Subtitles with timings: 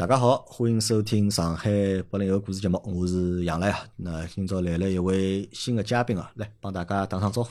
[0.00, 1.70] 大家好，欢迎收听上海
[2.08, 3.80] 八零后故事节目，我是杨澜啊。
[3.96, 7.50] 那今朝来了一位新的嘉宾啊，来帮大家打声招呼。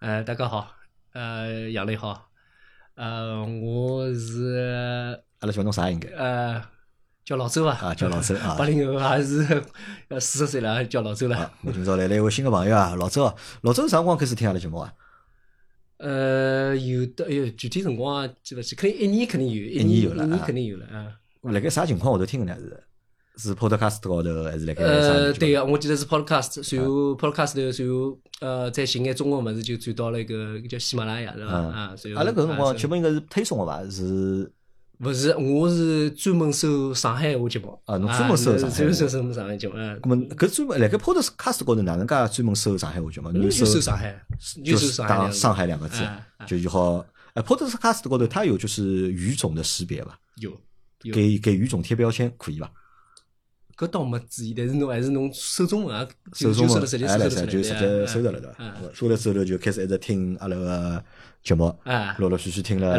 [0.00, 0.70] 呃，大家好，
[1.14, 2.28] 呃，杨磊好，
[2.96, 6.10] 呃，我是阿拉叫侬啥应该？
[6.10, 6.62] 呃，
[7.24, 8.56] 叫老周啊，啊，叫老周啊。
[8.58, 9.64] 八零后还是
[10.08, 11.50] 呃四十岁了，叫老周了。
[11.62, 14.92] 我今朝来了一位新的朋友啊，老周啊，老周啥辰光开始听阿拉节目啊？
[15.96, 21.20] 呃，有的，哎呦，具体辰光记勿起，肯定一年肯定有，一年有了，一年肯定有了啊。
[21.52, 22.60] 辣盖啥情况下头听的呢？
[23.36, 24.84] 是是 Podcast 高头还是辣盖？
[24.84, 31.52] 呃，对个，我记得是 Podcast，随后 Podcast 头，随后呃再寻眼中文物事就转到了一个叫喜马拉雅，是伐？
[31.52, 33.82] 啊，随后阿拉搿辰光节目应该是推送个伐？
[33.90, 34.50] 是？
[35.00, 37.76] 勿是，我是专门收上海话节目。
[37.86, 38.76] 啊，侬专门收上海？
[38.76, 39.74] 专门收收上海节目。
[39.76, 40.00] 嗯。
[40.00, 43.32] 咾么搿专门辣盖 Podcast 高头哪能介专门收上海话节目？
[43.32, 44.16] 就收上海，
[44.64, 46.04] 就是打上海两个字，
[46.46, 47.04] 就就好。
[47.32, 50.16] 哎，Podcast 高头它有就是语种的识别伐？
[50.36, 50.52] 有。
[51.12, 52.72] 给给语种贴标签可以伐？
[53.76, 58.72] 搿倒没注意，但是侬还是侬手中文啊，手中文，哎，来噻，就直接搜着了对伐？
[58.94, 61.04] 搜了之后就开始一直听阿拉个
[61.42, 61.76] 节目，
[62.18, 62.96] 陆陆续续听了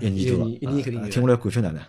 [0.00, 1.80] 一年多，一年肯定听下来感觉哪能？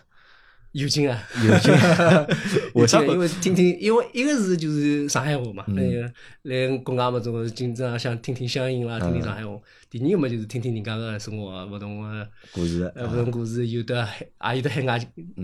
[0.74, 1.20] 有劲啊！
[1.44, 1.74] 有劲，
[2.76, 3.02] 为啥？
[3.04, 6.12] 因为听听，因为一个是就是上海话嘛，那个
[6.44, 9.60] 来国外嘛，总经常想听听乡音啦，听听上海话。
[9.90, 14.08] 第二个嘛，就是听听人家个生活勿同个故事，呃，勿同故事，有的
[14.52, 15.00] 也有的海外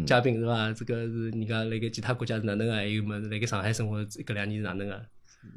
[0.06, 0.72] 嘉宾是伐？
[0.74, 2.76] 这个是人家辣盖其他国家是哪能个？
[2.76, 5.02] 还有么辣盖上海生活搿两年是哪能个？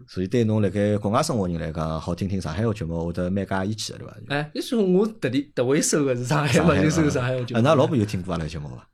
[0.06, 4.16] 所以对侬辣盖国外生活人来讲，好听听上海话节目，会得蛮加意气个，对伐？
[4.28, 7.60] 哎，你说我特地特为收个是上海嘛，就收上海话节目。
[7.60, 8.87] 那老婆有听过阿拉节目伐？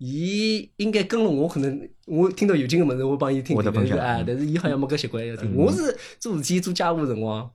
[0.00, 3.98] 伊应该跟了我，可能我听到有劲个物事，我帮伊听听。
[3.98, 5.54] 哎，但是伊好像没搿习惯要听。
[5.54, 7.50] 我是做事体做家务辰光，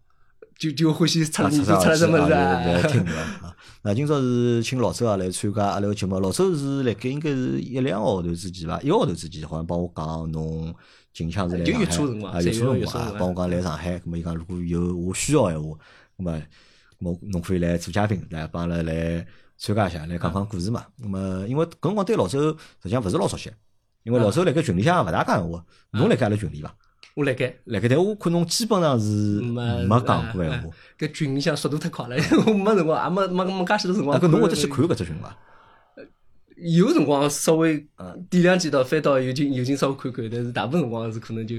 [0.55, 3.55] 就就欢喜出出来什么事来听啊。
[3.81, 6.19] 那今朝是请老周啊来参加阿拉个节目。
[6.19, 8.79] 老周是辣盖应该是一两个号头之前吧？
[8.83, 10.71] 一个号头之前好像帮我讲侬
[11.13, 13.97] 近腔是来上海啊，月初辰光啊，帮我讲来上海。
[13.97, 15.75] 咁么伊讲如果有我需要闲话，
[16.16, 16.41] 咁么
[17.00, 19.25] 我侬可以来做嘉宾来帮阿拉来。
[19.57, 23.51] 参加一下来讲讲故事嘛，那么因为搿辰光对老周实际上勿是老熟悉，
[24.03, 26.75] 因为老周辣盖群里向勿大讲闲话，侬辣盖阿拉群里伐？
[27.16, 29.05] 我辣盖，辣盖，但我看侬基本上是
[29.41, 30.69] 没讲过闲话。
[30.99, 32.15] 搿群里向速度太快了，
[32.45, 34.19] 我没辰光，也没没没介许多辰光。
[34.19, 35.38] 搿侬会得去看搿只群伐？
[36.57, 37.88] 有辰光稍微
[38.29, 41.55] 点两记到翻到有劲有劲稍微看看，但是大部分辰光是可能就。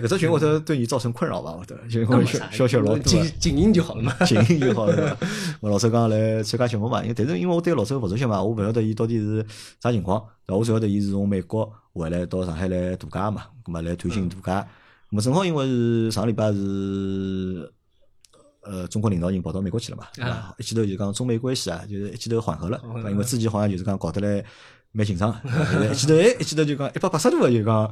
[0.00, 1.54] 在搿只群，我头对你造成困扰吧？
[1.58, 5.16] 我头就因为消息老多，静 静音就好了嘛，静音就好了。
[5.60, 9.44] 我老周刚来参加节目嘛，因为但是因为我对老周勿熟悉嘛，我勿晓得伊到底是
[9.80, 10.22] 啥情况。
[10.48, 14.60] 我只晓得伊是从美国回来到上海来度假嘛，咁么来团薪度假。
[15.10, 17.72] 咁么正好因为是上礼拜是
[18.62, 22.80] 呃中国领导人跑到美国去了嘛，一记头就讲中美关系啊，就是一记头缓和了。
[23.10, 24.44] 因为之前好像就是讲搞得来
[24.92, 25.30] 蛮紧张，
[25.90, 27.90] 一记头哎，一记头就讲一百八十度个就讲。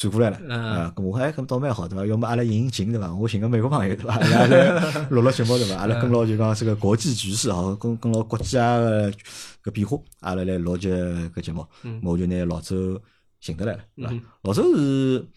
[0.00, 2.06] 转过来了，啊，咁我还咁倒蛮好对伐？
[2.06, 3.14] 要么阿拉引引情对伐？
[3.14, 4.14] 我寻个美国朋友对伐？
[4.16, 5.76] 阿拉录录节目对伐？
[5.76, 9.12] 阿拉跟牢就讲这个国际局势哦，跟跟牢国家个
[9.60, 10.88] 个变化，阿拉来录节
[11.34, 11.66] 个节目，
[12.02, 12.98] 我就拿老周
[13.40, 14.14] 寻得来了，对伐？
[14.40, 15.28] 老周是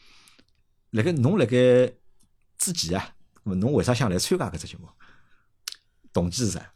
[0.91, 1.57] 辣盖侬辣盖
[2.57, 3.06] 之前啊，
[3.44, 4.88] 侬为啥想来参加搿只节目？
[6.13, 6.72] 动机是啥？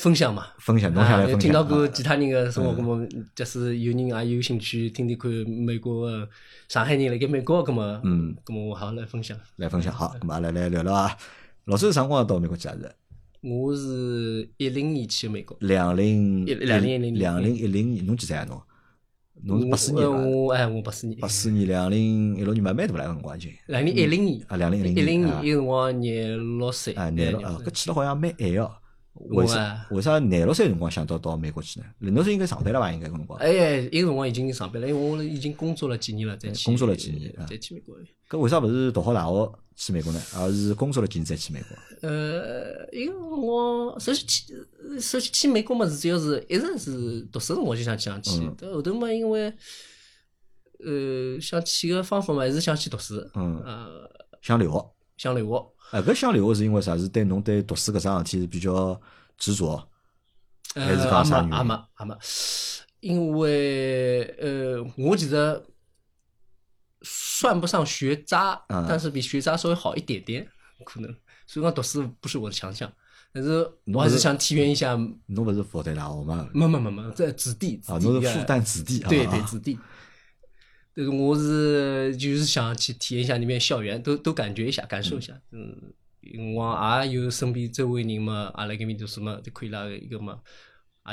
[0.00, 1.40] 分享嘛，分享，侬想来分享。
[1.40, 6.26] 听到过其他人个生活，葛么，假使有人也有兴趣听听看美国个
[6.70, 9.36] 上海人辣盖美国，葛么，嗯，葛么我好来分享。
[9.56, 11.14] 来分享，好，葛么来来聊聊啊。
[11.66, 12.74] 老周是啥辰光到美国去啊？
[12.80, 12.96] 是？
[13.42, 15.54] 我是一零年去美国。
[15.60, 18.46] 两零一两零一零两零一零年，侬几岁啊？
[18.48, 18.62] 侬？
[19.42, 21.20] 侬是八四年我哎，我八四年。
[21.20, 23.52] 八四年，两零一六年蛮蛮大了，辰光已经。
[23.66, 24.42] 两零一零年。
[24.48, 25.04] 啊，两零一零年。
[25.04, 26.94] 一零年，有辰光廿六岁。
[26.94, 28.72] 啊，廿六啊，搿去了好像蛮晚哦。
[29.28, 29.86] 为啥？
[29.90, 31.86] 为啥廿六岁辰光想到到美国去呢？
[31.98, 32.90] 廿六岁应该上班了吧？
[32.90, 33.38] 应该搿辰光。
[33.38, 36.64] 哎，一个辰光已经上班了，因为我已经工作了几年了，再去。
[36.64, 37.96] 工作了几年，再去美国。
[38.28, 40.22] 搿为啥勿是读好大学去美国呢？
[40.36, 42.08] 而是工作了几年再去美国？
[42.08, 44.54] 呃，因为我首先去，
[45.00, 49.52] 首先去美国嘛，是主要是一直是读书辰光就想去想去，到后头嘛，因为
[50.84, 53.16] 呃想去个方法嘛，还是想去读书。
[53.34, 53.60] 嗯。
[53.64, 54.10] 呃，
[54.40, 54.90] 想留学。
[55.16, 55.66] 想留学。
[55.90, 56.96] 哎，搿想留学是因为啥？
[56.96, 59.00] 是对侬对读书搿桩事体是比较
[59.36, 59.88] 执着，
[60.74, 61.52] 还是讲啥原因？
[61.52, 62.16] 阿没阿没，
[63.00, 65.62] 因为呃，我其实
[67.02, 70.46] 算不上学渣，但是比学渣稍微好一点点，
[70.84, 71.14] 可能。
[71.46, 72.92] 所以讲读书不是我的强项，
[73.32, 74.94] 但是我还是想体验一下。
[75.26, 76.48] 侬勿是复旦大学吗？
[76.54, 77.80] 没没没没，在子弟。
[77.86, 79.00] 啊，侬是复旦子弟。
[79.00, 79.76] 对对，子弟。
[81.08, 85.32] 我是就是想去体验一下里面校园，都都感觉一下，感受一下。
[85.52, 85.74] 嗯，
[86.54, 90.38] 我也有身边周围人嘛，也来搿边读书嘛，就可以拉一个嘛，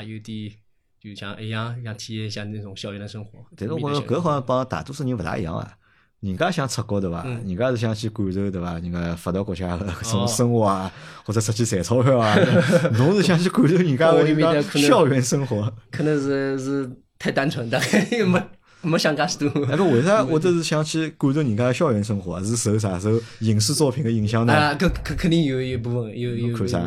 [0.00, 0.52] 也有点
[1.00, 3.38] 就像一样，想体验一下那种校园的生活。
[3.56, 5.74] 但是我觉着搿好像帮大多数人勿大一样啊。
[6.20, 7.22] 人家想出国对伐？
[7.22, 8.74] 人家是想去感受对伐？
[8.80, 10.92] 人家发达国家个搿种生活啊，
[11.24, 12.34] 或者出去赚钞票啊。
[12.98, 15.72] 侬是想去感受人家个人家校园生活？
[15.92, 16.90] 可能是是
[17.20, 18.42] 太单纯，大 概没
[18.82, 19.66] 没想介许多。
[19.66, 22.42] 那个为啥我都是想去感受人家校园生活？
[22.44, 22.98] 是受啥？
[22.98, 24.52] 受影视作品的影响呢？
[24.52, 26.86] 啊，搿肯肯定有一部分有有看啥？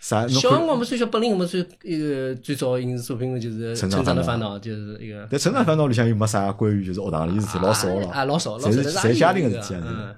[0.00, 0.28] 啥？
[0.28, 5.26] 小辰光们最小本领，我们最一个最早影视作品就是《成长的烦恼》，就是一个。
[5.30, 8.08] 但《成长烦恼》里向又没啥关于就是学堂里事体，老少了。
[8.10, 8.70] 啊，老少，老少。
[8.70, 10.14] 侪是家庭个事体啊。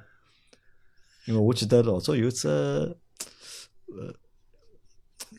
[1.26, 2.96] 因为我记得老早有只呃，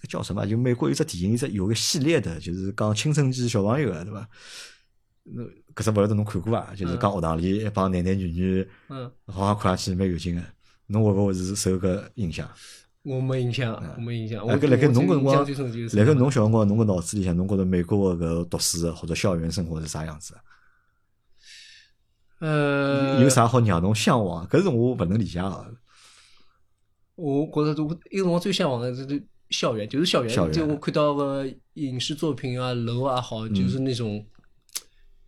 [0.10, 0.46] 叫什么？
[0.46, 4.28] 就美国有只电影，有只有个系列的，就是讲青春期小朋友个，对伐？
[5.24, 5.44] 那
[5.76, 6.74] 搿只勿晓得侬看过伐？
[6.76, 10.42] 就是讲学堂里一帮男男女女，嗯，好像看上去蛮有劲个。
[10.88, 12.50] 侬会勿会是受搿影响？
[13.04, 14.46] 我没印象，我没印象。
[14.46, 15.36] 辣盖辣盖侬搿辰光，
[15.94, 20.36] 辣盖侬小辰光，侬个脑子里向，侬觉着美国个搿读书或者校园生活是啥样子？
[22.40, 24.48] 呃，有啥好让侬向往？
[24.48, 25.74] 搿是我勿能理解个。
[27.16, 30.52] 我觉着我一个辰光最向往的就是校园，就是校园。
[30.52, 34.26] 就我看到个影视作品啊，楼啊好，就是那种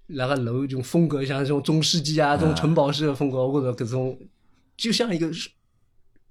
[0.07, 4.19] 那个楼这种风格，像这种中世纪啊，这种城堡式的风格，我觉着搿种
[4.77, 5.29] 就像一个。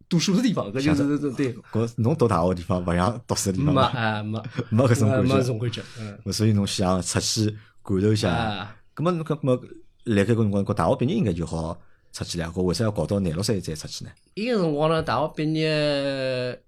[0.09, 1.55] 读书的地方，搿就是这对。
[1.73, 5.37] 搿侬读大学地方，勿像读书的地方没啊，没 没搿种感觉。
[5.37, 6.31] 没种感觉，嗯。
[6.31, 7.47] 所以侬想出去
[7.83, 8.77] 感受一下。
[8.95, 9.59] 搿么侬搿么
[10.05, 11.81] 辣盖搿辰光，搿大学毕业应该就好
[12.13, 12.47] 出去了。
[12.49, 14.11] 搿为啥要搞到廿六岁再出去呢？
[14.35, 16.63] 伊个辰光呢，大学毕业，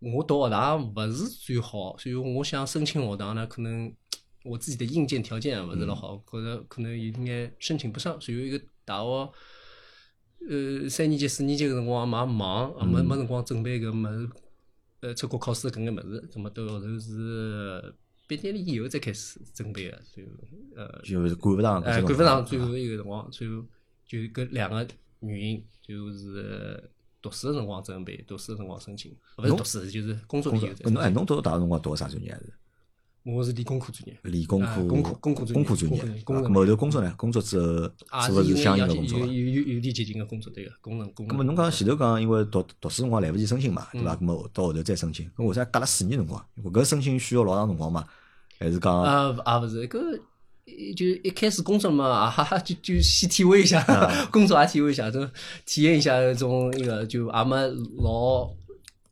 [0.00, 3.90] 我读学堂勿是最好，所以我想申请学堂呢，可能
[4.46, 8.20] 我自己的硬件条件勿是老好，觉着可能有眼申请不上。
[8.20, 9.32] 所以一个大学。
[10.48, 14.30] 呃，三年级、四年级个辰光蛮忙，没没辰光准备搿物事，
[15.00, 17.92] 呃，出国考试搿眼物事，葛末到后头是
[18.28, 20.22] 毕业了以后再开始准备个，就
[20.76, 23.64] 呃，就是赶勿上，哎，赶勿上最后一个辰光，最后
[24.06, 24.86] 就搿两个
[25.20, 26.90] 原因，就是
[27.20, 32.52] 读书个辰光准备，读书个辰光申请，勿是读书，就是工作以后侬哎，侬读大学辰光读个啥专业是？
[33.26, 36.22] 我是理工科专业，理工科，工科工科专业，专业。
[36.24, 37.12] 后头工作呢？
[37.16, 37.90] 工作之后
[38.22, 39.18] 是勿是相应的工作？
[39.18, 41.26] 有有有点接近个工作，对个，工程工。
[41.26, 44.14] 咁么侬讲前头讲，因为读读书辰光来勿及申请嘛，对伐？
[44.14, 46.46] 咁么到后头再申请，咁为啥隔了四年辰光？
[46.72, 48.06] 搿申请需要老长辰光嘛？
[48.60, 49.02] 还是讲？
[49.02, 50.20] 啊啊，勿是，搿
[50.96, 53.82] 就一开始工作嘛，啊哈哈，就就先体会一下，
[54.30, 55.28] 工作也体会一下，就
[55.64, 57.56] 体验一下种那个，就也没
[57.98, 58.48] 老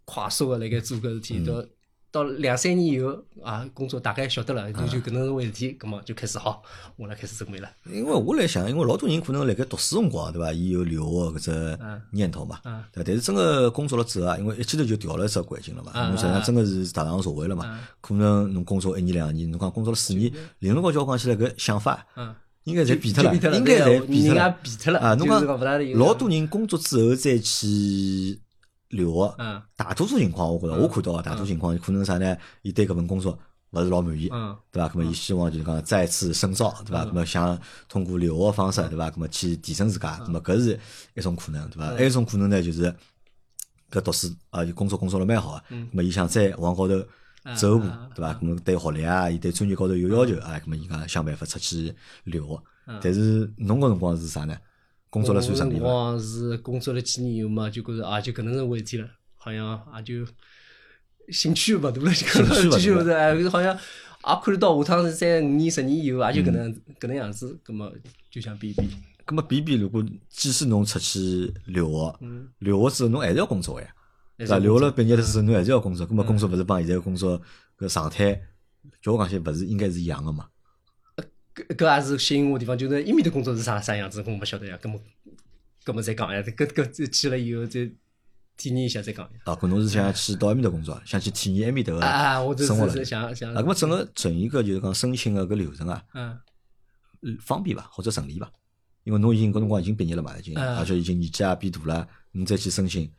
[0.05, 1.67] 快速个辣盖做搿事体，都。
[2.15, 6.63] 到两三年以后啊，工作大概晓得了，就就搿能是回事体，葛末就开始好，
[6.95, 7.69] 我来开始准备了。
[7.91, 10.53] 因为我来想，因为老多人可能辣盖读书辰光，对伐？
[10.53, 11.79] 伊有留学搿只
[12.13, 12.61] 念头嘛，
[12.93, 13.03] 对。
[13.03, 17.81] 但是真个工作了之后啊，因为一记头就调了一只环境了嘛，侬实际上真个是踏上社会了嘛。
[18.01, 22.07] 可能侬工作一年两年，侬讲工作了四年，另外叫我讲起来搿想法，
[22.63, 24.25] 应该侪变脱了，应该侪变
[24.79, 25.01] 脱了。
[25.01, 25.45] 啊，侬讲
[25.99, 28.39] 老多人工作之后再去。
[28.95, 29.35] 留学，
[29.77, 32.37] 大多数情况我觉着，我看到大多数情况可能啥呢？
[32.63, 33.39] 伊对搿份工作
[33.71, 34.89] 勿是老满意，嗯对伐？
[34.89, 37.05] 搿么伊希望就是讲再次深造，对伐？
[37.05, 37.59] 搿么想
[37.89, 39.11] 通过留学方式，对伐？
[39.11, 40.79] 搿么去提升自家，搿么搿是
[41.15, 41.87] 一种可能，对伐？
[41.95, 42.95] 还有一种可能呢，就是
[43.91, 46.95] 搿读书啊，工作工作了蛮好个，搿么伊想再往高头
[47.57, 48.35] 走一步，对伐？
[48.35, 51.95] 搿么对学历啊，伊对专业高头有要求啊，搿么伊讲想办法出去
[52.25, 52.63] 留学。
[53.03, 54.57] 但是侬搿辰光是啥呢？
[55.15, 60.27] 工作了算顺利辰光是工作了几年以后嘛，就觉着啊，就搿能是回事体了，好像也就
[61.31, 67.93] 兴趣勿大了，就兴趣勿大了，哎，好像也看得到下趟是三五年、十年以后，也就搿能搿能样子，葛末
[68.29, 68.89] 就想变变。
[69.25, 72.19] 葛末变变，如果即使侬出去留学，
[72.59, 73.87] 留学之后侬还是要工作呀，
[74.37, 74.59] 对伐？
[74.59, 77.41] 留学了毕业的时候侬还是要工作，葛末工作勿是帮现在工作
[77.79, 78.35] 搿常态，
[79.01, 80.49] 叫我讲些勿是应该是一样个嘛？
[81.55, 84.79] 搿搿也是吸引我地方，就是伊面的工作是啥啥样子，我勿晓得呀。
[84.83, 85.01] 搿么
[85.85, 87.89] 搿么再讲呀，搿搿去了以后再
[88.57, 89.29] 体验一下再讲。
[89.45, 91.93] 啊，可能是想去到埃面的工作，想去体验埃面搭
[92.43, 93.05] 个生活了。
[93.05, 93.55] 想想。
[93.55, 96.39] 啊，搿么整个整一个就是讲申请个搿流程啊，嗯，
[97.41, 98.51] 方便伐，或者顺利伐？
[99.05, 103.13] 因为侬已经搿辰光已经毕业了嘛，已经，而且已经年纪也变大了，侬再去申请，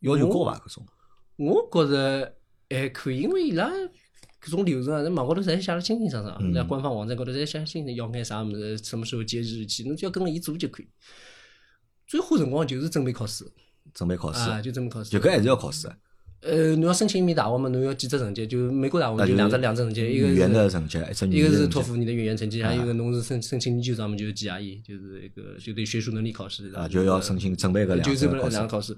[0.00, 0.58] 要求高伐？
[0.66, 0.86] 搿种？
[1.36, 2.34] 我觉着
[2.70, 3.70] 还可以，因为伊拉。
[4.46, 10.86] 搿种流程啊，在网高头侪写了清清爽爽，在官方网站高头侪写清楚要按啥物事，什么时候截止日期，侬只要跟了伊做就可以。
[12.06, 13.44] 最花辰光就是准备考试，
[13.92, 15.10] 准备考试啊，就准备考试。
[15.10, 15.90] 就搿还是要考试。
[16.42, 18.46] 呃，侬要申请一面大学嘛，侬要几只成绩？
[18.46, 20.98] 就美国大学就两只两只成绩，一个语言的成绩，
[21.30, 28.94] 一个是托福你的语言成绩，还有一个侬是申申请研究生嘛，就是 GRE，就是一个就对学术能力考试啊，就要申请准备个两个考试。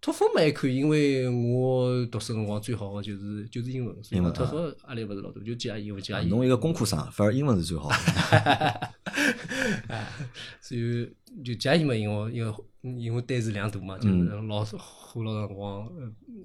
[0.00, 4.56] 托福嘛还可以，因为我读书辰光最好的就是就是英文，所以英文托福
[4.88, 6.38] 压力勿是老大，就记下英文记下英文。
[6.38, 8.90] 侬一个工科生，反而英文是最好的。
[10.62, 11.04] 所以
[11.44, 15.86] 就记下英文，因为因为因为单词量大嘛，就是老师花老辰光，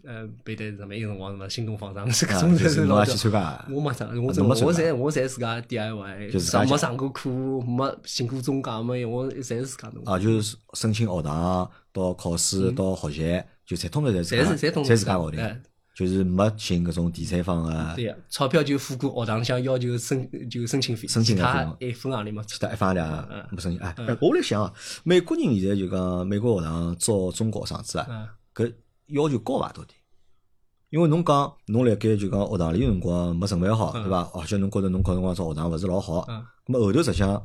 [0.03, 7.29] 呃呃背单词什么，有辰光什么新东方上是搿种就是老去参加，我没上，我真侬没参加我侪我侪自家 DIY，上没上过课，
[7.61, 10.03] 没寻过中介，没我侪是自家弄。
[10.03, 15.61] 啊，就是申请学堂到考试到学习，就侪通通侪自侪，是侪通侪自家搞定哎，
[15.95, 22.59] 就是没寻搿种第三方个对呀，钞票就付过学堂里向要求申就申请费，申请费用一分行钿没出其。
[22.59, 23.79] 他一方嗯两没申请。
[23.79, 24.73] 哎，哎我来想啊，
[25.05, 28.73] 美国人现在就讲美国学堂招中国学生子啊，嗯搿
[29.07, 29.71] 要求高伐？
[29.71, 29.93] 到底？
[30.89, 34.29] 因为侬讲侬辣盖就讲学堂里个辰光没准备好，对伐？
[34.33, 37.41] 而且侬觉着侬搿辰光招学堂勿是老好，嗯咁么后头实际上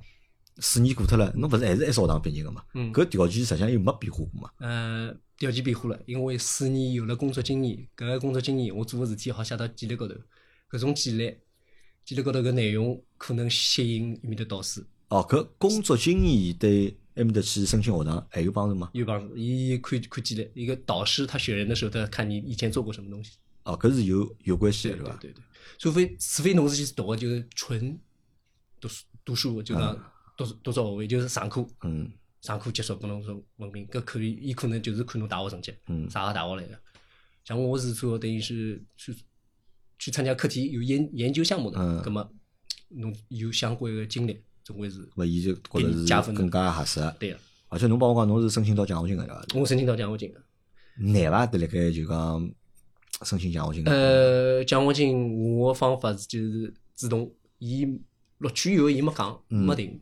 [0.59, 2.63] 四年过脱了，侬勿是还是一所学堂毕业个嘛？
[2.75, 4.51] 嗯搿条件实际上又没变化过嘛？
[4.59, 10.15] 呃，条件变化了，因为四年有了工作经验，搿个工作经验我做个事体好写到简历高头，
[10.71, 11.35] 搿种简历，
[12.05, 18.91] 简历高头搿内容可能吸引埃面的导师哦，搿工作经验对埃面搭去申请学堂还有帮助吗？
[18.93, 19.35] 有帮助。
[19.35, 23.33] 伊看看简历，一个导师他选人的时候，他看你以前做过什么东西。
[23.65, 25.17] 哦，搿是有有关系的，伐？
[25.17, 25.43] 对对对对，
[25.79, 27.99] 除非除非侬是去读个就是纯
[28.79, 32.11] 读书读书，就讲读读书学位，就是上课嗯
[32.43, 36.79] 上课结束拨侬说文凭，搿可以，伊可能就是看侬大学成绩，嗯啥个大学来个。
[37.45, 39.15] 像我是做等于是去
[39.99, 42.27] 去参加课题有研研究项目的，嗯葛么
[42.89, 47.01] 侬有相关个经历，总归是勿伊就觉着是加分更加合适。
[47.19, 47.39] 对个。
[47.69, 49.61] 而且侬帮我讲，侬是申请到奖学金个对伐？
[49.61, 50.43] 我申请到奖学金个，
[50.97, 51.47] 难伐？
[51.47, 52.51] 得辣盖就讲
[53.23, 53.85] 申请奖学金。
[53.85, 57.85] 呃，奖学金我个方法是就是主动，伊
[58.39, 60.01] 录取以后伊没讲，嗯没定。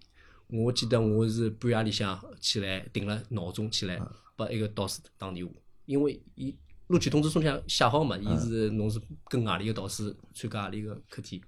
[0.49, 4.01] 我记得我是半夜里向起来定了闹钟起来，
[4.37, 5.53] 拨一个导师打电话，
[5.85, 11.43] 因为伊录取通知书里向写好嘛，伊嗯是侬是跟何里个导师参加何里个课题，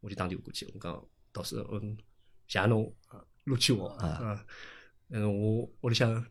[0.00, 1.96] 我就打电话过去，我讲导师，嗯，
[2.46, 2.92] 谢谢侬
[3.44, 4.38] 录取我，嗯，
[5.08, 6.24] 嗯，我屋里向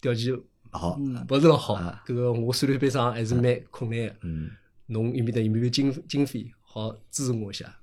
[0.00, 0.38] 条件
[0.70, 4.16] 好，嗯勿是老好啊，搿个我算盘班上还是蛮困难个。
[4.22, 4.50] 嗯，
[4.86, 7.80] 侬有面搭有没有经经费好支持我一下？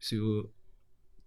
[0.00, 0.50] 随后，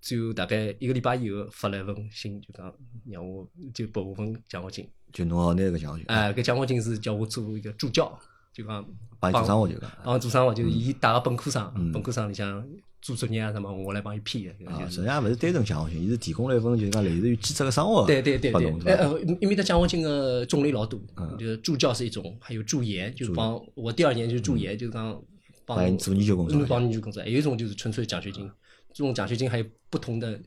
[0.04, 2.72] 最后大概一个礼拜以后发了一封信，就讲
[3.10, 4.88] 让我就拨我份奖学金。
[5.14, 8.20] 就侬好拿个奖学金，哎，搿奖学金是叫我做一个助教，
[8.54, 8.86] 就讲
[9.18, 9.90] 帮伊做生活就讲。
[10.04, 12.62] 帮做生活，就是伊带个本科生嗯，本科生里向
[13.02, 14.52] 做作业啊什么，我来帮伊批的。
[14.66, 19.08] 啊，实际上勿是单纯奖学金，伊是提供了一份就是讲类似于兼职个生活对对对对哎
[19.40, 25.18] 因为他奖学金个种类老多嗯，就是助教是一种，还有助研，就是帮我第二年就是助研，就是讲
[25.66, 27.24] 帮帮你做研究工作嗯帮研究工作。
[27.24, 28.50] 还有一种就是纯粹奖学金，
[28.94, 30.40] 这种奖学金还有不同的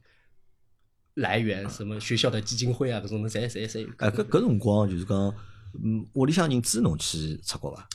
[1.15, 3.89] 来源，什么学校的基金会啊，搿种的侪侪侪有。
[3.99, 5.35] 哎，搿搿辰光就是讲，
[5.83, 7.89] 嗯，屋里向人支持侬去出国伐？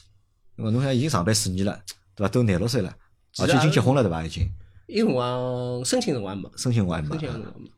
[0.58, 1.81] 因为侬想已经上班四年了，
[2.15, 2.29] 对伐？
[2.29, 2.96] 都廿六岁了，
[3.39, 4.24] 而且已经结婚了，对伐？
[4.24, 4.48] 已经
[4.88, 7.70] 伊辰光申请辰光还没，申请我还没申请辰光没。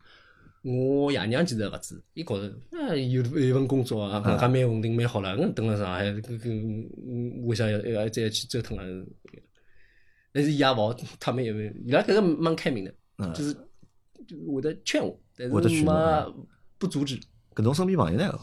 [0.63, 9.06] 我爷娘其实勿支持，伊觉着，哎，有有一份工作啊，搿还蛮稳定蛮好了，搿蹲辣上海，搿搿嗯为啥要要再去折腾了？
[10.34, 13.54] 但是伊也勿好，他们也没，伊拉搿个蛮开明的，嗯就是
[14.28, 16.48] 就会得劝我，但是会得劝侬没
[16.78, 17.18] 不阻止。
[17.54, 18.40] 搿种身边朋友呢？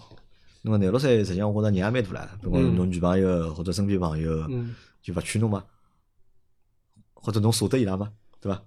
[0.62, 2.38] 那么廿六岁，实际上我觉着人也蛮大了。
[2.40, 5.64] 比如讲嗯侬女朋友或者身边朋友，嗯，就勿劝侬嘛，
[7.12, 8.62] 或者侬舍得伊拉吗，对伐？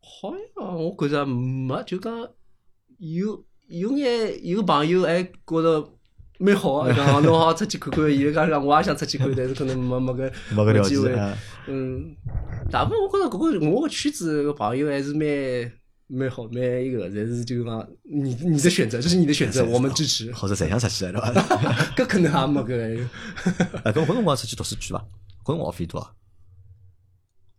[0.00, 2.28] 好像我觉着没，就讲
[2.98, 5.90] 有有眼有朋友还觉着
[6.38, 11.12] 蛮好个， 讲侬好出去看看，伊讲讲我也想出去看，但是可能没没个没搿条机会。
[11.66, 12.14] 嗯，
[12.70, 15.72] 大部分我觉着搿个我个圈子个朋友还是蛮
[16.06, 20.30] 蛮好，蛮一个，但是就讲你你的选择，这是你的选择，我们支持。
[20.32, 21.72] 或者侪想出去了，对伐？
[21.96, 22.74] 搿可能也没个
[23.84, 24.98] 哎， 搿搿辰光出去读书去伐？
[25.44, 26.10] 搿辰光学费多少？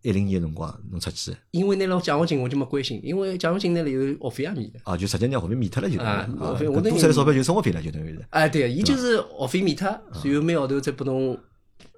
[0.05, 4.79] 一零年个辰光侬出去因为拿了奖学金我就没关心，因为奖学金那里有学费也免的。
[4.83, 8.23] 啊，就直接拿学费免脱了就等于啊啊学费我多出来钞票就生活费了，就等于是。
[8.29, 11.35] 哎，对，伊就是学费免脱，然后每号头再拨侬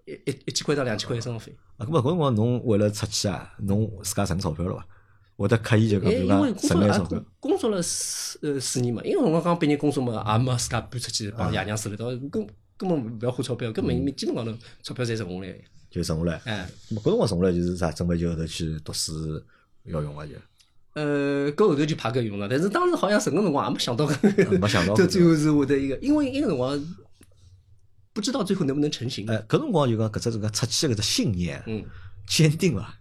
[0.06, 1.54] 一一一千块到两千块生活费。
[1.76, 4.88] 啊，搿么搿辰光侬为了出去啊，侬自家存钞票了伐？
[5.36, 7.58] 会得刻意就讲，哎，比如因为讲工作了钞票工。
[7.58, 12.48] 作了四呃四年嘛，因为辰光刚毕业工作嘛，也没自家搬出去帮爷娘住了一道，根
[12.78, 15.60] 根本勿要花钞票，根本没基本高头钞票侪存下来。
[15.98, 16.42] 就剩下来。
[16.46, 17.92] 哎，搿辰光剩下来就是啥？
[17.92, 19.12] 准备就后头去读书
[19.86, 20.34] 要用个就，
[20.94, 26.96] 呃，搿后头就怕搿用了，但是当时好像什个辰光也没想到搿， 没想到 这最后是我的一个，因为那个辰光
[28.14, 29.28] 不知道最后能不能成型。
[29.30, 31.84] 哎，搿辰光就讲搿只这个出去的搿只信念嗯，
[32.28, 32.98] 坚定伐？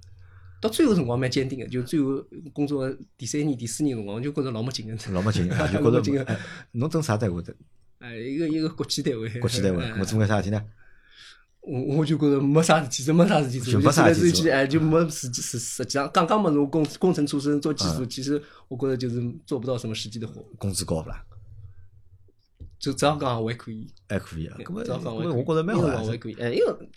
[0.61, 5.13] 到最后辰光蛮坚定的，就最后工作第三年、第四年辰光，就觉着老没劲个。
[5.13, 6.39] 老没劲，啊 就觉着哎
[6.73, 7.55] 侬整啥单位的？
[7.99, 10.63] 哎，一个一个国企单位，国企单位，哎咾么做眼啥事体呢？
[11.67, 21.23] 我我就觉着没啥事体，真没啥事体做，就没啥事体做就去哎，就没实际实实际上刚刚嘛，我工工程出身做技术，其实我觉得就是做不到什么实际的活，工资高不啦？
[22.79, 24.57] 就这样讲还可以，还可以啊。
[24.61, 26.17] 搿么只要讲还可以，搿么我觉着蛮好啊因为还。
[26.19, 26.91] 可以，哎，因为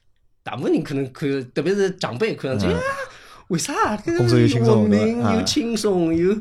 [0.43, 2.81] 大部分人可能看，特别是长辈看上去，哎呀
[3.47, 3.97] 为啥？
[3.97, 6.35] 工作又轻松文明对吧啊又轻松，又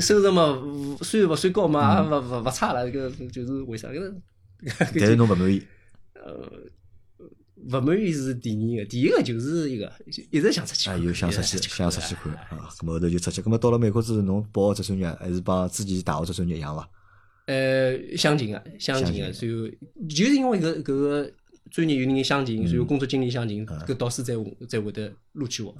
[0.00, 3.88] 收入嘛，勿虽然勿算高嘛，嗯也勿勿勿差了，搿个就是为啥？
[4.98, 5.62] 但是侬勿满意，
[7.70, 9.92] 勿满意是第二个，第一个就是一个
[10.30, 12.68] 一直想出去啊，看，又想出去，想出去看哎啊。
[12.78, 13.40] 搿么后头就出去。
[13.40, 16.88] 搿么到了美国之后，侬报只专业还是帮之前大学只专业一样伐？
[17.46, 19.38] 呃，相近个，相近个，然后
[20.08, 21.32] 就是因为搿搿个
[21.70, 25.74] 专业有人相近，所以工作经历相近，搿导师才会才会得录取我。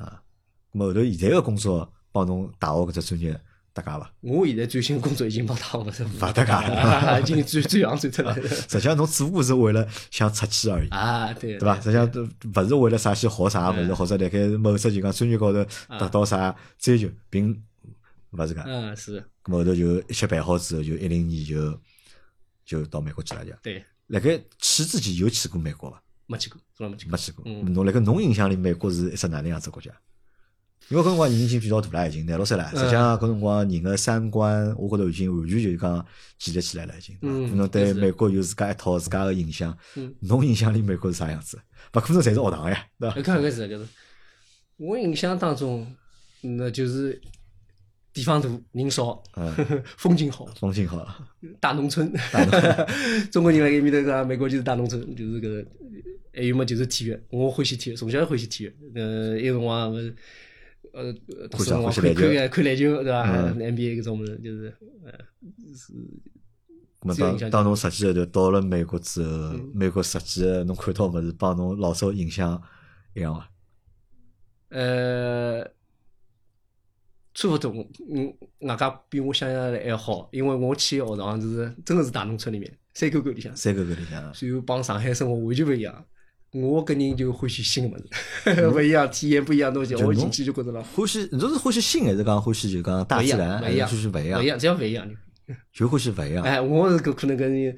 [0.73, 3.41] 搿么后头现在个工作帮侬大学搿只专业
[3.73, 4.13] 搭界伐？
[4.21, 8.49] 我现在最新工作已经帮他勿是勿搭界了已经转转行转出来了。
[8.49, 10.89] 实际上侬只不过是为了想出去而已。
[10.89, 11.77] 啊，对，对伐？
[11.81, 17.51] 实际上都勿是为了啥去学啥物事，或者辣盖某只就讲专业高头达到啥追求，并
[18.33, 18.63] 勿是搿。
[18.67, 21.81] 嗯，是，咁后头就一切办好之后，就一零年就
[22.65, 23.53] 就到美国去了，就。
[23.63, 26.03] 对，辣盖去之前有去过美国伐？
[26.27, 27.13] 没去过，从来没去过。
[27.13, 27.45] 没去过。
[27.47, 29.91] 嗯侬辣盖侬印象里，美国是一只哪能样子国家？
[30.91, 32.69] 因为搿辰光人已经比较大了，已经廿六岁了。
[32.71, 36.05] 实际上搿辰光人个三观，我觉着已经完全就是讲
[36.37, 37.17] 建立起来了，已经。
[37.23, 40.13] 嗯可能对美国有自家一套自家个印象嗯。
[40.21, 41.57] 侬印象里美国是啥样子？
[41.95, 43.17] 勿可能侪是学堂呀，对伐？
[43.17, 43.87] 搿搿是搿是，
[44.79, 45.87] 我印象当中，
[46.41, 47.21] 那就是
[48.13, 49.23] 地方大人少，
[49.97, 51.07] 风景好，风景好，
[51.61, 52.13] 大农村。
[53.31, 55.65] 中国人辣盖埃面头讲，美国就是大农村，就是搿个。
[56.33, 58.73] 还有么就是体育，我欢喜体育，从小欢喜体育。
[58.95, 60.15] 呃，那个辰光勿是，
[60.93, 61.13] 呃，
[61.49, 65.13] 读书辰光看看看篮球，对伐？NBA 搿种物事，就是呃，
[65.75, 65.93] 是。
[67.01, 72.63] 咁么当当侬实际就到了美国之后，美国实际侬看到物事帮侬老早印象
[73.15, 73.51] 一样伐？
[74.69, 75.65] 呃，
[77.33, 77.73] 差勿多，
[78.13, 78.37] 嗯，
[78.69, 86.05] 外加比我想象的还好，因为我去学堂是真的是大农村里面，山沟沟里向，山沟沟里向，所以帮上海生活完全勿一样。
[86.53, 90.83] 我个人就欢喜新个物事， 勿一样，体验不一样东西，我进去就觉着了。
[90.83, 93.63] 欢喜，侬是欢喜新还是讲欢喜就讲大自然？
[93.63, 95.09] 勿一样，就是勿一样，勿一样，只要勿一样
[95.73, 96.43] 就欢喜勿一样。
[96.45, 97.77] 哎，我是搿可能搿人，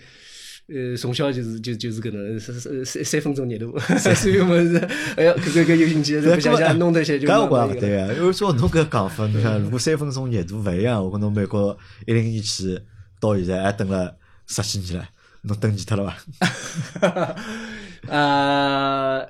[0.69, 4.79] 呃，从小就是就就是搿能三三三分钟热度，所以物事，
[5.17, 7.29] 哎呀，搿搿搿有兴趣，不想想弄得些就。
[7.29, 12.81] 搿我觉勿对啊，因为照侬搿讲法，侬看如果三分钟热度勿一样，我跟侬美国一零年去
[13.21, 15.07] 到现在还等了十几年了，
[15.43, 16.15] 侬等腻脱了
[17.01, 17.37] 伐？
[18.09, 19.29] 呃。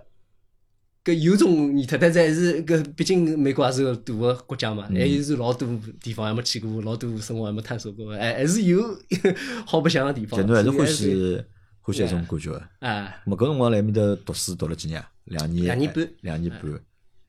[1.04, 5.68] 搿有种念头，但是还是搿，毕竟美国也是个大个国家嘛，还是老多
[6.00, 8.80] 地方还没去过，老多生活还没探索过，还还是有
[9.66, 10.38] 好白相个地方。
[10.38, 11.44] 就侬还是欢喜
[11.80, 12.62] 欢喜一种感觉个。
[12.78, 15.04] 哎，咾搿辰光辣埃面头读书读了几年？
[15.24, 15.64] 两年。
[15.64, 16.08] 两年半。
[16.20, 16.62] 两年半，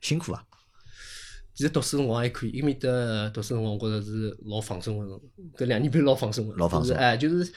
[0.02, 0.44] 辛苦啊？
[1.56, 2.88] 其实读书辰光还可以，埃面搭
[3.34, 5.20] 读书辰光，我觉着是老放松个，
[5.58, 6.54] 搿两年半老放松个。
[6.58, 6.96] 老放松。
[6.96, 7.52] 哎，就是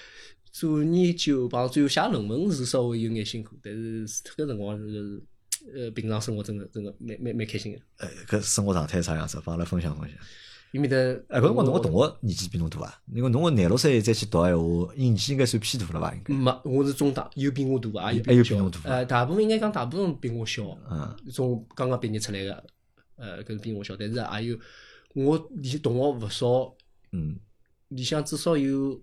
[0.58, 5.22] 做研究帮最后写论文是稍微有眼辛苦，但是除脱搿辰光是。
[5.74, 7.78] 呃，平常生活真个真个蛮蛮蛮开心个。
[7.96, 9.40] 呃，搿生活状态啥样子？
[9.44, 10.16] 帮阿拉分享分享。
[10.70, 10.96] 伊面搭，
[11.28, 12.94] 哎，搿辰光侬个同学年纪比侬大啊？
[13.12, 16.14] 因为侬个廿六岁再去读闲话，年纪应该算偏大了伐？
[16.14, 16.34] 应该。
[16.34, 18.80] 没，我是中大，有比我大，也有比侬大。
[18.84, 20.62] 呃，大部分应该讲大部分比我小。
[20.88, 21.16] 嗯。
[21.32, 22.64] 从刚刚毕业出来个，
[23.16, 24.58] 呃，搿是比我小，但是也有
[25.14, 26.76] 我里同学勿少。
[27.10, 27.40] 嗯。
[27.88, 29.00] 里向至少有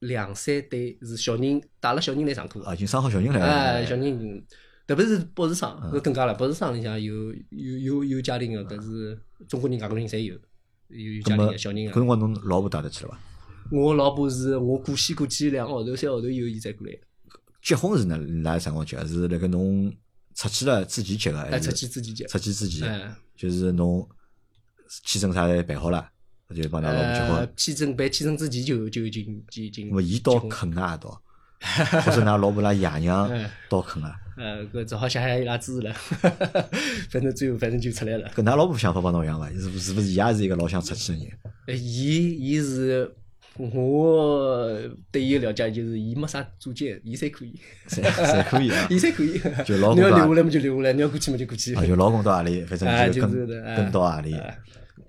[0.00, 2.62] 两三对是小人带了小人来上课。
[2.64, 3.46] 啊，已经生好小人来了。
[3.46, 4.44] 哎，小人。
[4.86, 6.32] 特别是博士生，搿更加了。
[6.32, 10.34] 博士生里向有有有有家庭个，搿是中国人、外国人侪有，
[10.88, 11.90] 有有家庭个小人个。
[11.90, 13.18] 搿辰光侬老婆带得去了伐？
[13.70, 16.94] 我老婆是我过西过去两个号头、三个号头以后，伊才过来。
[17.60, 18.96] 结婚是哪哪啥辰光结？
[19.06, 19.94] 是辣盖侬
[20.34, 21.68] 出去了之前结个，还是？
[21.70, 22.24] 出去之前结。
[22.24, 24.08] 出去之前，哎，就是侬
[25.04, 26.10] 签证啥侪办好了，
[26.54, 27.48] 就帮㑚老婆结婚。
[27.56, 29.90] 签证办签证之前就就已经就已经。
[29.90, 31.10] 咾伊到肯啊到，
[32.04, 33.30] 或者㑚老婆拉爷娘
[33.68, 34.16] 到肯啊？
[34.38, 35.92] 呃，搿只好谢谢伊拉支持了，
[37.10, 38.30] 反正最后反正就出来了。
[38.34, 39.48] 搿㑚老婆想法帮侬一样伐？
[39.50, 41.28] 是是勿是伊也是一个老想出去个人？
[41.66, 43.12] 呃，伊伊是
[43.56, 44.80] 我
[45.10, 47.52] 对伊个了解就是伊没啥主见，伊侪可以，
[47.88, 49.38] 侪侪可以啊， 伊侪可以。
[49.66, 51.74] 就老公你要留下来么就留下来，你要过去么就过去。
[51.74, 54.34] 啊，就老公到阿里，反正就跟跟到阿里。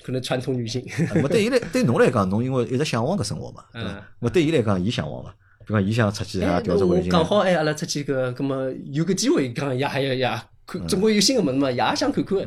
[0.04, 0.86] 可能传统女性。
[1.24, 4.06] 我对伊来对侬来讲，侬因为一直向往搿生活嘛，对伐？
[4.22, 5.32] 咾对伊来讲，伊向往嘛？
[5.66, 7.12] 比方伊想出去啊调整环境。
[7.12, 12.38] 刚好哎，阿拉出去搿，葛么有个机会，讲也还要也看总归有新个物事嘛，也想看看。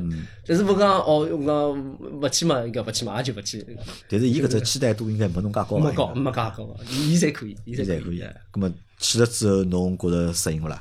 [0.47, 3.65] 但是勿讲哦，我讲勿去嘛，应该勿去嘛，也就勿去。
[4.09, 8.23] 但是伊搿只期待度应该没侬介高没高，没介高，伊侪可以，伊侪可以。
[8.53, 10.81] 咾么去了之后，侬觉着适应勿啦？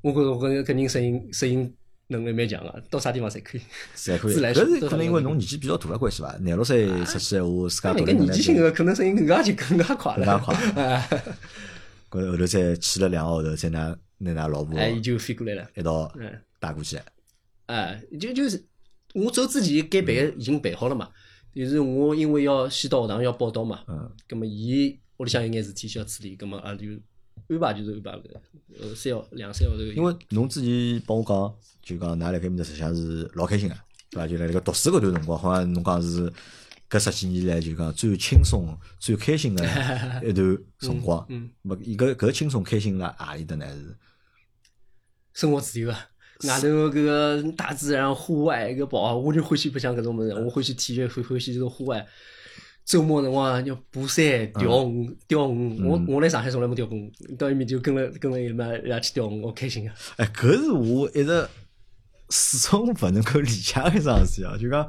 [0.00, 1.72] 我觉着我搿搿人适应适应
[2.08, 3.60] 能力蛮强个，到啥地方侪可以。
[3.96, 4.34] 侪可以。
[4.34, 6.36] 搿是可能因为侬年纪比较大个关系伐？
[6.40, 10.24] 廿六岁出去闲话，自家独立年纪轻个可能声音更加就更加快了。
[10.24, 11.08] 更加快。
[12.10, 16.10] 搿后头再去了两个号头，再拿拿㑚老婆，哎，伊就飞过来了，一道
[16.58, 16.98] 带过去。
[17.66, 18.64] 哎，就就是
[19.14, 21.10] 我走之前该办已经办好了嘛。
[21.54, 26.86] 就是我因为要先到学堂要报到嘛，嗯，葛末伊屋里向有眼事体需要处理，葛末也就
[27.48, 28.40] 安排就是安排个，
[28.80, 29.82] 呃，三号两三号头。
[29.82, 33.74] 因为侬之前帮我讲，就讲㑚辣盖面搭实际上是老开心个，
[34.10, 34.26] 对伐？
[34.26, 36.32] 就辣辣盖读书搿段辰光，好像侬讲是
[36.90, 39.64] 搿十几年来就讲最轻松、最开心个
[40.22, 41.24] 一段辰光。
[41.28, 43.66] 嗯，没伊搿搿轻松开心辣何里搭呢？
[43.66, 43.96] 是
[45.32, 46.08] 生活自由啊。
[46.44, 50.32] 外头搿个大自然、户外搿跑，我就欢喜白相搿种物事。
[50.34, 52.06] 我欢喜体育，欢欢喜这种户外。
[52.88, 55.84] 周末辰光要爬山、钓鱼、钓鱼。
[55.84, 59.94] 我我来上海从来没钓过鱼，到埃面就跟了跟了伊妈一道去钓鱼，我开心啊！
[60.16, 61.46] 哎，搿是我一直。
[62.30, 64.54] 始终勿能够理解一桩事体啊！
[64.58, 64.86] 就讲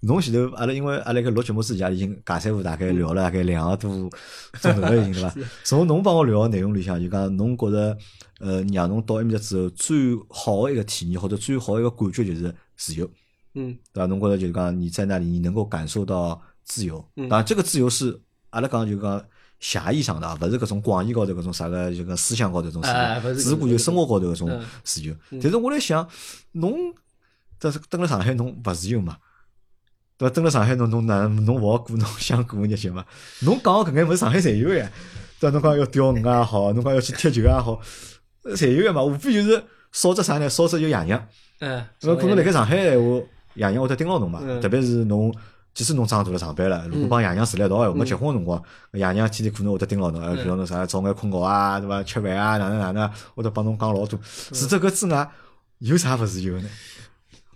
[0.00, 4.10] 侬前头阿拉，因为阿拉个录节目之前已经尬三胡大概聊了大概两个多钟
[4.74, 5.34] 头了，已经对伐？
[5.64, 7.96] 从侬帮我聊个内容里向，就讲侬觉着
[8.40, 9.96] 呃，让侬到埃面搭之后最
[10.28, 13.10] 好个一个体验或者最好一个感觉就是自由，
[13.54, 14.04] 嗯，对伐？
[14.04, 18.20] 侬觉着就是讲你在那里你能够感受到自由，当然这个自由是
[18.50, 19.24] 阿拉讲就讲。
[19.62, 25.14] 狭义上的，勿是搿种广义高头搿种啥个就讲思想高头种自由，只顾就生活高头搿种自由。
[25.40, 26.04] 但是我来想，
[26.50, 26.92] 侬
[27.60, 29.18] 这是蹲辣上海侬勿自由嘛？
[30.18, 30.34] 对伐？
[30.34, 33.04] 蹲辣上海侬侬哪侬勿好过侬想过个日节嘛？
[33.42, 34.90] 侬讲搿眼物事上海侪有呀，
[35.38, 35.54] 对伐？
[35.56, 37.80] 侬讲要钓鱼也好，侬讲要去踢球也好，
[38.56, 39.04] 侪有个嘛？
[39.04, 40.50] 无非就是少只啥呢？
[40.50, 41.24] 少只就爷娘。
[41.60, 41.86] 嗯。
[42.00, 43.20] 侬可能辣盖上海闲话，
[43.54, 44.40] 爷娘会得盯牢侬嘛？
[44.60, 45.32] 特别是侬。
[45.74, 52.02] 即使侬长大了上班了，如果帮爷娘住辣一道，我没结婚个辰光，爷娘天天可能会得盯牢侬，比如侬啥早眼困觉啊，对伐？
[52.02, 54.18] 吃饭啊，哪能哪能，或者帮侬讲老多。
[54.52, 55.30] 除脱搿之外，
[55.78, 56.68] 有啥勿自由呢？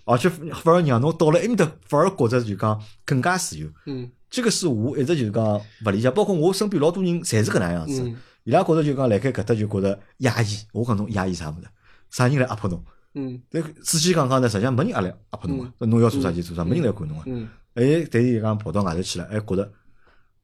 [0.05, 3.69] 而且反而让侬到了埃面搭，反而觉着就讲更加自由。
[3.87, 5.45] 嗯，这个是我一直就是讲
[5.85, 8.15] 勿理解，包括我身边老多人侪是搿能样子。
[8.45, 10.59] 伊拉觉着就讲辣盖搿搭就觉着压抑。
[10.73, 11.67] 我讲侬压抑啥物事？
[12.11, 12.83] 啥人来压迫侬？
[13.15, 17.49] 嗯，但仔细讲讲呢，实际上没人压来压迫侬个，侬要做啥就做啥，没人来管侬个。
[17.77, 18.03] 嗯。
[18.03, 19.73] 哎，但是讲跑到外头去了，还，觉着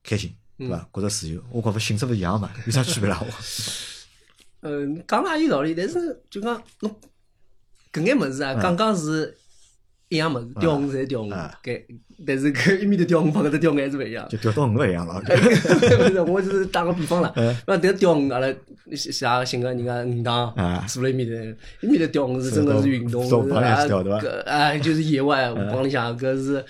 [0.04, 0.88] 开心，对伐？
[0.92, 3.20] 觉着自由，我觉着性质勿一样嘛，有啥区别啦？
[3.20, 3.26] 我，
[4.68, 6.94] 嗯， 讲也有道理，但是就讲侬
[7.92, 9.36] 搿眼物事啊，刚刚是
[10.08, 11.30] 一样物事，钓鱼侪钓鱼，
[11.62, 11.82] 搿
[12.24, 15.20] 但是搿一面的钓鱼帮搿搭钓鱼还是勿一样，就钓到鱼勿一样了。
[15.24, 17.32] 勿是，我是打个比方了，
[17.66, 18.54] 那但钓鱼阿拉
[18.94, 20.54] 像寻个人家鱼塘
[20.86, 26.64] 坐辣一面头，一面头钓鱼是真个是运动，啊，搿啊就是野外帮里向搿是。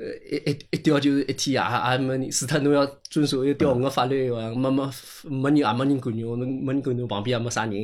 [0.00, 4.90] 呃，一一一钓就是一天也也没人，除脱侬要遵守一个钓鱼个法律以外，没没
[5.24, 7.74] 没人也没人管侬，侬没人管侬，旁边也没啥人，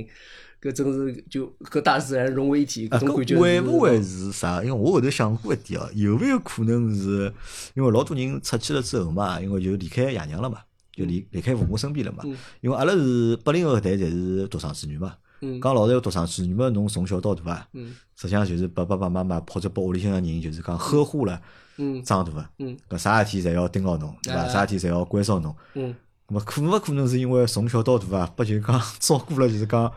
[0.62, 3.36] 搿真是就和大自然融为一体，搿种感觉。
[3.36, 4.64] 会勿会是啥？
[4.64, 7.30] 因为我后头想过一点哦，有没有可能是
[7.74, 10.60] 因为老多人出去了之后嘛，因为就离开爷娘了嘛，
[10.92, 12.24] 就离离开父母身边了嘛。
[12.62, 15.14] 因为阿拉是八零后搿代侪是独生子女嘛。
[15.60, 17.68] 讲老实闲话，独生子女嘛，侬从小到大啊，
[18.16, 21.40] 实际上就是被爸爸妈妈或者被屋里向个人就是讲呵护了。
[21.78, 24.48] 嗯，长大个，嗯，搿啥事体侪要盯牢侬，对伐？
[24.48, 25.94] 啥事体侪要关照侬，嗯，
[26.28, 29.92] 么可勿可能是因为从小到大啊，不就讲 照顾了，就是讲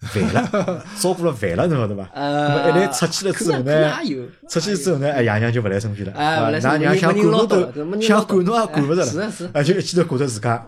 [0.00, 2.08] 烦 了，照顾了烦了，侬晓得伐？
[2.14, 3.92] 呃，一来出去了之后呢，
[4.48, 10.64] 出去之后呢，哎，爷娘就勿来身边了，啊，㑚娘想管侬都想管侬也管勿着了，是是，哎，就一记头觉着自家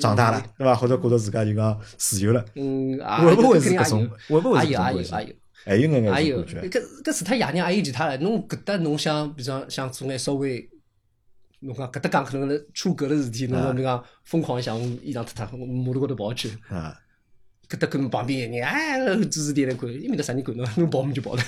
[0.00, 0.74] 长大了，对伐？
[0.74, 4.08] 或者觉着自家就讲自由了，嗯，会勿会是搿种？
[4.28, 5.34] 会勿会是搿种关系？
[5.64, 6.70] 还有眼眼还有，搿
[7.04, 8.16] 搿除脱爷娘还有其他的。
[8.18, 10.66] 侬搿搭侬想，比方想做眼稍微，
[11.60, 16.50] 侬讲搿搭讲可能出格的事体，侬比讲疯狂想衣裳脱脱，马路高头跑去。
[16.70, 16.96] 啊，
[17.68, 20.66] 搿搭跟旁边人哎指指点点看，伊面搭啥人管侬？
[20.76, 21.42] 侬跑么就跑了。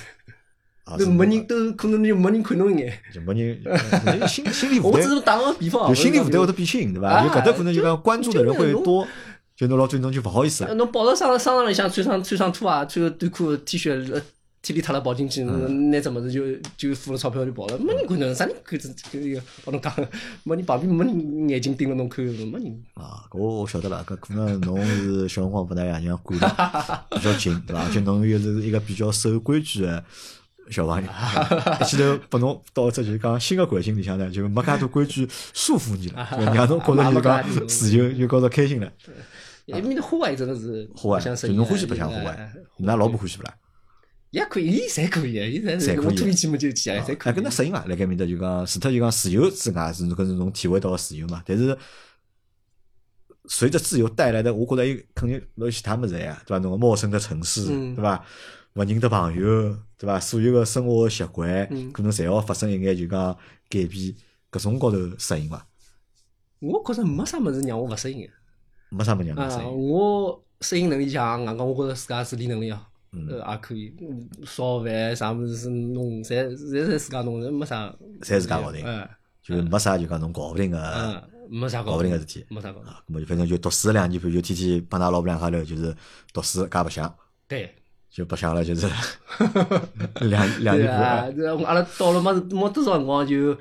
[0.97, 2.93] 都没人都可能就没人看侬一眼。
[3.13, 5.01] 就没人，心心理负担。
[5.01, 5.87] 我只是打个比方。
[5.87, 7.23] 就心理负担会得变轻，对伐？
[7.23, 9.07] 就搿搭可能就讲关注的人会多。
[9.55, 10.73] 就侬老最终就勿好意思了。
[10.73, 14.21] 侬跑到商商场里向穿上穿上拖鞋，穿个短裤 T 恤，
[14.61, 19.41] 体力塌了跑进去，拿只物事就就付了钞票就跑了，没人管侬，啥人管这这个？
[19.65, 19.91] 帮侬讲，
[20.43, 22.83] 没人旁边没人眼睛盯着侬看，没人。
[22.93, 26.47] 啊，我我晓得了，搿可能侬是小辰光被㑚爷娘管得
[27.17, 27.83] 比较紧，对伐？
[27.83, 30.03] 而且侬又是一个比较守规矩的
[30.69, 31.09] 小朋友，
[31.81, 38.91] 一记头拨侬到只就是讲新个环境里向呢，就没介多规矩束缚你了，让侬觉着就讲自由，就觉着开心了。
[39.73, 43.53] 埃面的户外真的是，户外，就侬欢喜白相户外，㑚老婆欢喜不啦？
[44.31, 47.35] 也可以，伊侪可以，伊侪侪可以我吐气嘛就去啊，侪可哎，以。
[47.37, 47.85] 搿能适应伐？
[47.85, 51.43] 辣盖面搭就讲，除脱就讲自由之外，是搿是侬体会到个自由嘛。
[51.45, 51.77] 但是
[53.45, 56.59] 随着自由带来的，我觉着伊肯定侬有其他物事呀，对伐？
[56.63, 58.23] 侬个陌生的城市，嗯对伐？
[58.75, 60.17] 勿认得朋友，对伐？
[60.19, 63.33] 所有个生活习惯，嗯可能侪要发生一眼就讲
[63.67, 64.15] 改变，
[64.51, 65.67] 搿种高头适应伐？
[66.59, 68.29] 我觉着没啥物事让我勿适应个。
[68.91, 69.89] 没啥物事让我适啊，应。
[69.89, 72.71] 我适应能力强，外加我觉着自家自理能力
[73.11, 73.93] 呃，也可以。
[74.01, 77.93] 嗯烧饭啥物事是弄，侪侪是自家弄，没啥。
[78.21, 79.09] 侪自家搞定哎，
[79.43, 82.45] 就是没啥就讲侬搞勿定个，嗯，没啥搞搞勿定个事体。
[82.49, 82.79] 没啥搞。
[82.81, 85.95] 啊，咁么就反正就读书两年半，就天天帮㑚老婆两家头就是
[86.33, 87.13] 读书加白相，
[87.47, 87.75] 对。
[88.09, 88.87] 就白相了就是
[90.27, 91.31] 两两对年半啊，。
[91.31, 93.53] 这阿拉到了没没多少辰光就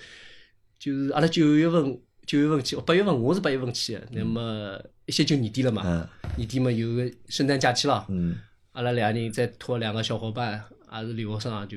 [0.77, 6.05] 就是阿拉九月份九月份去，八月份我是八月份去的，那么一歇就年底了嘛，嗯
[6.37, 8.37] 年底嘛有个圣诞假期了，嗯，
[8.73, 11.77] 阿拉两个人再拖两个小伙伴，也是留学生啊，就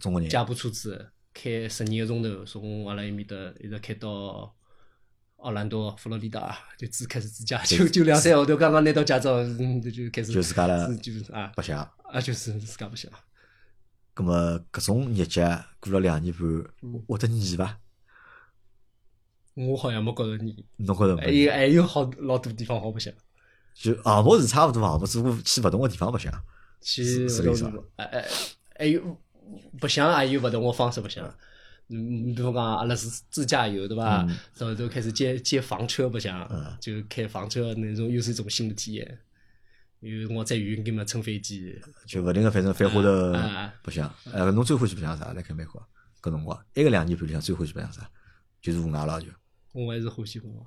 [0.00, 4.54] 中国人借部车子开十二个钟头，从阿拉埃面搭一直开到
[5.36, 11.78] 奥兰多、佛罗里达，就自开始自驾，就就两三个号头，刚刚拿到驾照，嗯，就就开始就自家了就是啊白相。
[11.78, 13.10] 啊，就是自家不想。
[14.16, 15.42] 咁么搿种日节
[15.78, 16.42] 过了两年半，
[16.82, 17.78] 嗯会得腻伐？
[19.54, 21.42] 我好像没觉着腻，侬觉着还没？
[21.42, 23.14] 有还有好老多地方好白相。
[23.80, 26.32] 就项目是差勿多项目，只不过去勿同个地方白相。
[26.80, 28.28] 去是是这意思吧哎哎，
[28.76, 29.16] 还有
[29.80, 31.24] 白相也有勿同个方式白相。
[31.88, 34.22] 嗯，比如讲阿拉是自驾游对伐？
[34.22, 39.18] 嗯然后都开始接接房车白相嗯，就开房车那种又是一种新的体验。
[40.00, 41.80] 有辰光再远点嘛，乘飞机。
[42.06, 44.12] 就勿停个反正翻花头啊啊啊白相。
[44.32, 45.32] 哎，侬最欢喜白相啥？
[45.32, 45.80] 来开美国
[46.20, 48.10] 搿辰光，一个两年半里向最欢喜白相啥？
[48.60, 49.28] 就是户外了就
[49.72, 50.66] 我还是欢喜我，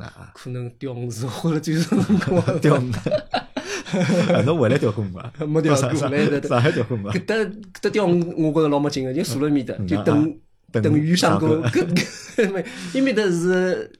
[0.00, 0.30] 啊。
[0.34, 2.42] 可能钓鱼是花了最长辰光。
[2.60, 2.90] 钓鱼，
[4.32, 5.32] 啊侬回来钓过鱼伐？
[5.46, 7.10] 没钓过来的上海钓过鱼伐？
[7.12, 7.52] 搿搭搿
[7.82, 10.36] 搭钓鱼，我觉着老没劲个，就坐辣埃面搭，就等
[10.72, 11.46] 等等鱼上钩。
[11.62, 11.86] 搿
[12.36, 13.90] 搿 没，埃面搭是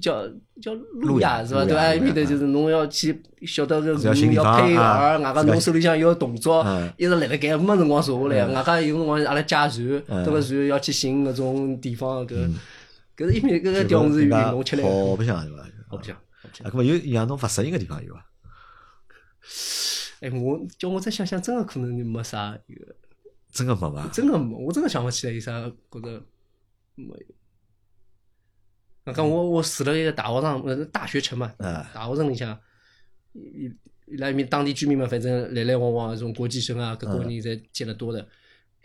[0.00, 0.22] 叫
[0.60, 1.64] 叫路亚是伐？
[1.64, 1.74] 对伐？
[1.74, 8.46] 路亚埃面搭就是侬要去晓得搿鱼要配饵，外加侬手里向要动作嗯，一直辣辣盖没辰光坐下来。
[8.46, 12.48] 外加有辰光阿拉驾船，嗯登个船要去寻搿种地方，搿
[13.16, 15.64] 搿是一面搿个钓鱼是运动吃来的，好白相对伐？
[15.88, 16.16] 好白相。
[16.16, 18.26] 啊，搿么有让侬勿适应个地方有伐？
[20.20, 22.58] 哎，我叫我再想想，真个可能没啥。
[23.52, 24.06] 真个没伐？
[24.08, 25.52] 真个没，我真个想勿起来有啥
[25.90, 26.22] 觉着
[26.94, 27.26] 没有。
[29.04, 32.58] 那讲我我住了一个大学城，呃，大学城嘛，嗯大学城里向，
[33.32, 33.72] 伊
[34.06, 38.28] 伊拉埃面当地居民嘛，反正来来往往这种国际生啊，各国人侪见得多的。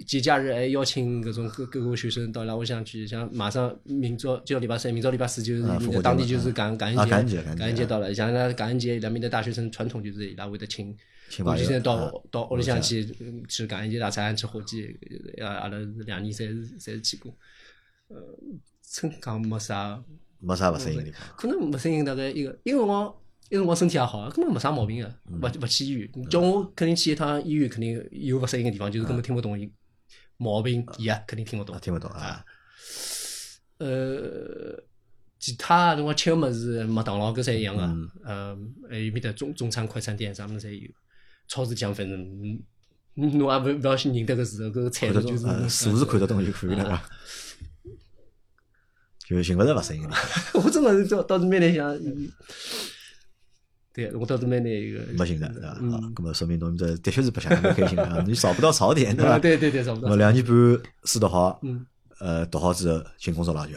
[0.05, 10.95] 节假日还邀请搿种各各个学生到伊拉屋里向去，像马上明朝就要礼拜三，明朝礼拜四就是啊复活节嘛当地就是感感啊恩节，感恩节感恩节到了，像伊拉感恩节，伊拉面的大学生传统就是伊拉会得请国
[11.29, 14.87] 请朋友啊际生到到屋里向去嗯吃感恩节大餐，吃火鸡，
[15.37, 17.33] 呃阿拉是两年侪是侪是去过。
[18.09, 18.17] 呃，
[18.83, 20.03] 真讲没啥，
[20.39, 21.21] 没啥勿适应的地方。
[21.37, 23.15] 可能没适应大概一个，一个辰光，
[23.47, 26.09] 一个辰光身体也好，根本没啥毛病个，嗯勿勿去医院。
[26.29, 29.71] 叫我肯定去一趟医院，肯定有勿适应个地方，就是根本听勿懂伊
[30.41, 31.79] 毛病药，肯定听勿懂啊，。
[31.79, 32.43] 听勿懂啊。
[33.77, 34.83] 呃，
[35.39, 38.57] 其他辰光吃个物事，麦当劳搿侪一样个嗯，呃，
[38.89, 40.91] 还有面搭中中餐快餐店啥物事侪有。
[41.47, 42.63] 超市里向反正，嗯
[43.15, 47.01] 侬也勿勿要去认得个字，搿个菜就是数字看得懂就可以了？
[49.27, 52.31] 就寻勿着勿适应个地方， 我真个是到到是蛮难想，嗯
[54.09, 54.99] 对我倒是蛮难一个。
[55.17, 55.77] 没寻着，对伐？
[55.81, 59.39] 嗯那，么说明侬面搭的确是白相得蛮开心的啊， 你找不到槽点，对啊，伐？
[59.39, 60.09] 对对对，找不到。
[60.09, 60.51] 我两年半
[61.03, 61.85] 书读好，嗯，
[62.19, 63.73] 呃，读好之后进工作了就。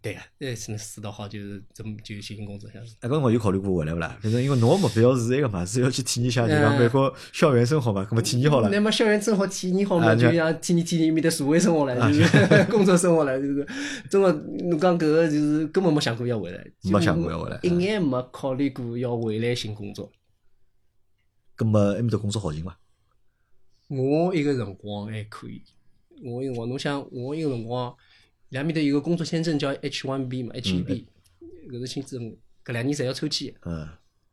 [0.00, 2.94] 对个，呃，是能试到好，就是这么就寻工作像是。
[3.00, 4.16] 哎，搿辰光有考虑过回来勿啦？
[4.22, 13.66] 反正因为侬个目标是埃个嘛，是要去体验一下就讲嗯美国校园生活嘛，咁么体验好了那，么校园生活体验好嘛，啊你就像体验体验面的社会生活了，啊就是 工作生活了，就是
[14.08, 20.10] 真个侬讲搿个就是根本没想过要回来，没想过要回来一眼没考虑过要回来寻工作。
[21.56, 22.78] 咁么埃面搭工作好寻伐？
[23.88, 25.60] 我一个辰光还可以，
[26.22, 27.92] 我一个辰光，侬想我一个辰光，
[28.50, 31.04] 两面头有个工作签证叫 H1B 嘛，H1B，
[31.68, 33.60] 搿是签证，搿两年侪要抽签的。
[33.64, 33.88] 嗯，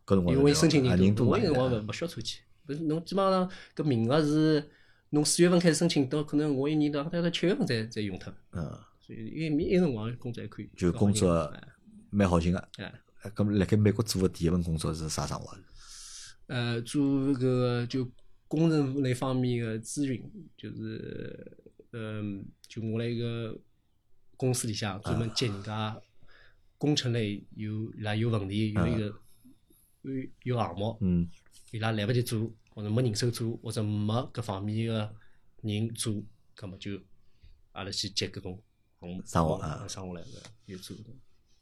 [0.06, 4.64] 搿辰光因为申请啊人多嘛我一个辰光勿勿需要抽签，不是侬基本上搿名额是
[5.10, 8.64] 侬四月份开始申请，到可能我一年到大概七月份才才用脱，嗯，
[9.02, 10.70] 所以因为一个辰光工作还可以。
[10.76, 11.64] 就工作哎
[12.10, 12.60] 蛮好寻个。
[12.78, 15.58] 哎，哎咁辣盖美国做个第一份工作是啥生活？
[16.48, 18.10] 呃，做搿个就
[18.48, 20.24] 工程类方面的咨询，
[20.56, 21.58] 就是
[21.92, 23.58] 嗯，就我辣一个
[24.38, 26.00] 公司里向专门接人家
[26.78, 29.06] 工程类有伊拉有问题，有一个
[30.02, 30.12] 有
[30.44, 31.30] 有项目，嗯。
[31.72, 35.14] 伊拉来不及做，或者没人手做，或者没搿方面个
[35.62, 36.98] 人做，葛末就
[37.74, 38.62] 阿拉去接搿种
[39.02, 39.86] 项目生活啊。
[39.90, 40.30] 生活来个
[40.66, 41.04] 有做的。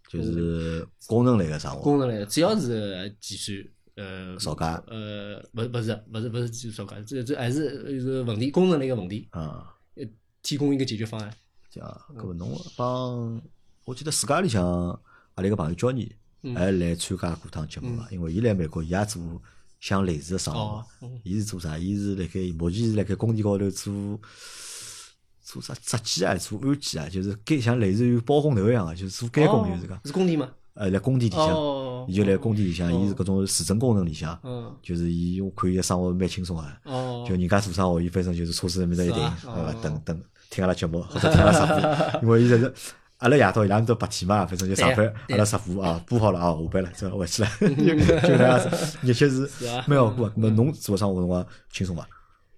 [0.10, 3.58] 就是工程类个生活，工程类，只要是计算，
[3.96, 10.06] 呃，造价呃，勿勿是勿是勿是计算造价，这这还是一个问题，工程类个问题，啊，呃，
[10.44, 11.36] 提供一个解决方案。
[11.74, 13.42] 这样，搿么侬帮，
[13.86, 14.64] 我记得自家里向
[15.36, 16.14] 阿拉一个朋友叫你，
[16.54, 19.22] 还来参加过趟节目嘛，因为伊来美国，伊也做
[19.80, 20.86] 像类似个生活哦，
[21.24, 21.78] 伊是做啥？
[21.78, 24.20] 伊是辣盖目前是辣盖工地高头做。
[25.46, 26.34] 做啥设计啊？
[26.38, 27.10] 做安检啊？
[27.10, 30.50] 就是监像类似于包工头一样个，就是做监工，就是讲，是工地吗？
[30.74, 39.52] 呃，辣工地里向，哦，伊就辣工地里向，伊是搿种市政工程里向，嗯，就是伊我看伊个生活蛮轻松个，哦，就人家做生活，伊反正就是车子埃面搭一停，对伐？
[39.52, 42.72] 哦等等听阿拉节目 或者听阿拉直播， 因为伊就是
[43.18, 47.68] 阿拉夜到伊拉面搭白天嘛，反正就上班，阿拉直播啊，播好了啊，下班了，这回去了，就
[48.28, 49.50] 就那样子，日脚是
[49.88, 50.50] 蛮好过那。
[50.52, 52.08] 侬做生活辰光轻松伐？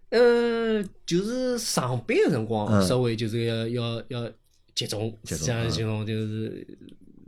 [0.10, 4.30] 呃，就是上班个辰光，嗯稍微就是要要要
[4.74, 6.68] 集中，集中像嗯这种就是，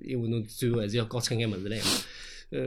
[0.03, 1.83] 因为侬最后还是要搞出眼物事来嘛。
[2.49, 2.59] 呃，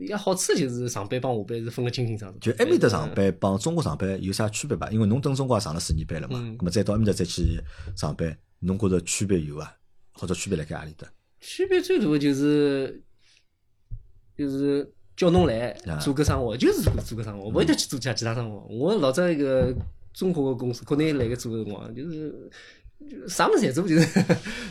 [0.00, 2.40] 也好处就是上班帮下班是分得清清爽爽。
[2.40, 4.90] 就埃面搭上班帮中国上班有啥区别伐？
[4.90, 7.60] 因为侬等中国也上了四年班了嘛，嗯咁么再到埃面搭再去
[7.96, 9.76] 上班，侬觉着区别有伐？
[10.12, 11.06] 或者区别辣盖何里搭？
[11.40, 13.02] 区别最大的就是
[14.36, 18.66] 就是叫侬来啊做搿生活，就是做做搿生活，勿会得去做其他其他生活。
[18.68, 19.74] 我老早一个
[20.12, 22.85] 中国个公司，国内来个做个辰光，就是就
[23.28, 24.20] 啥物事侪做，就是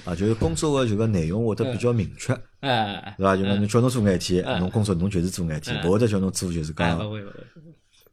[0.06, 3.36] 啊，就是工作个就个内容会得比较明确，哎是伐？
[3.36, 7.00] 就讲侬叫侬做眼事体，嗯侬工作侬就是做眼事体，嗯勿会得叫侬做就是讲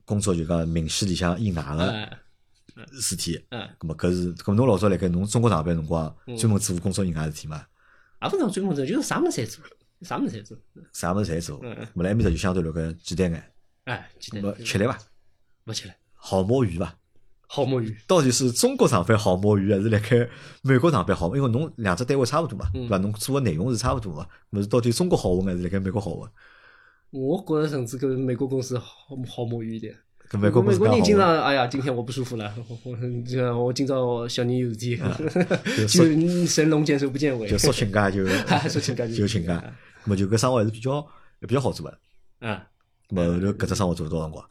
[0.05, 2.19] 工作就讲明细里向以外个哎
[2.93, 3.43] 事体。
[3.51, 7.65] 嗯，咁么搿是，咁侬老早辣盖侬中国上班辰光，嗯专门做工作以外事体嘛？
[8.23, 9.65] 也勿能专门做，就是啥物事侪做，
[10.03, 10.59] 啥物事侪做。
[10.93, 13.53] 啥物事侪做，嗯嗯咁么来埃面搭就相对来讲简单眼。
[13.85, 14.99] 哎，简单，吃力伐？
[15.67, 16.95] 勿吃力，好摸鱼伐？
[17.55, 17.95] 好摸鱼。
[18.07, 20.27] 到底是中国上班好摸鱼，还是辣盖
[20.63, 21.37] 美国上班好？
[21.37, 22.97] 因为侬两只单位差勿多嘛，对伐？
[22.97, 26.27] 侬做个内容是差勿多个，么是到底中国好混还是辣盖美国好混？
[27.11, 28.87] 我觉着甚至跟美国公司好
[29.29, 29.95] 好摸鱼一点。
[30.31, 31.15] 跟美国公美国人经。
[31.15, 32.97] 常，哎呀，今天我不舒服了，我我
[33.29, 34.97] 这个我今朝小人有事体，
[35.77, 39.63] 就就神龙见首不见尾，就说请假就说请假就就请假，
[40.07, 41.07] 咁么就搿生活还是比较
[41.41, 41.99] 比较好做个。
[42.49, 42.67] 啊，
[43.11, 44.43] 咁么搿只生活做了多少辰光？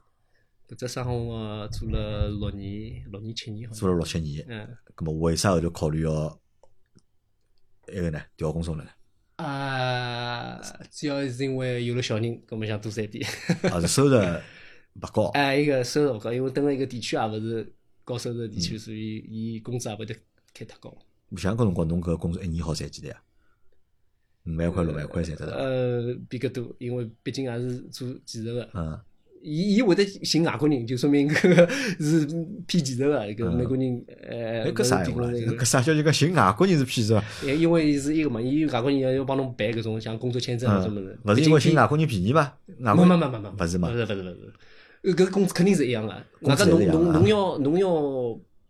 [0.71, 3.81] 搿只生活做了六年，六年七年好像。
[3.81, 4.45] 做了六七年。
[4.47, 6.39] 嗯咁么为啥后头考虑要
[7.87, 8.21] 埃个呢？
[8.37, 8.89] 调工作了呢？
[9.35, 13.27] 啊，主要是因为有了小人，搿么想多赚点。
[13.63, 15.25] 啊，是收入勿高。
[15.35, 20.15] 哎，一个收入勿高，因为蹲辣一个地区也勿是高收入地区，所以伊工资也勿得
[20.53, 20.97] 开太高。
[21.35, 23.21] 像搿辰光，侬搿工作一年好赚几钿啊？
[24.45, 25.57] 五万块、六万块赚得到。
[25.57, 28.69] 呃，比搿多，因为毕竟也是做技术个。
[28.73, 28.97] 嗯，
[29.43, 31.67] 伊伊会得寻外国人，就说明搿个
[31.99, 32.25] 是
[32.67, 33.25] 偏技术个。
[33.33, 35.27] 搿美国人呃，哎，搿啥闲话啦？
[35.29, 37.23] 勿是提供那个搿啥叫就讲寻外国人是骗是伐？
[37.45, 41.19] 因因为是一个嘛，伊外国人要帮侬办搿种像工作签证搿种物事。
[41.23, 42.53] 勿是因为寻外国人便宜嘛？
[42.81, 43.93] 外国没没没勿是嘛勿？
[43.97, 44.53] 是勿是勿是，
[45.03, 46.13] 呃搿工资肯定是一样个。
[46.41, 47.89] 外加侬侬侬要侬要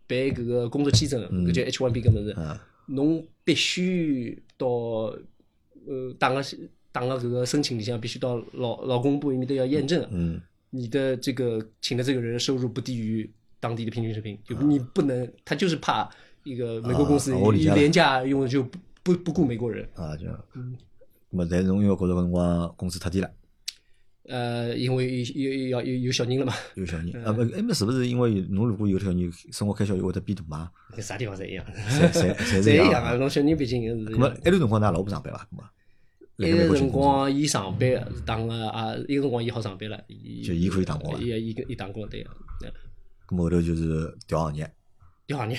[0.06, 2.34] 办搿个工作签证，搿叫 H1B 搿物事。
[2.38, 6.42] 嗯，侬必须到呃打个
[6.90, 10.40] 打个搿个申请里向必须到劳劳工部伊面搭要验证，嗯，
[10.74, 13.30] 你的这个请的这个人收入不低于
[13.60, 16.08] 当地的平均水平，就你不能，他就是怕
[16.44, 17.76] 一个美国公司啊我理解了。
[17.76, 20.74] 以廉价用就不不不雇美国人，啊就，嗯。
[21.28, 23.30] 那么但是侬因为觉着搿辰光工资太低了，
[24.28, 30.70] 呃，因为有有有有有小人了嘛，有小人，啊不，埃面是不是因为侬如果有小人，生活开销又会得变大嘛？
[30.98, 33.12] 啥地方侪一样，侪侪侪是一样啊。
[33.20, 35.46] 侬小人毕竟是咁么埃段辰光，㑚老婆上班伐？
[35.52, 35.64] 咁么，
[36.48, 41.18] 一个辰光伊上班是打个啊，一个辰光伊好上班了，伊就伊可以打工了。
[41.20, 42.30] 伊伊伊打工对个，
[43.28, 44.70] 咁么后头就是调行业，
[45.26, 45.58] 调行业。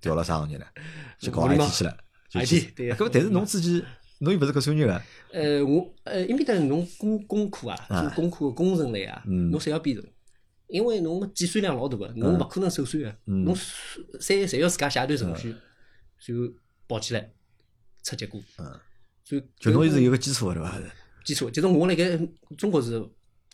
[0.00, 0.66] 调了啥行业呢？
[1.18, 1.96] 就搞 IT 去了。
[2.28, 2.70] 就 IT 去。
[2.76, 3.82] 对个咁么但是侬自己，
[4.18, 8.02] 侬又勿是搿专业个，呃，我呃，因为等侬工工科啊，啊。
[8.02, 9.50] 做工科个工程类啊，嗯。
[9.50, 10.04] 侬侪要编程，
[10.68, 13.44] 因为侬计算量老大个，侬勿可能手算个，嗯。
[13.44, 15.48] 侬侪侪要自家写一段程序，
[16.26, 16.54] 然后
[16.86, 17.30] 跑起来
[18.02, 18.38] 出结果，
[19.24, 20.78] 就侬搿是有个基础个对伐？
[21.24, 21.50] 基础。
[21.50, 22.18] 其实我辣盖
[22.58, 23.02] 中国是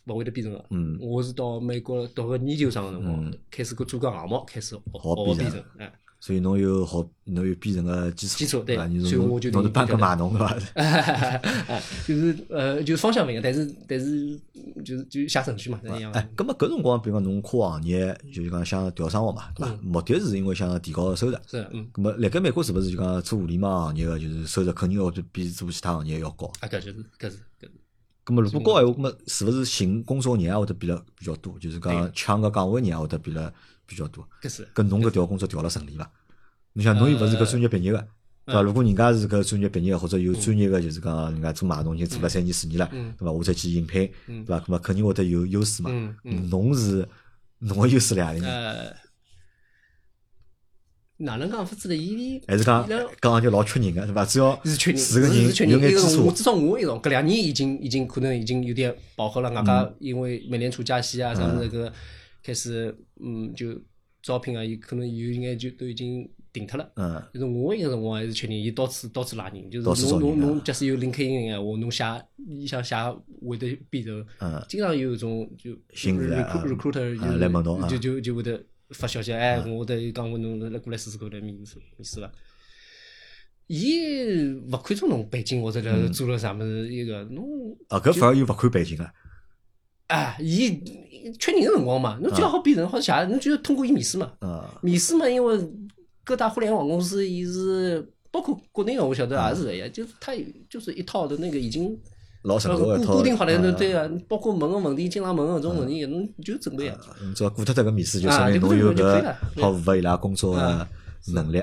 [0.05, 5.91] 勿会得编程个，嗯我是到美国读个研究生个辰光嗯，开始搿做个项目，开始学学学编程哎。
[6.23, 8.85] 所以侬有好，侬有编程个基础，基础对伐？
[8.85, 10.55] 你所以侬我就定侬是半个码农对伐？
[12.07, 14.39] 就是呃，就是方向勿一样，但是但是
[14.85, 16.19] 就是就写程序嘛，是一样的。
[16.19, 19.75] 哎，咁么搿辰光，比如讲侬跨行业，就是讲想调生活嘛，对伐？
[19.81, 21.35] 目的是因为想提高收入。
[21.47, 26.45] 是嗯，咁么辣盖美国是勿是就讲做互联网行业个，就是收入肯定要比比做其他行业要高？
[26.59, 27.71] 啊，搿就是搿是搿是，
[28.31, 31.59] 咁么如果高闲话，咁么是勿是寻工作人也会得比了比较多？
[31.59, 33.53] 就是讲抢个岗位人也会得比了
[33.85, 34.25] 比较多。
[34.41, 34.65] 搿是。
[34.73, 36.09] 搿侬搿调工作调了顺利伐？
[36.71, 38.07] 侬想侬又勿是搿专业毕业个，
[38.45, 38.61] 对伐？
[38.61, 43.29] 如果人家是搿专业毕业或者有专业个，就是讲人家做码农已经做了三年四年了，对伐？
[43.29, 44.59] 我再去应聘，对伐？
[44.61, 45.91] 搿么肯定会得有优势嘛。
[46.23, 47.05] 侬是
[47.59, 48.47] 侬个优势辣何里呢？
[51.21, 51.95] 哪能讲法子呢？
[51.95, 52.87] 伊还是讲
[53.21, 54.25] 讲就老缺人个，是伐？
[54.25, 55.93] 只要是缺人，是个人有眼。
[56.25, 59.49] 我至少我一种，搿两年已经已经可能已经有点饱和了。
[59.51, 61.91] 外加因为美联储加息啊，啥么那个
[62.43, 63.79] 开始，嗯，就
[64.21, 66.89] 招聘啊，有可能有眼就都已经停脱了。
[66.95, 67.21] 嗯。
[67.33, 72.03] 就是我一个辰光还是缺人，伊到处到处拉人，就是侬侬侬，假使有领克人闲话，侬写
[72.35, 72.95] 你想写
[73.45, 78.61] 会得变头，嗯，经常有一种就 recruiter 来问侬，就就就会得。
[78.93, 82.31] 发消息，哎，我得讲，我侬来过来试试看，来面试面试伐？
[83.67, 87.43] 伊勿看重侬背景或者了做了啥物事，一个侬
[87.87, 89.09] 啊，搿反而又勿看背景个。
[90.07, 90.69] 哎，伊
[91.39, 94.33] 缺人个辰光嘛，侬最好变人或者啥，侬就要通过伊面试嘛。
[94.81, 95.57] 面试嘛，因为
[96.23, 100.33] 各大互联网公司，伊是包括国内个，我晓得也是个呀，就是他
[100.69, 101.97] 就是一套的那个已经。
[102.43, 103.37] 老成熟个套，固定
[103.77, 106.97] 对个，包括问个问题，经常问个种问题，侬就准备啊。
[107.35, 110.87] 只要过脱这个面试，就说明侬有搿好符合伊拉工作个
[111.33, 111.61] 能力。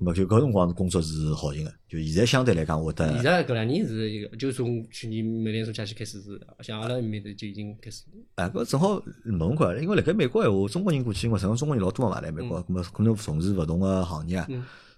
[0.00, 3.06] 么就搿辰光工作是好寻个，就现在相对来讲，我得。
[3.14, 8.02] 现在搿两年是一个，就从去年美联储加息开始是，像阿拉面头就已经开始。
[8.34, 14.48] 哎，搿正好问块，因为辣盖美国闲话，中国人过去，因为实际上中国人老多嘛，来美国，咾么可能从事勿同个行业啊，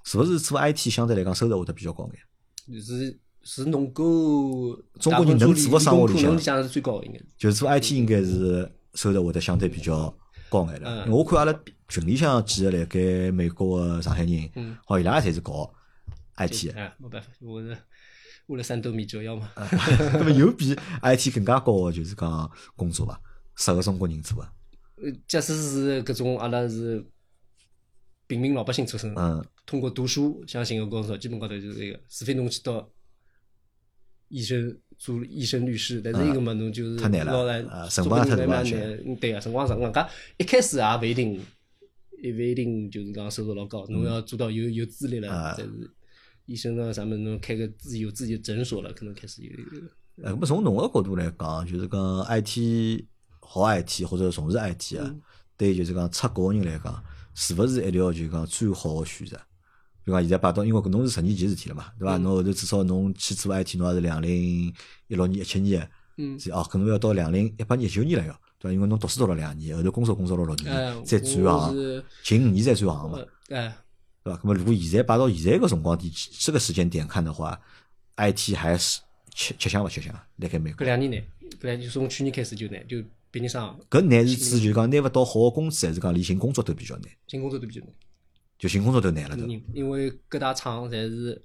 [0.03, 2.11] 是勿是做 IT 相对来讲收入会得比较高
[2.67, 2.83] 眼？
[2.83, 3.17] 是。
[3.49, 10.13] 是能够中国人能做个生活里向是最高的，应该就是做 IT 应该是收入会得相对比较
[10.51, 11.07] 高眼的。
[11.09, 14.51] 我看阿拉群里向几个辣盖美国个上海人，
[14.85, 15.73] 好伊拉侪是搞
[16.37, 16.93] IT 的。
[16.99, 17.79] 没办法，我是
[18.47, 19.49] 为了三斗米折腰嘛。
[20.15, 23.21] 那么有比 IT 更加高个就是讲工作伐？
[23.55, 24.53] 适合中国人做啊？
[24.97, 27.07] 呃，假使是搿种阿拉是
[28.27, 32.91] 平民老百姓出身，嗯，通过读书想寻个工作，基本高头就是一个，除非侬去到。
[34.29, 38.65] 医生做医生、律师，但是一个嘛，侬就是老难，辰光太难，
[39.21, 40.09] 对个，辰光长，人家
[40.39, 41.41] 一开始也勿一定，
[42.23, 45.71] 也勿一定就是讲收入老高，侬要做到有有资历了，才是
[46.47, 49.51] 医生啊，啥么侬开个自己有自己的诊所了，可能开始有。
[50.23, 53.05] 呃，么从侬个角度来讲，就是讲 IT
[53.41, 55.15] 好 IT 或者从事 IT 啊，
[55.57, 57.05] 对，就是讲出国人来讲，
[57.35, 59.39] 是勿是一条就讲最好个选择？
[60.07, 60.21] 对伐？
[60.21, 62.17] 现在摆到，因为搿侬是十年前事体了嘛，对伐？
[62.19, 64.73] 侬后头至少侬去做 IT，侬也是两零一
[65.09, 68.73] 六年、一七年，嗯，是哦，可能要到两零一八年、一九年了要，对伐？
[68.73, 71.75] 因为侬读书读了两年，后头工作工作了六年，再转行，
[72.23, 73.77] 近五年再转行嘛，哎，
[74.23, 74.41] 对伐？
[74.45, 77.61] 那么如果现在摆到现在个辰光点，这个时间点看的话
[78.17, 79.01] ，IT 还是
[79.35, 80.15] 吃吃香勿吃香？
[80.37, 80.79] 辣盖美国？
[80.79, 81.21] 搿两年难，
[81.61, 83.03] 搿两年从去年开始就难，就
[83.33, 83.77] 毕业生。
[83.91, 87.05] 搿难是指就讲拿勿到好个工资，还是讲连寻工作都比较难？
[87.27, 87.91] 寻工作都比较难。
[88.59, 89.47] 就寻工作都难了，都。
[89.75, 91.43] 因为各大厂侪是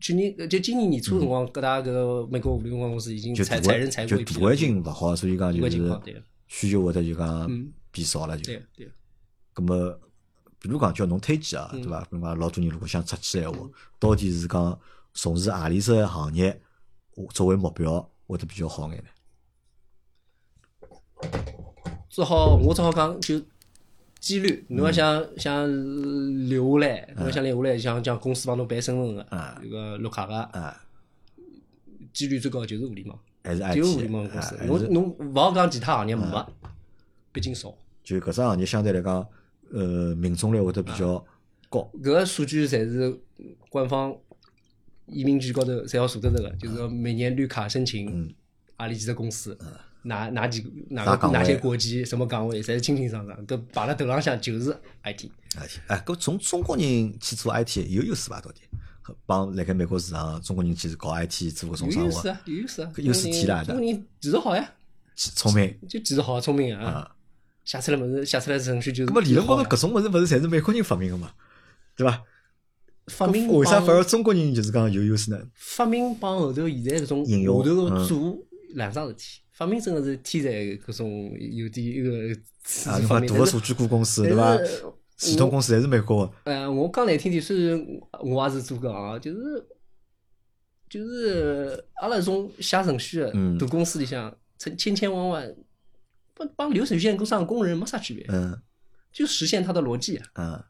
[0.00, 7.46] 去年就今年年初辰光，各大个美国互联网公司已经裁裁人裁过就大环境勿好，所以讲就是需求会得就讲
[7.90, 8.44] 变少了就。
[8.44, 8.90] 对对。
[9.54, 10.00] 咁么，
[10.58, 12.02] 比如讲叫侬推荐啊，对伐？
[12.10, 13.58] 咁么老多人如果想出去闲话，
[14.00, 14.80] 到底是讲
[15.14, 16.60] 从事何里只行业
[17.32, 19.10] 作为目标会得比较好眼呢？
[22.10, 23.40] 只好我只好讲就。
[24.22, 25.66] 几率，侬要想想
[26.48, 30.74] 留下来，侬要想留下来，想讲公司帮侬办身份个，那个绿卡个，
[32.12, 33.18] 几率最高就是互联网，
[33.74, 34.56] 就互联网公司。
[34.64, 36.46] 侬侬勿好讲其他行业没，
[37.32, 37.74] 毕竟少。
[38.04, 39.26] 就搿只行业相对来讲，
[39.72, 41.24] 呃，命中率会得比较
[41.68, 41.90] 高。
[42.00, 43.18] 搿个数据侪是
[43.68, 44.16] 官方
[45.06, 48.32] 移民局高头侪要查得着个，就是每年绿卡申请，
[48.76, 49.58] 阿里几只公司。
[50.02, 54.70] 哪哪几个哪个哪些国籍什么岗位，侪是清清爽爽，搿摆辣头浪向就是
[55.04, 55.28] IT。
[55.54, 56.84] IT，哎，搿从中国人
[57.20, 58.40] 去做 IT 有优势伐？
[58.40, 58.60] 到底
[59.26, 62.10] 帮辣盖美国市场，中国人去搞 IT 做搿种生活？
[62.10, 63.66] 有优势啊，有优势啊，优势体大的。
[63.66, 64.72] 中国人技术好呀，
[65.16, 67.10] 聪明，就技术好，聪明啊。
[67.64, 69.10] 写出来物事，写出来程序就是。
[69.12, 71.30] 搿么理论高头搿种物事勿是侪是美国人发明个嘛？
[71.96, 72.22] 对伐？
[73.08, 75.38] 发明为啥反而中国人就是讲有优势呢？
[75.54, 78.38] 发明帮后头现在搿种后头个做
[78.70, 79.41] 两桩事体。
[79.52, 82.34] 发明真个是天才，搿种有点一个
[82.90, 84.58] 啊，大个数据库公司对伐？
[85.18, 86.32] 系统公司还是美国个。
[86.44, 87.86] 呃，我讲难听点，虽然
[88.22, 89.66] 我也是做个啊，就是
[90.88, 93.30] 就是阿拉种写程序个
[93.60, 95.54] 大公司里向，成千千万万，
[96.34, 98.24] 帮帮流水线工上工人没啥区别。
[98.30, 98.60] 嗯。
[99.12, 100.18] 就实现它的逻辑。
[100.34, 100.60] 嗯。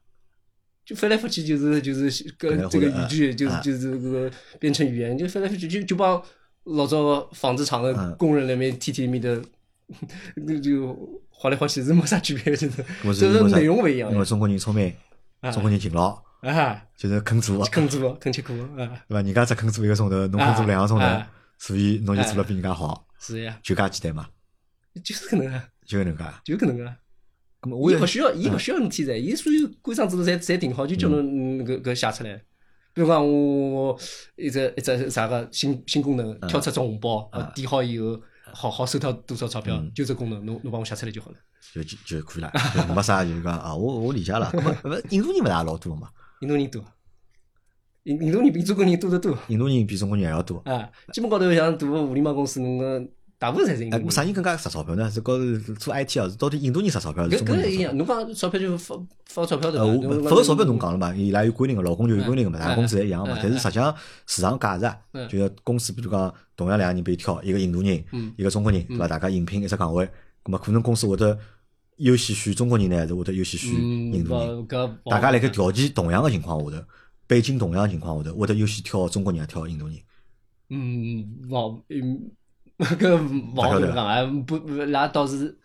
[0.84, 6.22] 就翻来覆去就是就是跟这个语句，就就是这个编程语言，就翻来覆去就就帮。
[6.64, 8.14] 老早纺织厂的嗯。
[8.16, 9.42] 工人那边天天面的，
[10.36, 10.96] 那就
[11.30, 14.10] 晃来晃去是没啥区别，就是我是就是内容不一样。
[14.12, 14.92] 因为中国人聪明，
[15.52, 19.22] 中国人勤劳，啊，就是肯做，肯做肯吃苦啊，对伐？
[19.22, 24.28] 人家只肯做一个钟头，侬肯做两个钟头啊，所以侬就做了比人家好，是呀，就介简单嘛，
[25.02, 26.24] 就是可能啊，就搿能介。
[26.44, 26.96] 就可能啊。
[27.60, 32.40] 咁么我也伊勿需要，伊勿需要侬天噻，伊所有规章制度侪侪定好，就叫侬嗯搿搿写出来。
[32.94, 33.98] 比如讲，我
[34.36, 38.20] 一只一只啥个新新功能跳出只红包，呃点好以后，
[38.52, 41.36] 好好收到多少钞票，就这功能，侬侬帮我写出来就好了。
[41.72, 42.52] 就就就可以了，
[42.94, 44.50] 没啥就是讲啊，我我理解了。
[44.52, 46.10] 咁么勿印度人勿是也老多嘛？
[46.40, 46.84] 印度人多，
[48.02, 50.58] 印印度人比中国人多得多印度人比中国人还要多。
[50.66, 50.90] 啊！
[51.12, 53.00] 基本高头像大个互联网公司，侬个
[53.42, 54.10] 大部分侪是印哎，度人。
[54.12, 55.10] 啥人更加值钞票呢？
[55.10, 58.94] 是高头做 IT 啊，是到底印度人值钞票还是搿中国人一样，侬讲钞票就发
[59.26, 63.38] 发钞票对呃，发个钞票侬讲了嘛，伊拉有规定个，老公就有规定个嘛，大家工资侪一样嘛嗯。
[63.42, 63.92] 但是实际上
[64.26, 64.88] 市场价值
[65.28, 69.08] 就是公司比如讲同样两个人被挑，一个印度人嗯，一个中国人，对伐？
[69.08, 70.08] 大家应聘一只岗位，
[70.44, 71.36] 咁么可能公司会得
[71.96, 74.66] 优先选中国人呢，还是会得优先选嗯，印度人？
[75.06, 76.84] 大家辣盖条件同样个情况下头，
[77.26, 79.96] 背景同样个情况下头，会得优先挑中国人挑印度人？
[80.70, 82.30] 嗯，勿嗯，
[82.78, 83.16] 搿
[83.54, 85.56] 勿好搿能讲啊，不，伊拉倒是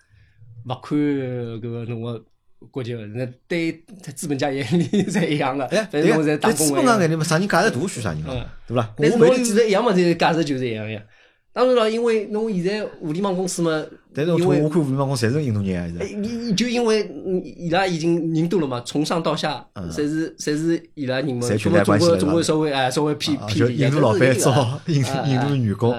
[0.66, 2.24] 勿看搿个侬个
[2.72, 3.72] 国籍个，那对
[4.16, 6.86] 资本家眼里侪一样个，哎，反正我在打对资本。
[6.86, 8.94] 家眼里嘛，啥人价值大选啥人嗯咯，对伐？
[8.98, 11.02] 但是侬其实一样嘛，这个价值就是一样呀。
[11.58, 13.84] 当然了，因为侬现在互联网公司嘛，
[14.14, 16.16] 但是我因为我看互联网公司侪是印度人还哎，是？
[16.16, 24.82] 你你就因为嗯伊拉已经人多了嘛，从上到下，侪是侪是伊拉人嘛，侪除了中国裙带关系了中国稍微哎稍微偏啊偏印度老板印度啊
[25.26, 25.96] 印度员工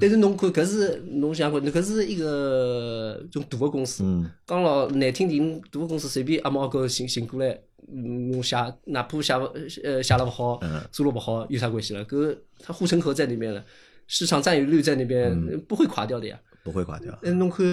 [0.00, 4.24] 但是侬看，搿是侬想看，搿是一个种大个公司，嗯。
[4.46, 7.58] 讲老难听点，大个公司随便阿猫阿狗寻寻过来，
[7.92, 9.42] 嗯侬写哪怕写勿
[9.82, 12.02] 呃写了勿好嗯，做了勿好，有啥关系了？
[12.06, 13.62] 搿他护城河在里面了，
[14.06, 16.38] 市场占有率在那边，嗯不会垮掉的呀。
[16.62, 17.12] 不会垮掉。
[17.22, 17.66] 哎，侬看，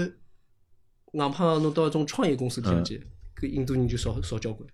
[1.14, 3.02] 硬怕侬到一种创业公司去，
[3.40, 4.68] 搿印度人就少少交关，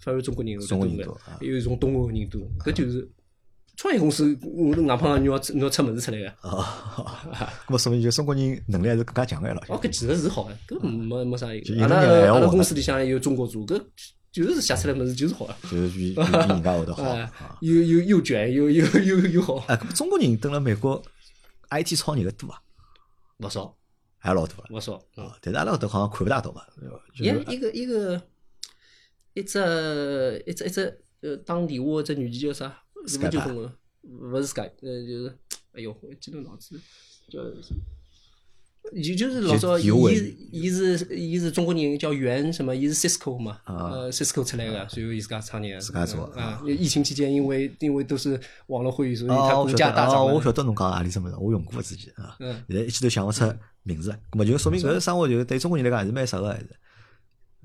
[0.00, 3.08] 反而中国人中国人多多啊还有一种东欧人多，搿就是
[3.76, 6.28] 创业公司，我硬怕侬要你要出物事出来个。
[6.42, 6.64] 哦，
[7.66, 9.62] 咁么说明就中国人能力还是更加强个了。
[9.68, 11.46] 哦，搿其实是好个，搿没没啥
[11.80, 13.80] 阿拉阿拉公司里向也有中国做，搿
[14.34, 15.56] 就是写出来么事就是好啊。
[15.62, 17.02] 就是比比比人家会得好
[17.62, 21.00] 又又又卷又又又又好，哎，咁么中国人蹲辣美国
[21.70, 22.60] IT 创业个多啊，
[23.38, 23.76] 勿少
[24.18, 24.64] 还老多了。
[24.70, 25.00] 勿少。
[25.16, 26.62] 嗯，但是阿拉搿搭好像看勿大到嘛，
[27.14, 28.20] 一一个一个
[29.34, 32.82] 一只一只一只呃打电话只软件叫啥？
[33.06, 33.72] 是勿 Skype 就中文？
[34.02, 35.38] 勿是 Skype，呃就是，
[35.72, 36.80] 哎哟，我记得脑子
[37.28, 37.40] 叫。
[38.92, 39.88] 就就是老早，伊
[40.52, 42.76] 伊是伊是中国人，叫袁什么？
[42.76, 45.78] 伊是 Cisco 嘛，啊呃，Cisco 出来的，所以伊自家创业。
[45.80, 46.60] 自家做啊。
[46.66, 50.34] 疫情期间，因为因为都是网络会议，所以它哦，我股价大涨了。
[50.34, 53.50] 我晓得侬讲阿里只物事，我用过自己啊，嗯现在一记头想勿出
[53.82, 54.18] 名字了。
[54.30, 56.68] 咁么就说明搿个生活就是对中国人来讲还是蛮适合，还是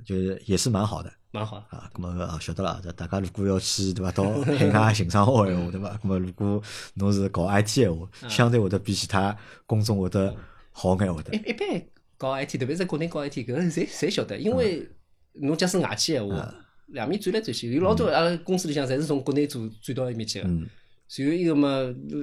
[0.06, 1.58] 就是也是蛮好的蛮好。
[1.70, 1.92] 啊。
[1.94, 5.90] 咁么啊，晓得了，大家如果要去对伐，到海外寻生活闲话对伐？
[6.02, 6.62] 咁么如果
[6.96, 9.36] 侬是搞 IT 闲话，相对会得比其他
[9.68, 10.34] 工种会得
[10.80, 11.50] 好眼会得一。
[11.50, 11.82] 一般
[12.18, 14.88] 搞 IT，特别是国内搞 IT，搿个侪侪晓得，因为
[15.34, 16.54] 侬假使外企闲话，
[16.88, 20.48] 两面转来转去，有老多阿拉公司里向侪是从国内转转到埃面去个。
[20.48, 20.68] 嗯，
[21.08, 21.68] 随后一个嘛，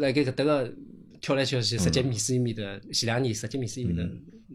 [0.00, 0.72] 辣盖搿搭个
[1.20, 4.08] 跳来跳去，直接面试一面的，前两年直接面试一面的，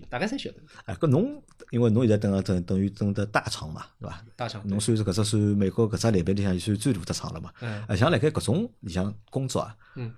[0.10, 0.58] 大概侪晓得。
[0.86, 1.42] 哎，搿侬
[1.72, 4.26] 因为侬现在等了等等于等的大厂嘛，对伐？
[4.36, 7.52] 大厂侬算是搿只算美国搿只类别里向算最大的厂了嘛。
[7.62, 10.14] 嗯啊，像辣盖搿种里向工作啊，嗯，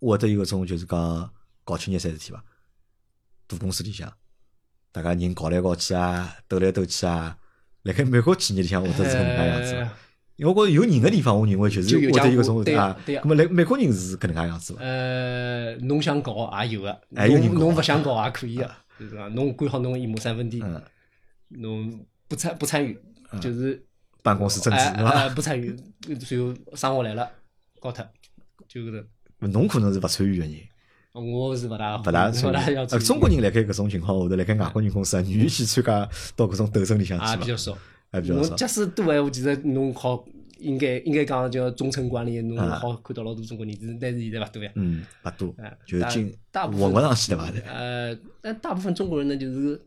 [0.00, 1.30] 会得有搿种就是讲
[1.64, 2.44] 搞清热三事体伐？
[3.48, 4.12] 大公司里向，
[4.92, 7.36] 大家人搞来搞去啊，斗来斗去啊，
[7.82, 9.92] 辣盖美国企业里向会得是搿能介样子伐。
[10.36, 12.96] 因为我觉着有人个地方，我认为就是会得有搿种啊。
[13.04, 14.80] 对呀咁么来美国人是搿能介样子伐？
[14.80, 18.70] 呃，侬想搞也有个，还有人搞侬侬勿想搞也可以个，
[19.00, 20.80] 就是讲侬管好侬个一亩三分地，嗯，
[21.48, 22.96] 侬不参不参与，
[23.40, 23.82] 就是
[24.22, 25.10] 办公室政治哎对伐？
[25.10, 25.74] 哎不参与，
[26.20, 27.28] 最后生活来了，
[27.80, 28.06] 搞脱，
[28.68, 29.06] 就搿个。
[29.48, 30.54] 侬可能是勿参与个人。
[31.18, 37.32] 我是勿大勿大 勿大要呃，中国人辣盖搿种情况下头，辣盖外国人公司啊，愿意去参加到搿种斗争里向去伐？
[37.34, 37.76] 也比较少。
[38.10, 38.56] 还比较少侬。
[38.56, 40.24] 假使多闲话，其实侬好
[40.58, 44.72] 应该应该讲叫中层管理，侬啊好看到老多中国人，但是现在勿多呀。
[44.76, 45.54] 嗯，勿多
[45.86, 47.70] 就进大部分混勿上去对伐？
[47.70, 49.80] 呃，但大部分中国人呢，就是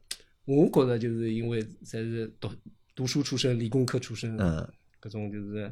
[0.45, 2.49] 我觉得就是因为侪是读
[2.95, 4.67] 读书出身、理工科出身，嗯，
[4.99, 5.71] 各种就是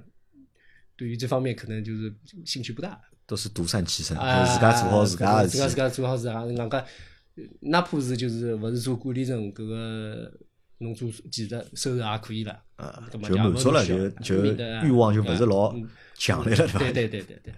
[0.97, 2.13] 对于这方面可能就是
[2.45, 2.99] 兴趣不大。
[3.29, 5.57] 都是独善其身，自家做好自家个事体。
[5.57, 6.85] 自家自家做好自家，人家
[7.59, 10.31] 哪怕是就是勿是做管理层，搿个
[10.79, 12.59] 侬做技术收入也可以了。
[12.75, 14.43] 啊就满足了，就就
[14.83, 15.71] 欲望就勿是老
[16.15, 16.79] 强烈了，对伐？
[16.79, 17.53] 对对对对对。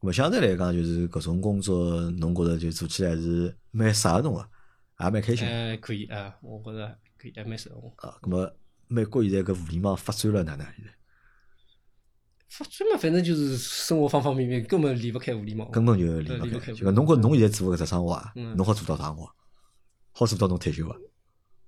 [0.00, 4.48] 咁么相对来讲，就是搿种工作，侬觉着就做起来是蛮适合侬个，
[5.00, 7.92] 也蛮开心个哎，可以啊，我觉着可以，还蛮适合我。
[7.98, 8.16] 啊。
[8.22, 8.50] 咁么
[8.88, 10.66] 美国现在搿互联网发展了哪能？
[10.74, 10.90] 现在
[12.54, 15.70] 发展嘛，反正就是生活方方面面根本离不开互联网。
[15.70, 16.28] 根本就离。
[16.50, 19.28] 不开就讲侬觉侬现在做搿只生活啊，嗯侬好做到啥辰光？
[20.12, 20.94] 好做到侬退休伐？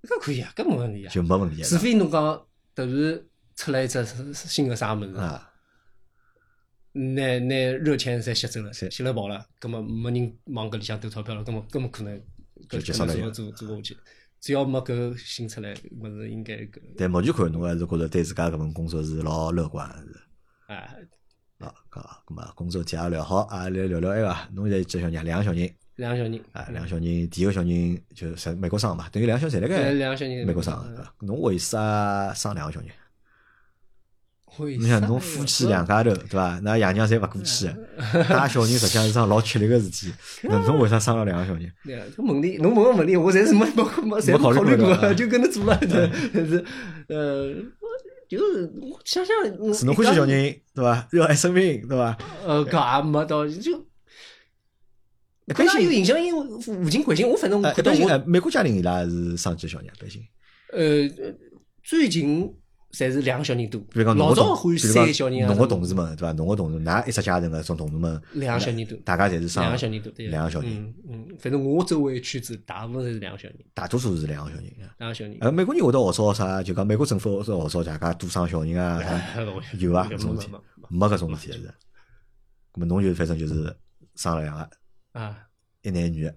[0.02, 1.10] 搿可以啊，搿没问题啊。
[1.10, 1.78] 就没问题除啊。
[1.78, 3.22] 非侬讲突然
[3.56, 4.04] 出来一只
[4.34, 5.50] 新个啥物事，啊，
[6.92, 12.20] 拿拿热钱侪吸走了，吸了跑了，葛末没人往搿里向投钞票了，根本根本可能
[12.68, 13.96] 就搿结束了做做做下去。
[14.38, 20.20] 只要没搿新出来物事，应该搿但目前看侬还是觉着对自家搿份工作是老乐观的
[20.68, 20.72] 是。
[20.72, 20.94] 啊，
[21.60, 25.22] 啊，搿咁么工作题也聊好，啊来聊聊埃个，侬现在几个小人啊？
[25.22, 30.74] 两个小人两个小人啊，两个小人，第一个小人就是美国生嘛，等于两个小人侪辣呃盖两个小人美国生？
[31.20, 32.88] 侬为啥生两个小人？
[34.46, 36.60] 会你想侬夫妻两家头对伐？
[36.62, 37.74] 那爷娘侪勿过去的，
[38.28, 40.12] 带小人实际上是桩老吃力个事体。
[40.48, 41.72] 侬为啥生了两个小人？
[41.84, 45.78] 对啊，搿问题，侬问个问题，我侪是没没没，侪没考虑过就跟侬做了，
[46.34, 46.64] 是
[47.08, 47.52] 呃，
[48.36, 51.08] 就是我想想，嗯是侬欢喜小人对伐？
[51.10, 52.16] 热爱生命对伐？
[52.44, 53.86] 呃，搿也没到就。
[55.46, 59.92] 一般性有影响，因为父亲关心我，反正我哎，一看到我般性哎，美国家庭伊拉是生几个小人啊？
[59.94, 60.22] 一般性，
[60.72, 61.36] 呃，
[61.82, 62.50] 最近
[62.94, 66.32] 侪是两个小人多，比如讲侬老早欢喜三个小人啊，讲侬个同事们对伐？
[66.32, 74.64] 侬个同事，㑚一只家庭个种同事们，两个小人多，大家侪是生两个小人多，对，两个小人，嗯嗯，反正我周围圈子大部分侪是两个小人，大多数是两个小人。
[74.98, 75.36] 两个小人。
[75.40, 76.62] 呃，美国人会得号召啥？
[76.62, 79.02] 就讲美国政府会得号召大家多生小人啊，
[79.78, 81.74] 有啊，没搿种事体没没搿种事体是。
[82.74, 83.76] 咁么侬就反正就是
[84.14, 84.68] 生了两个，
[85.12, 85.36] 啊，
[85.82, 86.30] 一男一女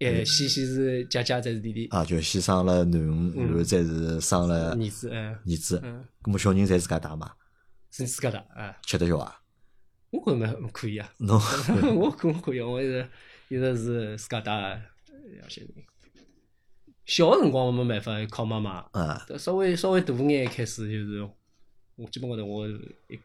[0.00, 2.98] 哎，先先是姐姐，再是弟弟，啊，就先生了囡
[3.34, 5.38] 恩，然后再是生了儿子，嗯。
[5.46, 5.80] 儿子。
[5.82, 7.32] 嗯，咁么小人侪自家带嘛，
[7.90, 9.40] 是自家带啊，吃得消啊。
[10.10, 11.40] 我觉着蛮可以啊，侬
[11.96, 13.08] 我觉我可以，我一直
[13.48, 15.70] 一直是自家带两小人。
[17.04, 18.84] 小个辰光我没办法，靠妈妈。
[18.92, 21.28] 啊，稍微稍微大眼开始就是，
[21.94, 23.18] 我基本高头我一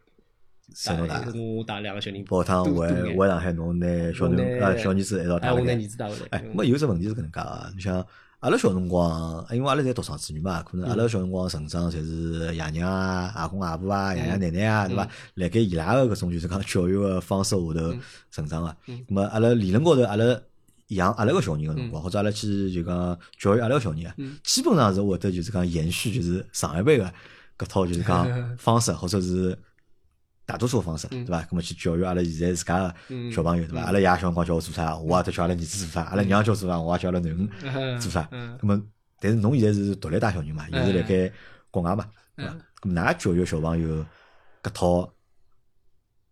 [0.74, 1.24] 三侬大。
[1.34, 5.86] 我带两个小人，跑趟回回上海，侬拿小囡啊小儿子一道带哎，我回来拿儿。
[5.86, 6.26] 子带回来。
[6.30, 8.06] 哎，咁么有只问题是搿能介个，你像
[8.40, 15.08] 阿拉小辰光，因为阿拉侪独生子女嘛，可能阿拉小辰光成长侪是爷娘啊、阿公阿婆啊、爷爷奶奶啊，对伐？
[15.34, 17.94] 辣盖伊拉个搿种就是讲教育个方式下头
[18.32, 18.76] 成长个。
[18.86, 20.24] 咁么阿拉理论高头，阿拉
[20.88, 27.04] 养阿拉个小人个辰光，或者阿拉去就讲教育阿拉个小人啊，基本上是会得就是讲延续就是上一辈个
[27.56, 28.26] 搿套就是讲
[28.58, 29.56] 方式，或者是。
[30.52, 31.40] 大多数方式，对伐？
[31.50, 32.94] 那么去教育阿拉现在自家个
[33.32, 33.84] 小朋友，对伐？
[33.84, 38.28] 阿拉爷小辰光叫我做啥，我也得叫阿拉儿子做啥；阿拉娘叫我做啥，我也叫阿拉囡恩做啥。
[38.32, 38.82] 嗯咁么，
[39.18, 41.32] 但是侬现在是独立带小人嘛，又是辣盖
[41.70, 42.54] 国外嘛，对伐？
[42.82, 44.04] 咁㑚教育小朋友
[44.62, 45.14] 搿套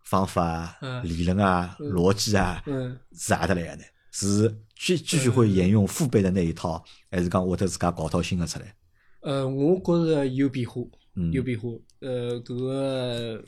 [0.04, 3.82] 方法理论啊、逻辑啊，嗯，是哪得来个呢？
[4.12, 8.74] 是继继续会沿用父辈的那一套，还是讲会得自家搞套新的出来？
[9.22, 10.82] 呃，我觉着有变化，
[11.14, 11.68] 嗯有变化。
[12.00, 13.44] 呃，搿个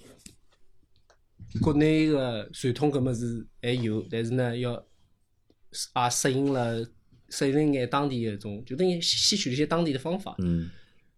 [1.60, 6.84] 国内个传统搿么子还有，但是呢，要也适应了
[7.28, 10.34] 适应眼当地个种，就等于吸取了一些当地的方法。
[10.38, 10.70] 嗯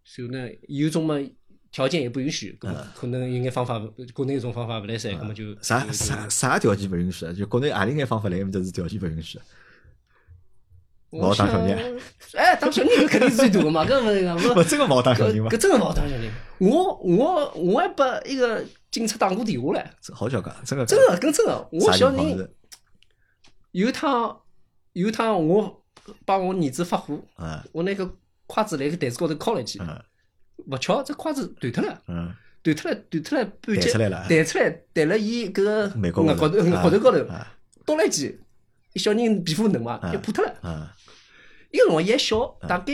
[0.03, 1.15] 所以呢，有种嘛
[1.71, 3.79] 条件也不允许，搿么可能有眼方法，
[4.13, 7.33] 国内有种方法勿来三，搿么就嗯啥啥啥条件勿允许啊？
[7.33, 9.45] 就国内何里眼方法来埃面搭是条件勿允许啊？
[11.11, 11.99] 我勿好当小想人，
[12.35, 15.57] 哎，当小人搿肯定是最大的嘛，搿勿是讲勿勿真个勿好当小人嘛搿？
[15.57, 16.31] 真个勿好当小人。
[16.69, 22.49] 我我我还拨一个警察打过电话唻，好叫讲，真个真个跟真个，我啥小人？
[23.73, 24.41] 有一趟
[24.93, 25.85] 有一趟我
[26.25, 27.61] 帮我儿子发火，嗯。
[27.73, 28.09] 我拿个
[28.47, 30.03] 筷子辣个台子高头敲了一记，嗯。
[30.69, 32.03] 勿巧这筷子断脱了。
[32.07, 32.33] 嗯。
[32.63, 37.19] 断脱了，断脱了半截，弹出来了弹了伊搿个额高头，高头啊额高头高头。
[37.27, 37.55] 啊，
[37.85, 38.39] 倒了一记，
[38.95, 40.55] 小人皮肤嫩嘛，啊就破脱了。
[40.63, 40.89] 嗯。
[41.73, 42.93] 伊个辰光伊还小，大概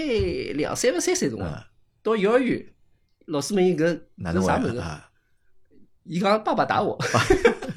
[0.54, 1.62] 两三勿三岁辰光嗯，
[2.02, 2.66] 到幼儿园，
[3.30, 4.82] 老师问伊搿哪能搿啥物事？
[6.04, 6.98] 伊讲爸爸打我，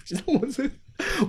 [0.06, 0.72] 其 实我是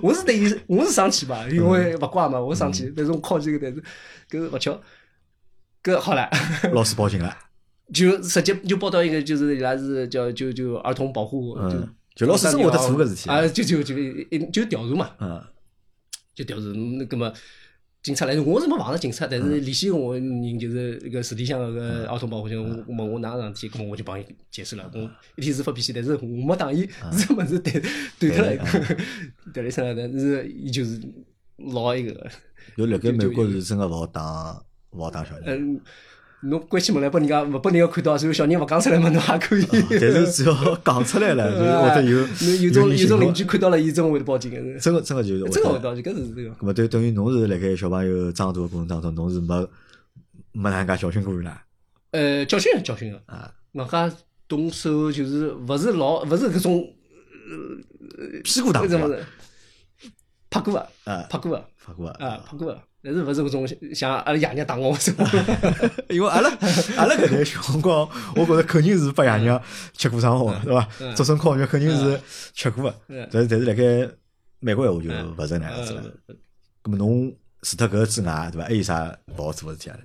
[0.01, 3.83] 我是对伊我是生气吧，因为勿乖嘛，我生气，但是我靠这个，但是
[4.29, 4.81] 搿勿巧，
[5.83, 6.29] 搿好了。
[6.73, 7.37] 老师报警了，
[7.93, 11.57] 就直接就报到一个，就是伊拉是叫就就儿童保护，
[12.15, 15.43] 就老师真会得做个事体啊，就就就一就调查嘛，嗯。
[16.33, 16.63] 就调查，
[16.97, 17.31] 那个么
[18.05, 27.81] 警察来，我是没碰着警察，但是联系我人就是一个市里向搿个儿童保护就，我问我哪能事体，咾么我就帮伊解释了，我一天是发脾气，但是我没打伊，是物事对
[28.19, 28.63] 对脱了，
[29.51, 31.01] 对了一声了，但是伊就是
[31.57, 32.29] 老一个，
[32.77, 35.81] 就辣盖美国是真个勿好打勿好打小人，嗯，
[36.49, 39.65] 侬关起门来拨人家勿拨人家看到，然后小人勿讲出来嘛，侬也可以。
[39.89, 44.79] 但是只要讲出来了，就会得有侬有种有种邻居看到了，伊真会得报警个。
[44.79, 46.49] 真个真个就是真个会报警，搿是这个。
[46.51, 49.67] 咾么对，等于侬是辣盖小朋友长大个过程当中，侬是没
[50.51, 51.61] 没哪能介教训过伊拉。
[52.11, 54.11] 呃，教训教训个啊，人家
[54.47, 56.87] 动手就是勿是老勿是搿种
[57.49, 58.87] 呃屁股打过，
[60.49, 62.81] 拍过啊，拍过拍过啊，拍过。
[63.03, 64.97] 但是勿是搿种像阿拉爷娘打我，
[66.09, 66.49] 因为阿拉
[66.97, 69.61] 阿拉搿代小辰光，我觉着肯定是拨爷娘
[69.93, 71.13] 吃过生活，对伐？
[71.15, 72.19] 竹笋烤肉肯定是
[72.53, 72.95] 吃过个，
[73.31, 74.11] 但是但是辣盖
[74.59, 76.03] 美国闲话就勿是那样子了。
[76.81, 77.31] 咁么侬
[77.61, 78.67] 除脱搿个之外，对伐？
[78.67, 79.99] 还有啥勿好做个事体啊？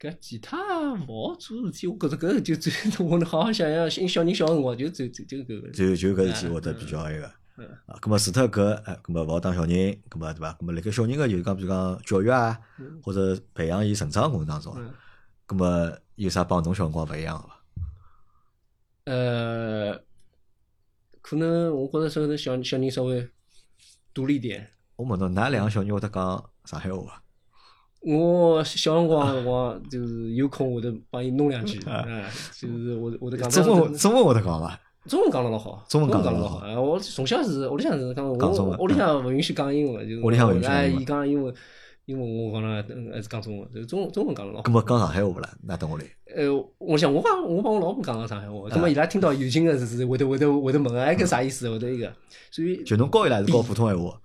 [0.00, 0.58] 搿其他
[1.06, 2.72] 勿好做事体，我觉着搿就最
[3.06, 7.30] 我能好好想想，小小人小辰光就就就就搿个，就就搿事体会得比较埃个。
[7.86, 9.70] 啊，咁么除脱搿，哎，咁么勿好当小人，
[10.08, 10.52] 咁么对伐？
[10.60, 12.58] 咁么辣盖小人个就是讲，比如讲教育啊，
[13.02, 14.76] 或者培养伊成长过程当中，
[15.46, 17.56] 咁么有啥帮侬小辰光勿一样个伐？
[19.04, 20.00] 呃，
[21.20, 23.28] 可能我觉着说小小人稍微
[24.14, 24.70] 独立点。
[24.96, 27.22] 我问侬，哪两个小人会得讲上海话伐？
[28.02, 32.06] 我小辰光辰光就是有空会得帮伊弄两句， 啊，
[32.52, 33.50] 就是我我得讲。
[33.50, 34.80] 中文中文会得讲伐？
[35.08, 36.58] 中文讲得老好，中文讲得老好。
[36.58, 40.68] 哎，我从小是屋里向是讲，我屋里向勿允许讲英文，就是屋里向勿允许。
[40.68, 41.52] 哎，伊讲英文，
[42.04, 44.64] 英文我讲了还是讲中文，就中中文讲得老好。
[44.64, 45.48] 咁么讲上海话勿啦？
[45.62, 46.04] 那等我来。
[46.36, 46.44] 呃，
[46.76, 51.70] 我想我讲，我帮我老婆讲个上海话，咁么伊拉听到有劲个是是会得会得会得问个，哎，搿啥意思？
[51.70, 52.12] 会得一个，
[52.50, 54.20] 所以就侬教伊拉是教普通闲话。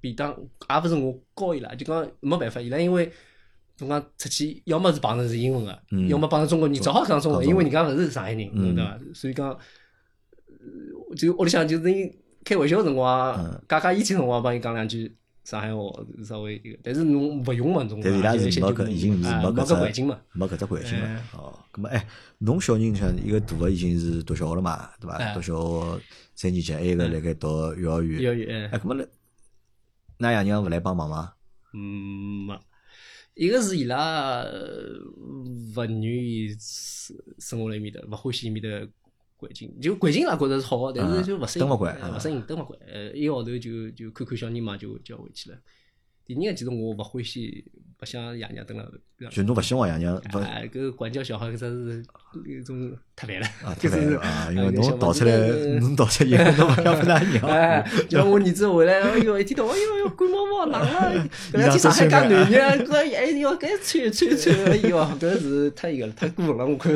[0.00, 3.10] 便当也勿是我教伊拉，就讲没办法，伊拉因为
[3.80, 5.76] 侬讲出去，要么是碰着是英文个，
[6.08, 8.96] 要么碰着中国人，只好讲中文，因为人家勿是上海人，对伐？
[9.12, 9.58] 所以讲。
[11.16, 12.12] 就屋里向就是因
[12.44, 15.14] 开玩笑辰光，加加意气辰光帮伊讲两句
[15.44, 15.82] 上海话，
[16.24, 18.00] 稍微一个，但是侬勿用嘛，侬。
[18.00, 21.20] 但是伊拉是没搿，已经是没搿只环境嘛，没搿只环境嘛。
[21.34, 22.06] 哦，咁么哎，
[22.38, 25.34] 侬小人像一个大个已经是读小学了嘛，对伐？
[25.34, 26.00] 读小学
[26.36, 28.22] 三年级，还有一个辣盖读幼儿园。
[28.22, 28.70] 幼儿园。
[28.70, 29.04] 哎，咁么来，
[30.18, 31.32] 㑚爷娘勿来帮忙吗？
[31.74, 32.58] 嗯，没。
[33.34, 38.68] 一个是伊拉勿愿意生生活辣埃面搭，勿欢喜埃面搭。
[39.40, 42.78] 环境就环境，拉觉着是好，但是就勿适应，勿适应，蹲勿惯。
[42.86, 45.58] 呃，一个号头就就看看小人嘛，就就回去了。
[46.26, 47.64] 第二个其实我勿欢喜，
[48.00, 48.84] 勿想爷娘蹲辣。
[49.28, 50.16] 就侬勿希望爷娘？
[50.16, 50.22] 啊，
[50.72, 52.02] 搿管教小孩搿只是
[52.46, 53.46] 一种太烦了。
[53.78, 54.48] 太烦了啊！
[54.50, 55.36] 因为侬逃出来，
[55.78, 57.46] 侬逃出来， 侬勿想跟他娘。
[57.46, 61.28] 哎，叫我儿子回来，哎哟，一天到晚，哎哟哟，管毛毛，冷了。
[61.52, 66.94] 搿天上海介暖热，搿哎哟，搿穿穿穿，哎哟，搿是太个了，太过了，我看。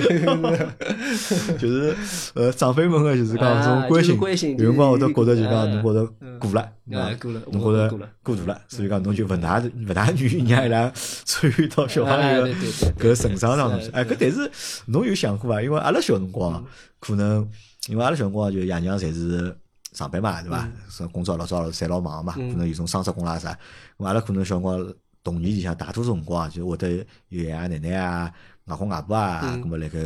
[1.59, 1.95] 就是
[2.35, 3.87] 呃，长辈们个就是讲种
[4.19, 6.07] 关心，有辰光我都觉着就讲侬觉着
[6.39, 6.73] 过了，
[7.21, 7.89] 过了，侬觉着
[8.23, 12.47] 过度了，所以讲侬就勿大勿大愿意让伊拉参与到小朋友
[12.99, 13.91] 搿成长当中去。
[13.91, 14.51] 哎，搿但是。
[14.87, 15.63] 侬有想过伐？
[15.63, 16.65] 因为阿拉小辰光，
[17.01, 17.49] 可能
[17.89, 19.57] 因为阿拉小辰光就爷娘侪是
[19.93, 20.69] 上班嘛，对伐？
[20.91, 23.57] 说工作老早侪老忙嘛，可能有种双职工啦啥。
[23.99, 26.91] 阿拉可能小辰光童年里向大多数辰光就会得
[27.29, 28.31] 有爷爷奶奶啊、
[28.67, 29.99] 外公外婆啊，咁么辣盖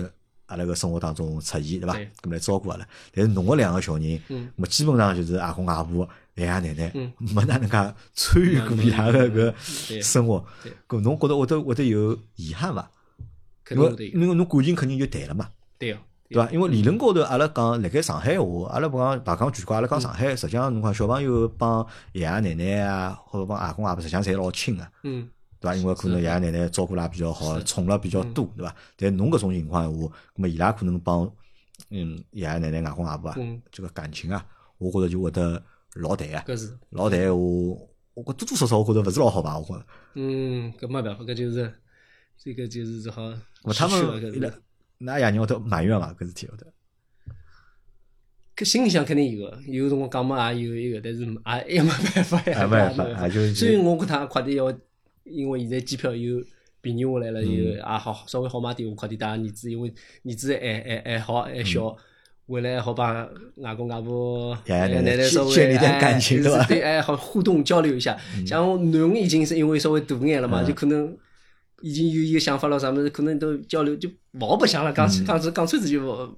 [0.49, 1.95] 阿拉个生活当中出现，对伐？
[2.21, 2.87] 咁来照顾阿拉。
[3.15, 4.21] 但是侬个两个小人，
[4.59, 9.55] 咁基本上就是阿公阿婆、爷爷奶奶，没哪能介参与过伊拉个个
[10.03, 10.45] 生活。
[10.89, 12.91] 咁侬觉得会得会得有遗憾伐？
[13.71, 15.99] 因为因为侬感情肯定就淡了嘛，对哦，
[16.31, 16.51] 对伐？
[16.51, 25.29] 因为理论高头，阿拉讲辣盖上海话，阿拉勿讲勿讲全国，阿拉讲上海，实际上侬看小朋友帮爷爷奶奶啊，或者帮阿公阿婆，实际上侪老亲个，嗯，
[25.61, 25.75] 对伐？
[25.77, 28.75] 因为可能爷爷奶奶照顾拉比较好，宠了比较多，对伐？
[28.97, 31.31] 但侬搿种情况话，咾么伊拉可能帮
[31.91, 33.37] 嗯爷爷奶奶、外公外婆啊，
[33.71, 34.45] 这个感情啊，
[34.79, 35.63] 我觉着就会得
[35.95, 39.87] 老淡啊，搿是老淡话，我觉多多少少我觉着勿是老好吧，我觉着。
[40.15, 41.73] 嗯，搿没办法，搿就是
[42.37, 43.23] 这个就是只好。
[43.63, 44.61] 我他们
[44.99, 46.67] 那爷娘都埋怨嘛，搿事体会得。
[48.57, 52.67] 搿心里向肯定有个，有辰光讲嘛也有一个，但是也也没办法呀。
[52.67, 54.67] 没办法，就所以我搿趟快点要，
[55.31, 56.43] 因为现在机票又
[56.81, 59.93] 便宜下来了，又也好稍微好买点，我快递带儿子，因为
[60.25, 61.97] 儿子还还还好还小，
[62.47, 66.65] 回来好帮外公外婆、爷爷奶奶稍微建立点感情，对吧？
[66.69, 68.17] 对，哎，好互动交流一下。
[68.47, 71.17] 像囡已经是因为稍微大眼了嘛，就可能。
[71.81, 76.37] 已经有一个想法了，啥么子可能都交流就勿好白相了，讲讲讲穿子就嗯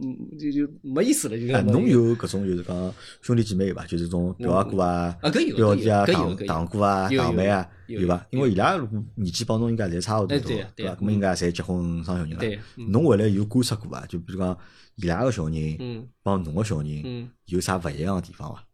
[0.00, 1.52] 嗯就就没意思了，就。
[1.52, 3.84] 哎，侬有搿种就是讲兄弟姐妹伐？
[3.86, 5.16] 就是种表阿哥啊、
[5.56, 8.26] 表弟啊、堂堂哥啊、堂妹啊，有伐？
[8.30, 10.94] 因为伊拉如果年纪帮侬应该侪差勿多，对伐？
[10.94, 12.62] 咾么应该侪结婚生小人了。
[12.88, 14.06] 侬回来有观察过伐？
[14.06, 14.56] 就比如讲
[14.96, 18.64] 伊拉个小人帮侬个小人有啥勿一样个地方伐？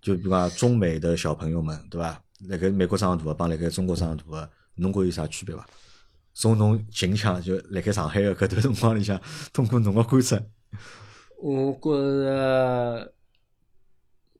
[0.00, 2.22] 就比如讲中美的小朋友们，对伐？
[2.48, 4.50] 辣盖美国长大个帮辣盖中国长大个。
[4.80, 5.66] 侬觉有啥区别伐？
[6.40, 9.20] 从侬近腔就辣盖上海个搿段辰光里向，
[9.52, 10.40] 通过侬个观察，
[11.42, 11.90] 我觉
[12.22, 13.12] 着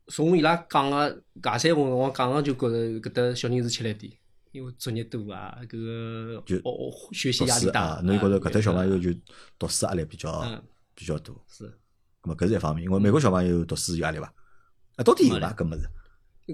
[0.07, 4.13] 从伊拉讲个搿三话辰光讲个，就觉着搿搭小人是吃力点，
[4.53, 8.01] 因为作业多啊，搿个就哦哦学习压力大啊，。
[8.05, 9.19] 侬就觉着搿搭小朋友友就
[9.59, 10.63] 读书压力比较嗯
[10.95, 11.35] 比较多。
[11.49, 11.65] 是
[12.23, 14.33] 咁么搿是一方面，因为美国小朋友读书有压力伐？
[14.95, 15.53] 啊，到底有伐？
[15.53, 15.91] 搿物事？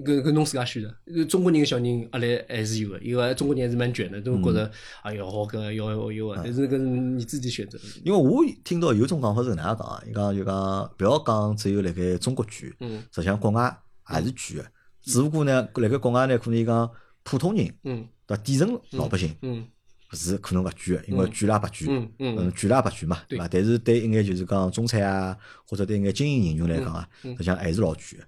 [0.01, 0.93] 搿搿侬自家选的。
[1.05, 4.69] 呃中国人个小人压力还是有个，因为中国人还是蛮卷的，都觉着
[5.03, 7.79] 哎哟好搿要要要个，但是搿是你自己选择。
[8.03, 13.75] 因为我听到有种讲法是搿能样讲啊，伊讲就讲不要讲只有辣盖中国卷，嗯实际上国外
[14.13, 14.65] 也是卷个，
[15.01, 16.89] 只不过呢，辣盖国外呢，可能伊讲
[17.23, 18.43] 普通人嗯对伐？
[18.43, 19.65] 底层老百姓嗯
[20.11, 23.47] 是可能勿卷个，因为卷啦白卷，嗯嗯嗯，卷啦白卷嘛，对伐？
[23.47, 25.37] 但是对一眼就是讲中产啊，
[25.67, 28.25] 或者对一眼精英人群来讲啊，嗯实际上还是老卷个。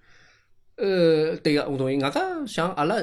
[0.78, 1.98] 呃，对个，我同意。
[2.02, 2.96] 外加像阿拉，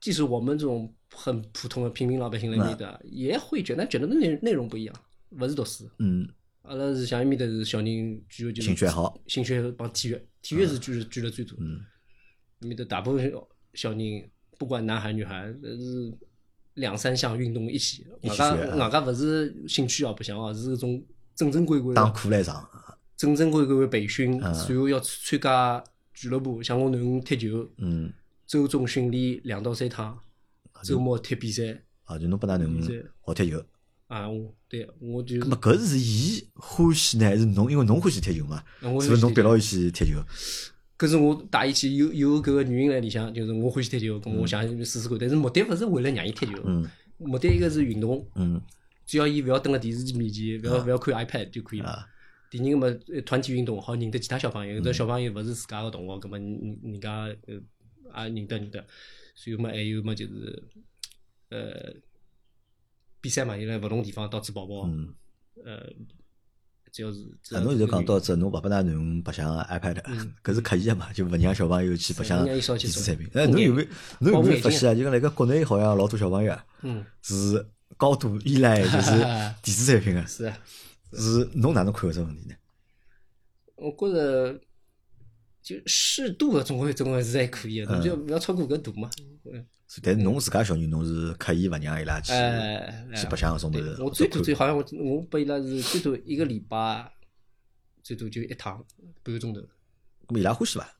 [0.00, 4.94] 即使我们这种很普通的平民老百姓来面的，也会卷，但卷的内内容不一样，
[5.30, 5.88] 勿是读书。
[5.98, 6.28] 嗯，
[6.62, 11.56] 阿拉是像埃面搭是小人主要就是兴趣爱好，兴趣帮体育，体育是卷的卷的最多。
[11.60, 11.80] 嗯，
[12.60, 13.32] 埃面搭大部分
[13.74, 16.12] 小人，不管男孩女孩，都是
[16.74, 18.04] 两三项运动一起。
[18.22, 21.02] 外加一起加勿是兴趣哦，不像哦，是搿种
[21.36, 22.68] 正正规规打的、课来上，
[23.16, 25.84] 正正规规的培训，嗯随后要参加
[26.20, 27.66] 俱乐部，像我囡恩踢球。
[27.78, 28.12] 嗯，
[28.46, 30.18] 周中训练两到三趟，
[30.84, 33.64] 周末踢比赛啊，就侬拨㑚囡学踢球。
[34.08, 34.28] 啊！
[34.28, 37.72] 我对我就咁么搿是伊欢喜呢，还是侬？
[37.72, 40.20] 因为侬欢喜踢球嘛，是勿是侬逼牢伊去踢球？
[40.98, 45.16] 搿是我带伊去有有搿个原因辣里向，就是我欢喜踢球，咁我想试试看。
[45.18, 48.60] 但是目的勿是为了让伊踢球，嗯目的一个是运动，嗯
[49.06, 52.06] 只要伊勿要蹲辣电视机面前，勿要勿要看 iPad 就可以了啊。
[52.50, 57.34] 第二个嘛，呃团体运动好认得其他小朋友，有的小朋友勿是自家个同学，葛么人人家
[58.12, 58.84] 呃也认得认得。
[59.34, 60.62] 所以嘛，还有嘛就是
[61.48, 61.94] 呃
[63.20, 65.14] 比赛嘛，伊辣勿同地方到处跑跑，嗯。
[65.62, 65.78] 呃，
[66.90, 67.18] 只要是
[67.60, 70.00] 侬现在讲到这，侬勿拨㑚囡恩白相 iPad，
[70.42, 73.28] 搿是刻意个嘛，就勿让小朋友去白相电子产品。
[73.34, 73.88] 哎，侬有没有
[74.20, 74.94] 侬有没有发现啊？
[74.94, 77.66] 就讲辣盖国内好像老多小朋友啊嗯是
[77.98, 79.10] 高度依赖就是
[79.62, 80.58] 电子产品个，是啊，
[81.12, 82.54] 是侬哪能看搿只问题呢？
[83.76, 84.60] 我觉着
[85.62, 89.10] 就适度的总归总归是还可以的，侬就勿要超过搿度嘛。
[89.44, 89.66] 嗯
[90.04, 94.00] 但是侬自家小人，侬是刻意勿让伊拉去哎，去白相搿种物对事。
[94.00, 97.12] 我最多最好像我我拨伊拉是最多一个礼拜，
[98.00, 98.84] 最多就一趟
[99.24, 99.60] 半个钟头。
[100.28, 100.99] 咁伊拉欢喜伐？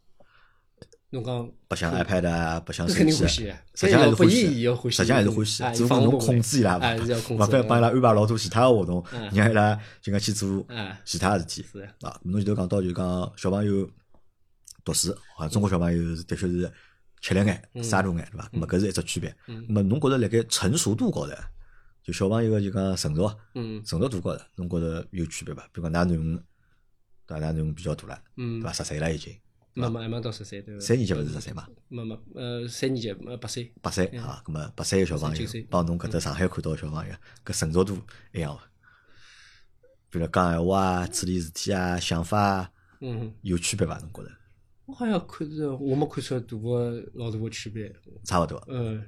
[1.12, 3.26] 侬讲白相 iPad 啊，白相手机实
[3.74, 9.28] 际上还是欢喜实际上还是欢喜哎，只不过侬控制伊拉勿反帮伊拉安排老多其他个活动，嗯。
[9.32, 11.66] 让伊拉就讲去做哎其他个事体。
[11.72, 11.82] 是。
[12.02, 13.90] 啊，侬前头讲到就讲小朋友
[14.84, 16.72] 读书，好像中国小朋友是的确是
[17.20, 17.82] 吃力眼、嗯。
[17.82, 18.48] 沙度眼，对伐？
[18.52, 19.34] 咁么搿是一只区别。
[19.48, 19.66] 嗯。
[19.66, 21.32] 咁么侬觉着辣盖成熟度高头，
[22.04, 23.82] 就小朋友个就讲成熟嗯。
[23.84, 25.62] 成熟度高头，侬觉着有区别伐？
[25.72, 26.44] 比如讲，㑚囡恩，
[27.26, 27.46] 对伐？
[27.48, 29.36] 㑚囡恩比较大了，对嗯伐？，十岁了已经，
[29.74, 30.80] 慢慢慢慢到十三对伐？
[30.80, 31.68] 三年级勿是十三嘛？
[31.88, 37.14] 没没呃三年级呃八岁，八岁啊，咁么八岁个小朋友帮侬搿搭上海看到个小朋友，
[37.44, 37.98] 搿成熟度
[38.32, 38.62] 一样伐？
[40.10, 43.98] 比如讲闲话啊、处理事体啊、想法啊，嗯，有区别伐？
[43.98, 44.30] 侬觉着
[44.86, 47.94] 我好像看着我没看出来大个老大个区别，
[48.24, 48.62] 差勿多？
[48.68, 49.02] 嗯。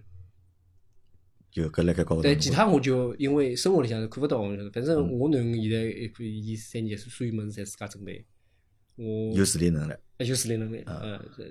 [1.51, 2.23] 就搿辣盖高头。
[2.23, 4.41] 但其他我就因为生活里向是看勿到。
[4.73, 8.25] 反正嗯我囡恩现在还可以，伊三年级，所有物事侪自家准备。
[9.03, 9.93] 我有自理能力。
[10.19, 11.45] 还有自理能力，呃，这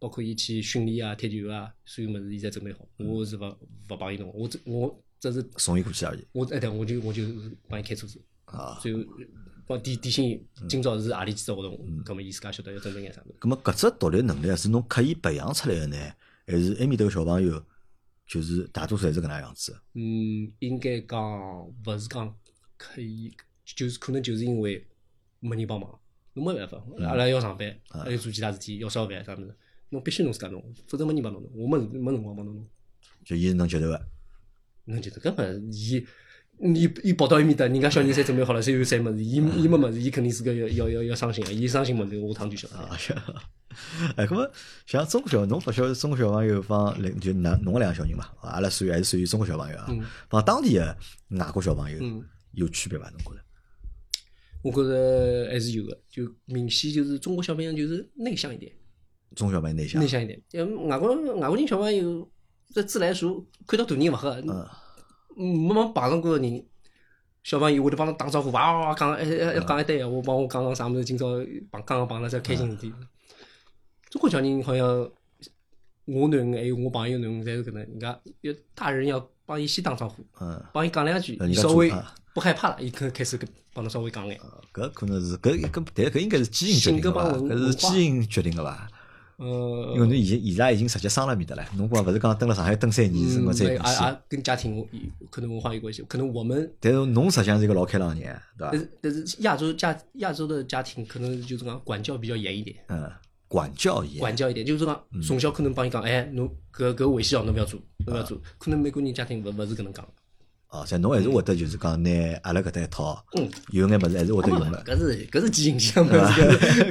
[0.00, 2.86] 包括伊去训练啊、踢球啊，所有物事伊侪准备好。
[2.96, 3.56] 我是勿
[3.88, 7.22] 勿帮伊弄，我只我只是送伊过去而已我哎对，我就我就
[7.68, 8.78] 帮伊开车子，啊。
[8.82, 9.00] 最后
[9.66, 13.38] 帮提提醒伊今朝是何里几只活动，葛末伊自家晓得要准备眼啥物事。
[13.40, 15.96] 咁么搿只独立能力是侬刻意培养出来个呢，
[16.46, 17.64] 还是埃面头个小朋友
[18.26, 19.80] 就是大多数还是搿能样子的？
[19.94, 22.36] 嗯，应该讲勿是讲
[22.76, 23.32] 刻意，
[23.64, 24.84] 就是可能就是因为
[25.40, 25.98] 没人帮忙，
[26.34, 29.54] 侬没办法，阿拉要上班，还要做其他事体，要烧饭啥物事，
[29.90, 32.66] 侬必须侬自家弄，否则没人帮侬弄，我没没辰光帮侬弄。
[33.24, 34.00] 就伊是能接受个。
[34.86, 36.04] 能接受根本伊，
[36.60, 42.76] 伊伊跑到埃面搭，人家小人侪准备好了，侪有啥物事，伊伊没物事，伊肯定是个要要要要伤心个，伊伤心物事，我趟就晓得。
[42.76, 42.90] 啊，
[44.16, 44.50] 哎，搿么
[44.86, 50.96] 像中国小，侬勿晓得中国小朋友帮另就㑚侬个两个小人嘛，阿拉属于还是属于中国小朋友啊，嗯帮当地个
[51.30, 52.22] 外国小朋友嗯
[52.52, 53.08] 有区别伐？
[53.10, 53.40] 侬觉着？
[54.64, 58.72] 我觉着还是有个，就明显就是中国小朋友就是内向一点，
[59.36, 60.40] 中国小朋友内向内，向一点。
[60.52, 62.26] 因外国外国人小朋友
[62.72, 64.66] 这自来熟，看到大人勿吓，嗯
[65.36, 66.64] 嗯，没没碰上过个人。
[67.42, 71.26] 小朋友会得帮侬打招呼，哇哇哇讲，还还还讲一堆闲话，帮我讲讲啥物事，今朝
[71.70, 72.90] 碰刚刚碰了只开心事体。
[74.08, 74.88] 中国小人好像，
[76.06, 81.90] 我囡恩还有我朋友囡恩，侪是搿能，人家要大人要帮伊先打招呼，嗯，帮伊讲两句，稍微
[82.34, 84.38] 不害怕了，伊开开始跟帮侬稍微讲眼。
[84.72, 87.38] 搿可能是搿搿，但搿应该是基因决定性格个伐？
[87.38, 88.88] 搿是基因决定个伐？
[89.36, 93.64] 因为呃，侬已经伊拉已经直接生了面的了，侬光勿是讲蹲辣上海蹲三年，辰光再。
[93.64, 94.84] 也也跟家庭
[95.30, 98.70] 可能文化有关系，可能我们但是侬实际上是一个老开朗的人，对伐？
[98.70, 103.10] 但是但是亚洲家亚洲的家庭可能就是讲管教比较严一点，嗯，
[103.48, 108.40] 管教严，管教一点，就是讲从小可能帮伊讲，哎，侬搿搿危险哦，侬勿要做，侬勿要做。
[108.58, 110.06] 可能美国人家庭勿勿是搿能讲。
[110.74, 112.10] 哦，像侬还是会得就是讲拿
[112.42, 116.18] 阿拉搿搭一套嗯，有眼物事还是会得用的，搿是搿是基因向的，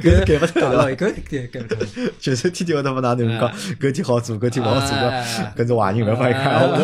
[0.00, 0.96] 搿是改勿脱了，的。
[0.96, 4.96] 搿搿搿搿就是天天会得帮㑚囡恩讲，搿天好做，搿天勿好做
[5.54, 6.62] 搿是坏人勿好一看。
[6.66, 6.78] 我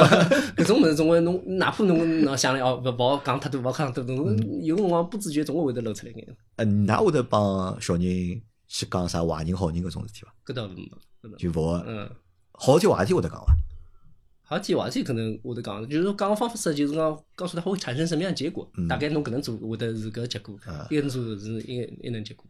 [0.58, 6.36] 搿种物事总归侬哪怕侬侬想了哦，勿勿好讲太多，勿好讲太多，侬有辰光不自觉总归会得露出来眼。
[6.56, 8.02] 呃，㑚会得帮小人
[8.68, 10.52] 去讲啥坏人好人搿种事体伐？
[10.52, 10.90] 搿倒是没，
[11.38, 12.10] 就勿会嗯。
[12.52, 13.56] 好事体坏事体会得讲伐？
[14.50, 20.58] 好体话题可能会得讲，就是说讲个方式就是讲告诉他会产生什么样的结果，大概侬搿能做会得是搿个结果，
[20.90, 22.44] 一能做是一一能结果。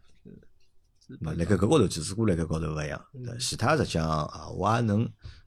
[1.21, 5.07] 嘛，辣盖搿高头只是过辣盖高头勿一样，对其他实际上啊，我也能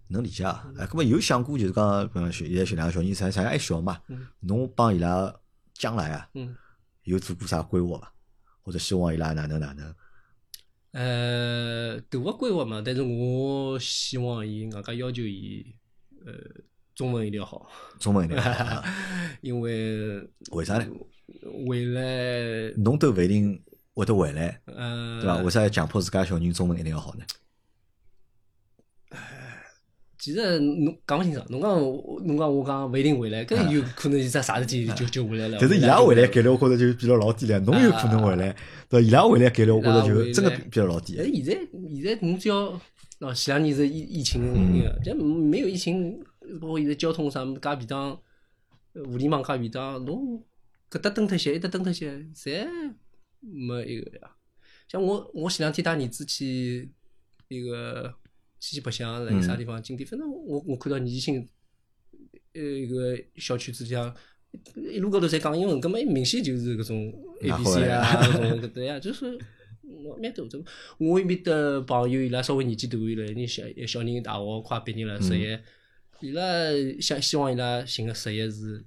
[0.09, 0.71] 能理解啊。
[0.77, 3.99] 哎，搿么有想过就是讲，比方说现在小两个小人啥啥还小嘛，
[4.41, 5.33] 侬帮伊拉
[5.73, 6.55] 将来啊，嗯，
[7.05, 8.13] 有做过啥规划伐？
[8.61, 9.95] 或者希望伊拉哪能哪能？
[10.91, 15.65] 呃，大个规划嘛，但是我希望伊外加要求伊，
[16.25, 16.33] 呃，
[16.95, 17.69] 中文一定要好，
[17.99, 18.83] 中文一定要好 啊
[19.41, 20.21] 因为
[20.51, 20.85] 为啥呢？
[21.67, 23.61] 回来，侬都勿一定
[23.93, 25.37] 会得回来，呃，对伐？
[25.43, 27.25] 为啥要强迫自家小人中文一定要好呢？
[30.19, 31.69] 其实侬讲勿清爽，侬讲
[32.25, 35.57] 侬讲我讲勿一定回来，搿有可能是只啥事体就就回来了。
[35.61, 38.55] 但是伊拉回来概率我觉着就比较老低了，侬有可能回来，
[38.87, 39.03] 对？
[39.03, 41.15] 伊拉回来概率我觉着就真的比较老低。
[41.17, 41.51] 但现在
[41.93, 42.79] 现在侬只要
[43.23, 46.19] 哦，前两年是疫疫情嗯那个，这没有疫情，
[46.59, 48.19] 包括现在交通啥么加便当，
[48.93, 50.43] 互联网加便当，侬
[50.89, 52.67] 搿搭蹲脱歇，一搭蹲脱歇，侪
[53.39, 54.35] 没一个呀。
[54.89, 56.91] 像我我前两天带儿子去
[57.47, 58.13] 一个
[58.59, 61.47] 去白相，辣嗯盖啥地方景点，反正我我看到年纪轻，
[62.53, 64.13] 呃一个小区子里向。
[64.75, 67.11] 一路高头侪讲英文，根本明显就是搿种
[67.41, 69.39] A 拿 B 回 C 来啊，搿种搿对呀，就是我
[70.21, 70.47] 蛮多。
[70.47, 70.61] 这
[70.97, 75.61] 我埃面的朋友伊拉稍微年纪大一点，人小小人大学快毕业了，实业，
[76.21, 76.43] 伊拉
[77.01, 78.83] 想希望伊拉寻个实业是，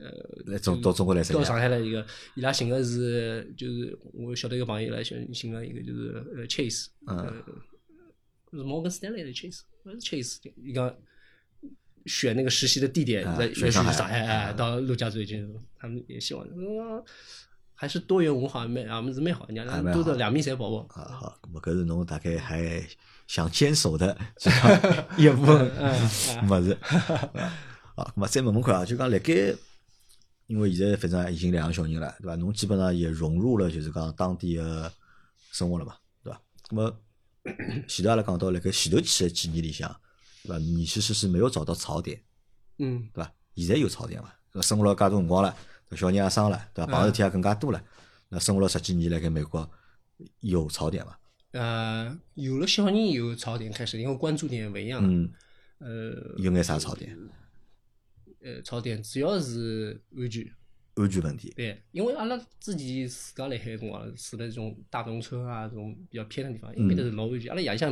[0.00, 0.10] 呃，
[0.46, 7.34] 来中到中国来实到上海来一个，伊拉寻个是就是我晓得一个朋友来寻寻个一个就是呃 Chase，呃，
[8.52, 10.94] 是摩根斯丹利的 Chase，不是 Chase，伊讲
[12.06, 13.92] 选那个实习的地点啊在选上海。
[13.92, 15.46] 上海，到陆家嘴去，
[15.78, 17.04] 他们也希望，嗯
[17.80, 21.00] 还是多元文化蛮啊，么是蛮好，人家都是两面侪跑跑。
[21.00, 22.84] 啊，好，咁么搿是侬大概还
[23.28, 24.18] 想坚守的
[25.16, 25.64] 一部分
[26.50, 26.76] 物事。
[27.94, 29.54] 啊，咁么再问问看啊，就讲辣盖，
[30.48, 32.34] 因为现在反正已经两个小人了，对伐？
[32.34, 34.92] 侬基本上也融入了就是讲当地的
[35.52, 36.40] 生活了嘛，对伐？
[36.68, 36.96] 咁么
[37.86, 39.88] 前头阿拉讲到辣盖前头去的几年里向，
[40.42, 40.58] 对伐？
[40.58, 42.20] 你其实是没有找到槽点，
[42.78, 43.32] 嗯，对伐？
[43.54, 45.54] 现在有槽点伐生活了介多辰光了，
[45.96, 46.92] 小人也生了，对伐？
[46.92, 47.82] 碰事体也更加多了，
[48.28, 49.68] 那生活了十几年辣盖美国
[50.40, 51.18] 有槽点伐？
[51.52, 55.08] 呃，有了小人有槽点开始，因为关注点勿一样了。
[55.08, 55.32] 嗯，
[55.78, 57.16] 呃有眼啥槽点？
[58.40, 60.46] 呃，槽点主要是安全。
[60.96, 61.52] 安全问题。
[61.56, 67.50] 对，因为阿拉自己自家辣海辰光住在这种大农村啊，这种比较偏的地方，一般都是老安全。
[67.50, 67.90] 阿拉夜里向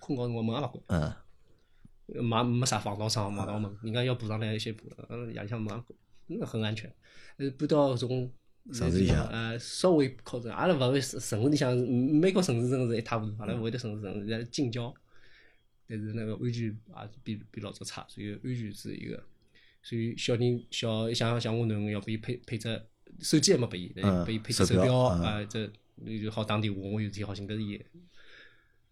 [0.00, 1.12] 困觉辰光门也勿关，嗯，
[2.14, 6.05] 呃没没啥防盗窗、防盗门，人家要补上来先补，呃，夜里向门也关，那
[6.44, 6.92] 很安全。
[7.36, 8.32] 呃，搬到搿种
[8.72, 14.92] 城市里向呃，稍微靠近，阿拉勿会城城市里向，美国城市真的是一塌糊涂，阿拉嗯勿会得城市城市在近郊，
[15.86, 19.22] 但是那个安全也是比比老早差，所以安全是一个。
[19.82, 22.82] 所以小人小像像我囡恩要拨伊配配只
[23.20, 25.70] 手机还没拨伊，嗯拨伊配只手表啊，这
[26.20, 27.80] 就好打电话，我有事体好寻得伊。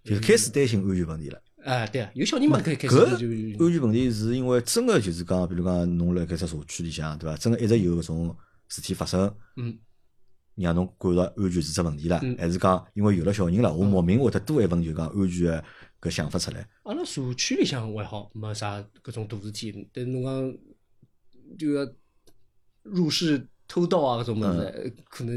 [0.05, 1.43] 就开始担心安全问题了。
[1.65, 7.37] 啊，对啊，有小人嘛，开开始搿就安全问题是因为真个就是讲，比如讲侬辣搿只社区里向，对伐？
[7.39, 8.37] 真个一直有搿种
[8.69, 9.79] 事体发生，嗯，
[10.57, 15.65] 让侬感到安全是只问题了，嗯还是讲因为有了小人了，我莫名会得多一份就讲安全个
[16.03, 16.69] 搿想法出来。
[16.83, 19.89] 阿拉社区里向还好，没啥搿种大事体。
[19.93, 20.59] 但是侬讲
[21.59, 21.91] 就要
[22.83, 25.35] 入室偷盗啊搿种物嗯事，可能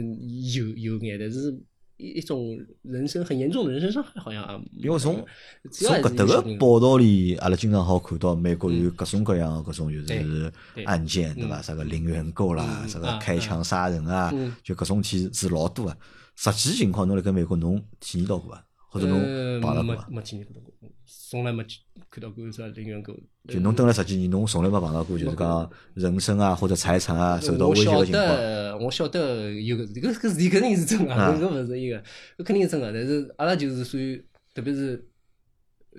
[0.53, 1.57] 有有眼，但是
[1.97, 5.25] 一一种人身很严重的人身伤害好像啊因为从
[5.71, 10.53] 从搿搭个报道里，阿拉经常好看到美国有各种各样搿种就是
[10.85, 11.59] 案件，对伐？
[11.59, 15.97] 嗯啥个零元购啦，啥个开枪杀人啊嗯，就搿种体是老多啊。
[16.35, 18.63] 实际情况侬辣盖美国侬体验到过伐？
[18.89, 20.07] 或者侬碰到过伐？
[20.09, 20.61] 没体验过，
[21.05, 21.63] 从来没
[22.09, 23.13] 看到过啥零元购。
[23.47, 28.25] 就侬蹲了十几年，侬从来没碰到过，就是讲人身啊或者财产啊受到威胁我晓的情况。
[28.25, 32.01] 得，我晓得有个搿搿事体肯定是真个，啊搿勿是一个，
[32.37, 32.91] 搿肯定是真个。
[32.93, 35.05] 但是阿拉就是属于，特别是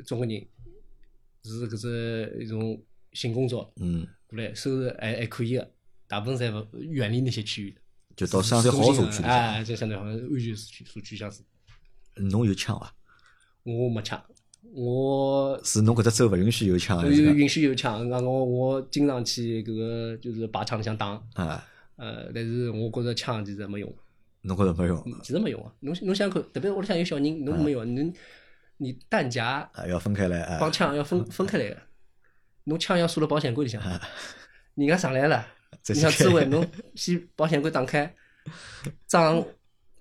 [0.06, 0.46] 中国人，
[1.44, 2.82] 是搿只一种
[3.12, 5.70] 新工作嗯，过来，收入还还可以个，
[6.06, 7.76] 大部分侪勿远离那些区域。
[8.16, 9.22] 就到相对好的社区。
[9.22, 11.42] 哎，就相对好安全社区社区像是。
[12.18, 12.92] 侬有枪伐？
[13.64, 14.22] 我没枪，
[14.72, 17.04] 我是侬搿只州勿允许有枪？
[17.04, 21.64] 有允许有枪，俺我我经常去搿个就是靶场里向打，啊，
[21.96, 23.94] 呃，但是我觉着枪其实没用，
[24.42, 25.04] 侬觉着没用？
[25.22, 25.72] 其实没用啊。
[25.80, 28.12] 侬侬想想看，特别屋里向有小人，侬没用，侬
[28.78, 29.86] 你弹夹啊？
[29.86, 30.58] 要分开来啊。
[30.60, 30.70] 帮？
[30.70, 31.68] 枪要分分开来。
[31.68, 31.76] 个，
[32.64, 33.82] 侬枪要锁辣保险柜里向，
[34.74, 35.46] 人家上来了，
[35.88, 38.14] 你想自卫， 侬先保险柜打开，
[39.08, 39.44] 装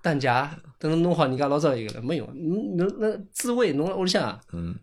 [0.02, 2.28] 弹夹，等侬弄好，人家老早一个了，没用。
[2.36, 4.76] 侬侬那自卫，侬屋里向啊嗯，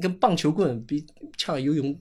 [0.00, 1.04] 跟棒球棍比
[1.36, 2.00] 枪有用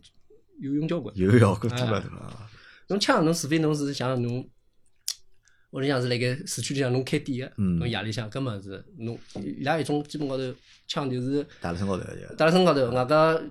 [0.59, 1.16] 有用交关。
[1.18, 2.49] 有效果多了对伐？
[2.88, 4.47] 侬枪，侬除非侬是像侬
[5.72, 10.43] 屋里向是辣盖市区里向侬开店个，嗯侬夜里向根本是侬伊拉一种基本高头
[10.88, 13.41] 枪就是打在身高头就打在身高头，外加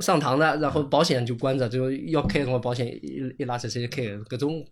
[0.00, 4.66] 上膛的，然后保险就关着，就要开的辰光保险一一拉直接开，搿种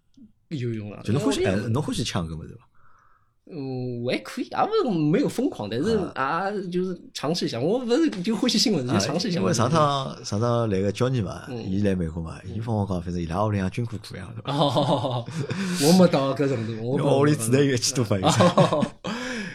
[0.48, 1.02] 有用了。
[1.02, 2.66] 就侬欢喜哎，侬欢喜枪搿物事伐？
[3.50, 7.58] 嗯，我还可以，也勿是没有疯狂，但是啊，就是尝试一下。
[7.58, 9.40] 我勿是就欢喜新闻，就啊尝试一下。
[9.40, 14.56] 因为上趟上趟来个交易嘛，嗯伊来美国嘛，伊帮我讲，反正伊拉屋里向军火库样对伐？
[14.58, 15.24] 哦，
[15.82, 18.16] 我没到搿程度，我我屋里子弹有一千多发，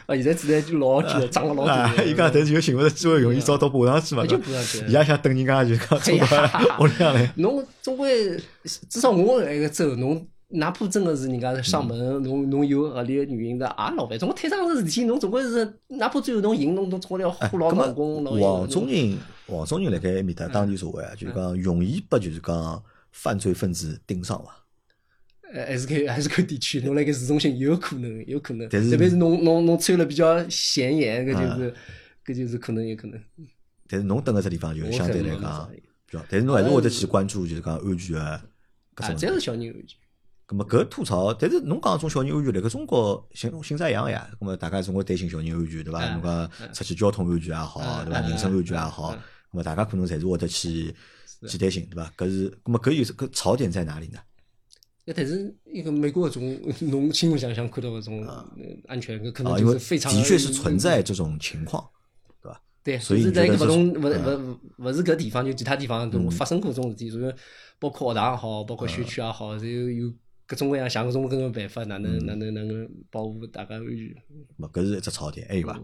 [0.06, 2.04] 啊，现在子弹就老贵了，涨了老啊，多。
[2.04, 8.38] 伊讲但是有寻勿着机会容易遭到补上去嘛，就补上去伊也想等人家就讲冲到屋里向来，侬总归
[8.90, 10.26] 至少我那个州，侬
[10.56, 14.20] 哪怕真的是人家上门，侬侬有合理的原因的，也老烦。
[14.20, 24.56] 总归摊上个事体，侬总归是哪怕最后侬赢，侬侬总归要花老老公老黄种人，黄种人辣盖埃面搭当地社会啊，就是讲容易被就是讲犯罪分子盯上伐？
[25.54, 28.68] 呃，还是看还是看地区，侬辣盖市中心有可能，有可能。
[28.70, 31.74] 但是特别是侬侬侬穿了比较显眼，搿就是
[32.26, 33.20] 搿就是可能有可能。
[33.88, 35.70] 但是侬蹲搿只地方就相对来讲
[36.06, 38.22] 比较，但是侬还是会得去关注就是讲安全个
[38.96, 39.98] 搿啊，种这是小人有意见。
[40.48, 44.30] 咁么搿吐槽，但是侬讲种小人安全，辣盖中国性性质一样个呀。
[44.40, 46.00] 咁么大家总归担心小人安全，对伐？
[46.04, 48.20] 嗯侬讲出去交通安全也好，嗯对伐？
[48.20, 49.18] 嗯人身安全也好，咁
[49.58, 50.94] 么大家可能侪是会得去
[51.48, 52.12] 去担心，对伐？
[52.18, 54.20] 搿是，咁么搿有搿槽点在哪里呢？
[55.06, 58.46] 那但是一个美国搿种侬新闻上想看到搿种呃
[58.88, 61.86] 安全，搿可能就是非常的确是存在这种情况，
[62.42, 62.62] 对伐？
[62.84, 67.34] 对，所以是在一同勿嗯勿勿是搿地方，就其他地方都发生过这种事体，所以
[67.80, 70.14] 包括学堂也好，包括学区也好，是有有
[70.54, 73.96] 各种各样想各种各种办法，哪能哪能哪能保护大家安全。
[73.96, 74.14] 咁
[74.58, 75.82] 么搿是一只槽点，还有伐？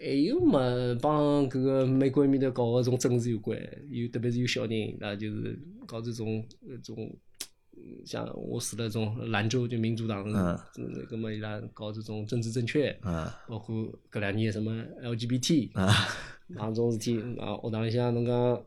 [0.00, 0.58] 还有嘛，
[1.00, 3.56] 帮搿个美国埃面搭搞个种政治有关，
[3.88, 5.56] 有特别是有小人，那就是
[5.86, 7.08] 搞这种呃种，
[7.76, 13.76] 嗯像我住的这种兰州就民主党，嗯嗯，那么伊拉搞这种政治正确，嗯包括
[14.10, 14.72] 搿两年什么
[15.04, 15.86] LGBT，啊，
[16.56, 18.60] 啊种事体，啊学堂里向侬讲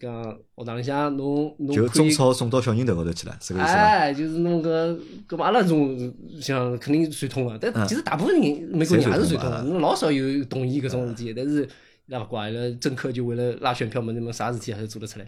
[0.00, 1.86] 讲学堂里向侬侬就。
[1.88, 3.38] 中草送到小人头高头去了？
[3.58, 4.98] 哎，就是侬搿，
[5.28, 11.64] 搿么阿拉种像肯定传统了，但嗯其实大部分人美国人还是传统侬老少有同意搿种事体，但是
[12.06, 15.26] 伊拉勿怪，了政客就为了拉选票嘛，那么啥事体还是做得出来。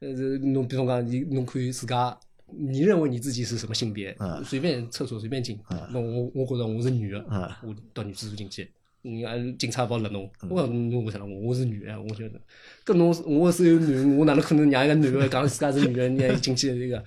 [0.00, 2.16] 呃，侬比如讲，你侬可以自家，
[2.56, 5.58] 你认为你自己是什么性别嗯，随便厕所随便进，
[5.92, 8.70] 那我我觉着我是女的嗯，我到女厕所进去。
[9.10, 11.40] 人家警察勿勒侬，嗯我讲侬为啥勒我？
[11.48, 12.40] 我是女的，我觉得，
[12.84, 16.98] 搿侬我是有女，我哪能可能让一个男的讲自家是女的，人家进去那个，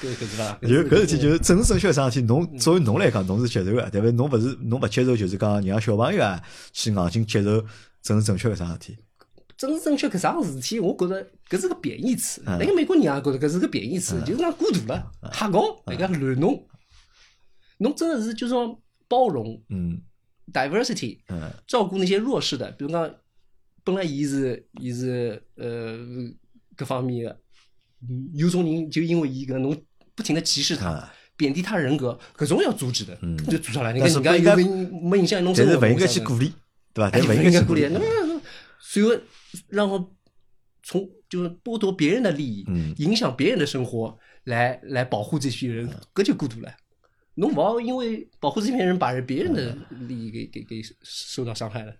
[0.00, 0.58] 搿搿是伐？
[0.62, 4.10] 有搿事体就是政治正确啥事体，侬作为侬来讲，侬是接受个，对伐？
[4.12, 6.42] 侬勿是侬勿接受，就是讲让小朋友啊
[6.72, 7.64] 去硬劲接受
[8.02, 8.96] 政治正确个啥事体。
[9.56, 12.42] 政治正确搿啥事体，我觉着搿是个贬义词。
[12.46, 16.66] 嗯那个美国人也觉着搿是个贬义词，就是讲过度了，瞎搞，人家乱弄。
[17.76, 18.78] 侬真的是就是说
[19.08, 20.00] 包容嗯
[20.52, 23.14] diversity，嗯照顾那些弱势的，比如讲，
[23.84, 25.98] 本来伊是伊是呃
[26.76, 27.40] 各方面的，
[28.08, 29.76] 嗯有种人就因为伊个侬
[30.14, 33.92] 不停的歧视他啊，贬低他人格，搿种要阻止的，嗯就阻下来。
[33.92, 34.64] 你但看人家又没
[35.00, 36.52] 没影响侬生活，但是勿应该去鼓励，
[36.92, 37.10] 对伐？
[37.10, 37.86] 哎，但勿不应该鼓励。
[37.90, 38.40] 那么
[38.80, 39.12] 随后
[39.68, 40.14] 然后
[40.82, 46.74] 从就是剥夺别人的利益，嗯影响别人的生活，来来保护这批人，搿就孤独了。
[47.34, 49.76] 侬勿好因为保护这片人，把人别人的
[50.06, 51.92] 利益给给给受到伤害了。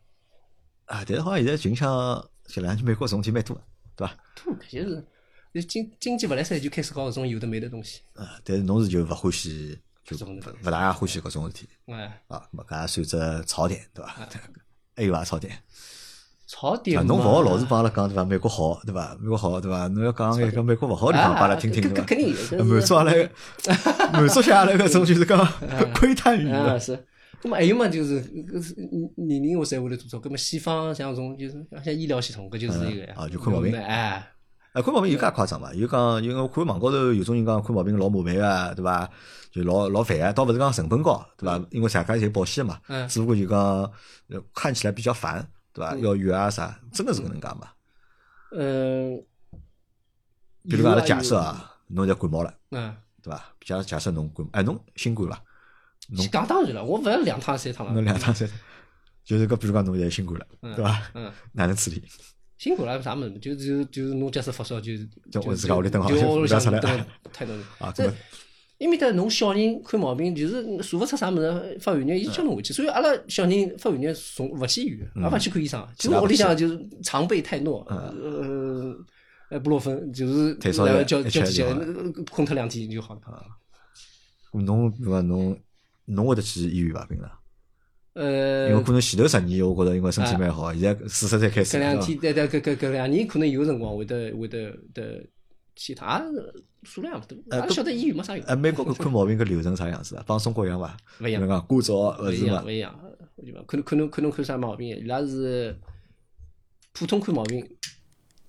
[0.87, 3.63] 啊，但是好像现在群像这两年美国这种事体蛮多的，
[3.97, 4.17] 对伐？
[4.35, 5.07] 多搿些是
[5.55, 8.01] 就经经济勿来塞就开始搞搿种有的没的东西。
[8.15, 10.31] 啊，但是侬是就勿欢喜，就勿
[10.65, 14.29] 勿大欢喜搿种事体哎，啊，搿也算只槽点，对伐？
[14.97, 15.57] 还有伐槽点？
[16.51, 17.07] 槽点啊，嘛。
[17.07, 18.25] 侬勿好老是帮阿拉讲对伐？
[18.25, 19.17] 美国好对伐？
[19.21, 19.87] 美国好对伐？
[19.89, 22.05] 侬要讲一个美国勿好的地方，帮阿拉听听对伐？
[22.05, 22.35] 肯定
[22.67, 23.31] 满足阿拉个
[24.13, 25.39] 满足下阿拉搿种 就是讲
[25.95, 26.81] 窥探欲啊，的。
[26.81, 27.07] 是。
[27.43, 28.21] 那么还有嘛，就是
[29.17, 30.21] 年龄我才会得做错。
[30.21, 31.55] 搿么西方像种就是
[31.85, 33.15] 像医疗系统，搿就是一个呀。
[33.17, 34.31] 啊就看毛病哎，
[34.73, 35.73] 哎，看毛病有介夸张伐？
[35.73, 39.09] 有讲，因为我看网高头有种人讲看毛病老麻烦个，对伐？
[39.53, 41.59] 就老老烦个，倒勿是讲成本高，对伐？
[41.71, 45.97] 因为大家有保险嘛，嗯只不过就讲呃看起来比较烦，对伐？
[45.97, 47.69] 要约啊啥，真的是搿能介嘛？
[48.53, 49.25] 嗯。
[50.65, 53.43] 比如讲阿拉假设，啊，侬现在感冒了，嗯，对伐？
[53.65, 55.43] 假假设侬感，哎，侬新冠伐？
[56.11, 57.93] 侬讲当然了，我勿要两趟三趟了。
[57.95, 58.59] 侬两趟三趟，
[59.25, 61.03] 就是搿，比如讲侬现在新冠了，嗯对伐？
[61.15, 62.03] 嗯，哪能处理？
[62.59, 63.39] 辛苦了啥么子？
[63.39, 67.55] 就就就是侬假设发烧就就就我自家屋里蹲好就就屋里向不要出来蹲 太多。
[67.79, 68.13] 啊，这
[68.81, 72.73] 搿么因为得侬小人看毛病，就是查勿出啥物事，发寒热，伊叫侬回去。
[72.73, 78.97] 所以阿拉小人发寒热，从勿去医院，也勿去看医生，就屋里向就是常备泰诺，呃，
[79.51, 81.75] 呃，布洛芬，就是退烧药然后叫叫起来吃就好，
[82.31, 83.21] 困脱两天就好了。
[84.53, 85.57] 侬比如讲侬
[86.07, 87.05] 侬会得去医院伐？
[87.05, 87.31] 平常？
[88.15, 95.23] 呃因为呃，可能前头十年，我觉着因为身体蛮好，现在四十才开始，搿两天对对搿搿搿两年可能有辰光会得会得得
[95.81, 96.43] 去趟，也
[96.83, 98.45] 数量勿多，阿拉晓得医院没啥用。
[98.45, 100.23] 哎，美国搿看毛病个流程啥样子啊？
[100.27, 100.95] 帮中国一样伐？
[101.21, 102.71] 勿一样比如讲挂照勿一样，勿是嘛勿？
[102.71, 105.75] 一样，可能可能可能看啥毛病，伊拉是
[106.93, 107.67] 普通看毛病，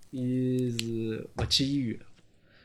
[0.09, 1.97] 伊是勿去医院，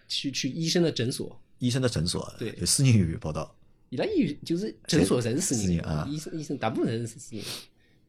[0.09, 1.40] 去去医生的诊所。
[1.59, 3.56] 医生的诊所，对就私人医院报道，
[3.90, 7.51] 伊拉医院就是诊所，侪是私人啊，医生医生大部分侪是私人的。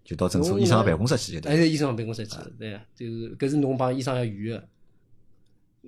[0.03, 1.51] 就到诊所医生办公室去就对。
[1.51, 4.69] 还是医生办公室去的，对呀，就是搿是侬帮医生要预约的，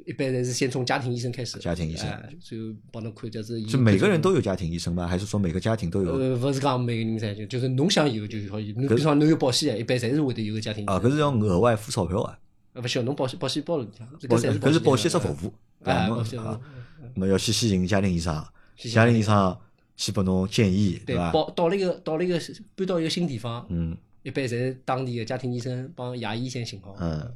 [0.06, 5.08] 一般侪是先从家庭医生开始，家庭医生哎最后帮侬看，就是就每个人都有家庭医生吗？
[5.08, 6.14] 还是说每个家庭都有？
[6.16, 8.74] 呃，勿是讲每个人侪有，就是侬想有就可以。
[8.74, 11.10] 侬比如讲侬有保险，一般侪是会得有个家庭医啊，生。
[11.10, 12.38] 搿是要额外付钞票啊！
[12.74, 15.54] 呃，勿需要侬保险保险包里向，这保个侪是搿是保险险只服务，
[15.84, 15.94] 对伐？
[15.94, 18.46] 哎，侬啊，要去先寻家庭医生，
[18.94, 19.58] 家庭医生
[19.96, 21.32] 去拨侬建议，对，伐？
[21.32, 22.40] 到到了一个到了一个
[22.76, 27.28] 搬到一个新地方，嗯一般侪是当地的家庭医生帮牙医先寻好，嗯，对，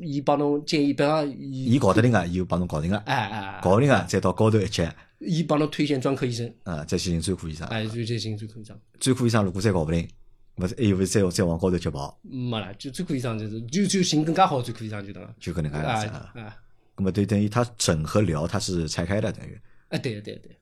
[0.00, 4.86] 伊帮侬建议，比方伊伊搞得定个，伊就帮侬搞定个，哎哎，搞定个，再到高头一级，
[5.20, 7.66] 伊帮侬推荐专科医生，啊，再去寻专科医生。
[7.68, 8.78] 哎，就就寻专科医生。
[9.00, 10.08] 专科医生如果再搞勿定，
[10.56, 15.34] 勿是还有勿是再再往高头去跑，没啦，就专科医生就是就就寻更加好的专科医生就等了。
[15.40, 16.32] 就搿能介样哎子啊。
[16.34, 16.56] 哎。
[16.94, 19.58] 那么对，等于他整和疗他是拆开的，等于。
[19.88, 20.54] 哎，对对对，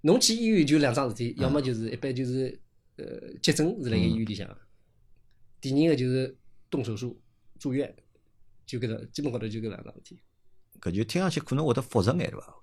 [0.00, 2.58] 侬去医院就两桩事体，嗯要么就是一般就是
[2.96, 3.04] 呃
[3.42, 4.48] 急诊是辣盖医院里向，
[5.60, 6.34] 第二个就是
[6.70, 7.20] 动手术
[7.58, 7.94] 住院，
[8.66, 10.20] 就搿能基本高头就搿两桩事体。
[10.80, 12.54] 搿就听上去可能会得复杂眼对伐？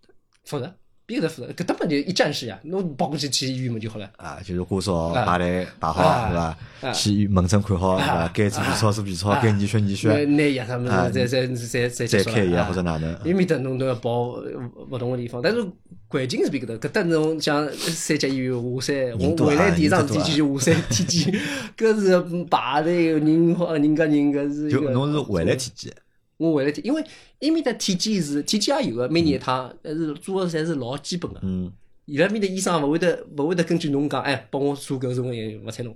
[0.43, 0.75] 复杂，
[1.05, 4.09] 比搿搭复杂，搿搭本就一站式呀，侬跑过去去医院嘛就好了。
[4.17, 5.25] 啊，就是挂照啊。
[5.25, 6.89] 排队排好啊对伐？
[6.89, 6.91] 啊。
[6.93, 8.27] 去门诊看好对伐？
[8.34, 13.13] 该做 B 超做 B 超，该验血验血，拿药啥物啊事，再再再再再开药啊或者哪能？
[13.25, 14.51] 埃面搭侬都要跑呃
[14.89, 15.61] 勿同个地方，但是
[16.07, 20.23] 环境是比搿搭，搿搭侬像三甲医院华山，我回来第一桩人多啊。
[20.23, 21.41] 事体就去下山体检，
[21.77, 25.91] 搿是排队人好人家人搿是就侬是回来体检，
[26.38, 27.01] 我回来体，因为
[27.41, 31.39] 埃面搭体检是体检也有个，每年一趟，但是做个侪是老基本个。
[31.43, 31.72] 嗯，
[32.05, 35.95] 伊拉面搭医生勿会得勿会得根据侬讲，哎，帮我做搿种也，勿睬侬。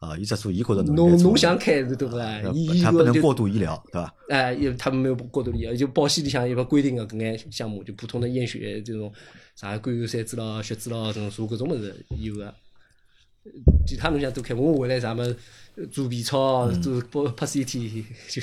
[0.00, 2.42] 啊，伊只做伊觉着侬侬侬想开是对勿啦？
[2.52, 4.14] 伊他不能过度医疗，对伐？
[4.28, 9.10] 哎，也他们没有过度医疗，就保险里向有个规定个搿眼项目，就普通的验血这种
[9.56, 12.54] 啥甘油三酯咯、血脂咯，这种做搿种物事有个。
[13.86, 15.24] 其他侬想都开，我回来啥么
[15.90, 18.42] 做 B 超、做拍拍 CT，就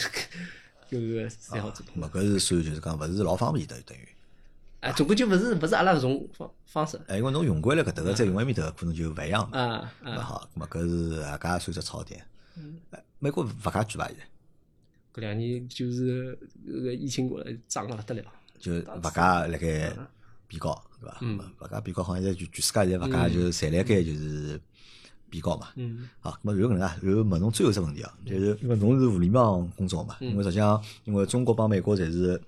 [1.00, 1.86] 是搿个侪好做。
[1.86, 4.08] 咁搿是算就是讲勿是老方便的，等于。
[4.82, 9.60] 哎，总归就勿是勿是阿拉搿种方方式哎，因为侬用惯了搿搭个，再用埃面头可能就勿一样了。
[9.60, 10.20] 啊啊！
[10.20, 12.26] 好，咁么搿是大家算只槽点。
[12.58, 12.80] 嗯
[13.20, 14.08] 美国物价贵伐？
[14.08, 14.24] 现在
[15.14, 16.36] 搿两年就是
[16.68, 18.24] 搿个疫情过来涨了勿得了。
[18.58, 19.96] 就物价辣盖
[20.48, 21.18] 变高，对伐？
[21.22, 24.60] 嗯物价变高，好像现在全世界现在物价就侪辣盖就是
[25.32, 25.70] 变高嘛。
[25.76, 32.40] 嗯好，咁么有可能啊，然后问侬最后一只问题啊，就是因为侬是互联网工作嘛，嗯因为实际上因为中国帮美国侪是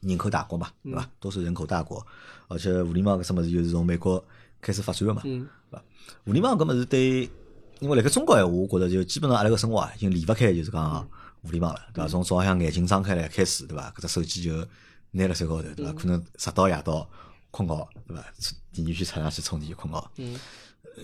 [0.00, 1.08] 人口大国嘛，对嗯伐？
[1.20, 2.04] 都是人口大国，
[2.48, 4.22] 而且互联网搿只物事就是从美国
[4.60, 5.82] 开始发展个嘛，嗯对伐？
[6.26, 7.30] 互联网搿物事对，
[7.78, 11.08] 因为辣盖中国闲话，我觉着就基本上阿拉个生活啊，已经离勿开就是讲
[11.42, 12.08] 互联网了，对伐？
[12.08, 13.90] 从早浪向眼睛张开来开始，对伐？
[13.96, 14.66] 搿只手机就
[15.12, 15.92] 拿辣手高头，对伐？
[15.92, 17.08] 可能直到夜到
[17.50, 18.24] 困觉，对伐？
[18.72, 20.10] 电源线插上去充电困觉。
[20.16, 20.38] 嗯。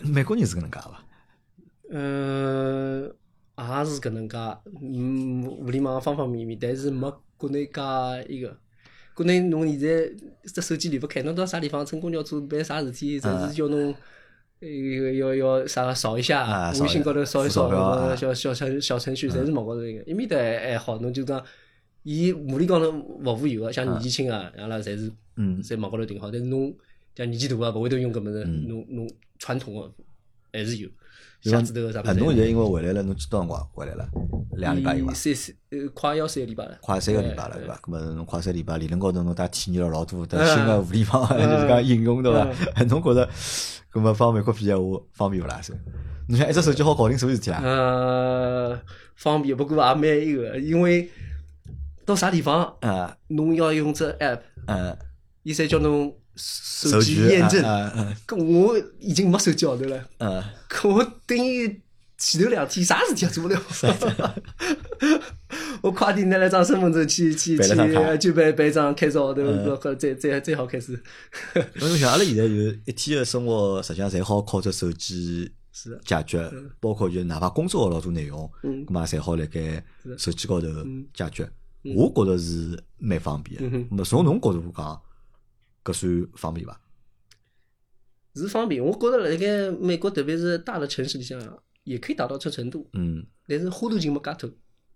[0.03, 1.05] 美国人是搿能介伐？
[1.91, 3.05] 嗯，
[3.57, 4.37] 也是搿能介，
[4.83, 7.81] 嗯，互联网方方面面，但是没国内介
[8.29, 8.57] 一个。
[9.15, 10.13] 国内侬现在
[10.45, 13.95] 只手机离勿开，侬到啥地方乘公交车办啥事体，嗯侪是叫侬
[14.61, 20.03] 要要要啥个扫一下，啊微信高头扫一扫，小小程小程序，侪是网高头一个。
[20.07, 21.43] 埃面搭还还好，侬就讲，
[22.03, 22.93] 伊物理高头
[23.37, 26.31] 服务有个，像年纪轻个，阿拉侪是嗯在网高头订好。
[26.31, 26.75] 但是侬
[27.15, 29.91] 像年纪大啊，勿会得用搿物事，嗯侬侬传统的
[30.53, 30.89] 还是有，
[31.41, 32.21] 就讲写字头啥物啊，事。
[32.21, 34.09] 侬现在因为回来了，侬几多辰光回来了？
[34.57, 35.13] 两个礼拜有伐？
[35.13, 36.79] 三三呃，快要三个礼拜了。
[36.81, 37.81] 快三个礼拜了，哎对伐？
[37.87, 42.83] 那么侬快三个礼拜，理论高头侬带体验了老多的新个互联网，就是讲应用，对伐？
[42.85, 43.29] 侬觉着，
[43.95, 45.61] 那么方便国比闲话方便勿啦？
[45.61, 45.73] 是？
[46.29, 47.61] 侬想一只手机好搞定所有事体啦？
[47.63, 48.81] 呃，
[49.15, 51.09] 方便，不过也蛮那个，因为
[52.05, 54.97] 到啥地方，啊，侬要用只 app，呃，
[55.43, 57.63] 伊才叫侬手手机机验证。
[58.27, 61.81] 搿我已经没手机号头了，嗯，搿我等于
[62.19, 63.61] 前头两天啥事体也做不了。
[65.83, 69.67] 我快点拿了张身份证去去去，就办办张开张号头，嗯。
[69.67, 70.99] 搿搿再再再好开始。
[71.81, 75.53] 因为像阿拉现在就是一天的生活，实际上侪好靠着手机
[76.05, 76.51] 解决，
[76.81, 78.85] 包括就哪怕工作个老多内容，嗯。
[78.87, 79.85] 咁嘛侪好辣盖
[80.17, 81.07] 手机高头嗯。
[81.15, 81.49] 解决。
[81.95, 83.69] 我觉着是蛮方便的。
[83.69, 83.89] 嗯哼。
[83.91, 85.01] 咁么从侬角度讲，
[85.87, 86.81] 搿算方便伐？
[88.35, 91.41] 是方便，我觉着辣盖美国，特别是大的城市里向，
[91.85, 94.49] 也可以达到这程度，嗯，但是花头劲没介头，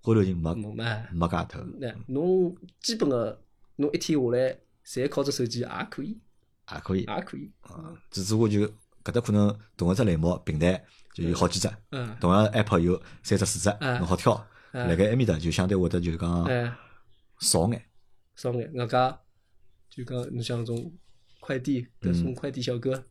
[0.03, 3.41] 花头劲没侬哎，没介头，那侬基本个
[3.77, 6.19] 侬一天下来，侪靠着手机也可以，
[6.71, 7.01] 也可以。
[7.01, 8.61] 也可以，啊，只只不过就
[9.05, 10.85] 搿搭可能同一只类目平台
[11.15, 14.47] 就有好几只，嗯，同样 Apple 有三只四只，侬好挑。
[14.73, 16.45] 辣盖埃面搭就相对会得就是讲，
[17.39, 17.83] 少眼。
[18.37, 19.19] 少眼，外加
[19.91, 20.91] 就讲侬像种
[21.41, 23.05] 快递，搿送快递小哥，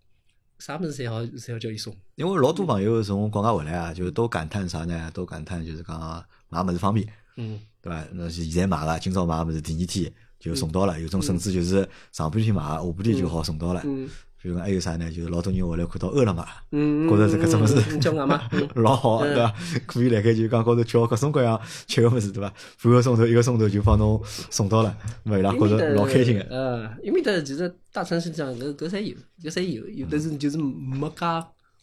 [0.60, 5.12] 啥物事侪好侪要叫伊送，因为老多朋友从国外回来啊，就都感叹啥呢？
[5.14, 8.08] 都感叹就是讲买么子方便，嗯，对伐？
[8.14, 11.00] 那是现在买个，今朝买个物事，第二天就送到了。
[11.00, 13.82] 有种甚至就是上半天买，下半天就好送到了。
[13.86, 14.10] 嗯
[14.42, 15.12] 比如讲还有啥呢？
[15.12, 19.54] 就是老多人回来看到饿了么，嗯，觉着这个真的是嗯叫外卖，嗯 老好，对伐？
[19.86, 22.54] 可以辣盖就讲高头叫各种各样吃个物事，对伐？
[22.82, 26.42] 半个钟头、一个钟头就帮侬送到了，咾伊拉觉着老开心个。
[26.44, 31.26] 呃，因为的其实大城市里向搿搿侪有，搿侪有，有的是就是没介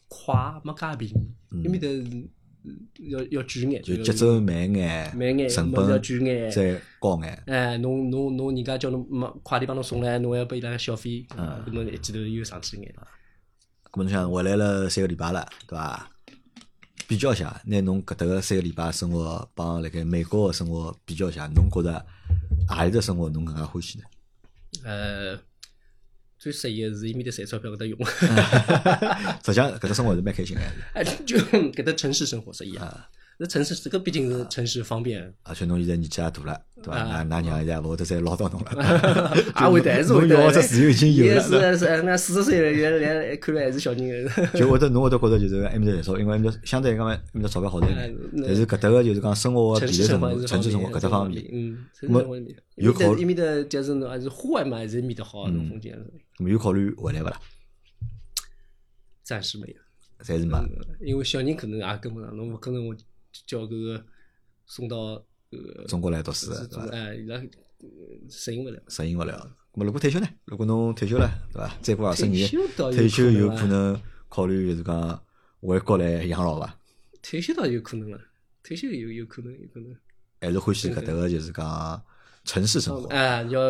[0.09, 0.35] 快，
[0.65, 1.89] 没介便宜，因为的
[3.09, 6.51] 要要贵眼，就节奏慢眼，慢眼，成本要眼。
[6.51, 7.43] 再高眼。
[7.47, 12.94] 哎，侬侬侬人家叫侬没快点帮侬送来，侬还要拨伊拉消费，嗯搿么一记头又上去眼。
[13.93, 16.10] 咁么侬想回来了三个礼拜了，对伐？
[17.09, 22.05] 比较一下，拿侬搿搭个三个礼拜生活帮辣盖美国个生活比较一下，侬觉着
[22.68, 24.05] 何里只生活侬更加欢喜呢？
[24.84, 25.38] 呃，
[26.39, 27.99] 最适意个是伊面搭赚钞票搿搭用，
[29.45, 30.61] 实际上搿只生活是蛮开心个，
[30.95, 33.09] 哎，就搿搭城市生活适宜啊。
[33.39, 36.97] 那城市这个毕竟是城市方便，而且侬现在年纪也大了，对伐？
[36.97, 39.37] 啊㑚㑚娘现在也勿会得再唠叨侬了。
[39.61, 40.43] 也会得还是会侬得。
[40.43, 44.47] 要只自由已经有了，是是，那四十岁了，原来看来还是小人个。
[44.59, 52.57] 就会得侬会得觉着就是埃面搭赚少，因为埃面搭相对来讲埃面搭钞票好赚哎眼，那但是搿搭个就是讲生活个城便利程度，市生活还是城市生活搿搭方面，嗯，城市方面。
[52.77, 56.05] 有考伊面的就是侬还是户外嘛，还是伊面的好，侬风景还是
[56.39, 57.39] 咁么有考虑回来勿啦？
[59.23, 59.75] 暂时没有。
[60.25, 60.57] 暂时没。
[60.57, 60.71] 嗯
[61.05, 62.97] 因为小人可能也跟不上，侬勿可能我
[63.47, 64.05] 叫搿个
[64.67, 64.97] 送到
[65.51, 66.87] 呃中国来读书，是对伐？
[66.89, 67.89] 哎，伊拉呃
[68.31, 68.83] 适应勿了。
[68.89, 69.57] 适应勿了。
[69.73, 70.29] 咁么如果退休呢？
[70.47, 71.79] 如果侬退休了，对伐？
[71.83, 75.23] 再过二十年退，休有啊可能考虑就是讲
[75.61, 76.79] 回国来养老伐？
[77.23, 78.19] 退休倒有可能了，
[78.63, 79.95] 退休有有可能有可能。
[80.41, 82.03] 还是欢喜搿搭个就是讲
[82.45, 83.09] 城市生活？
[83.09, 83.61] 哎，要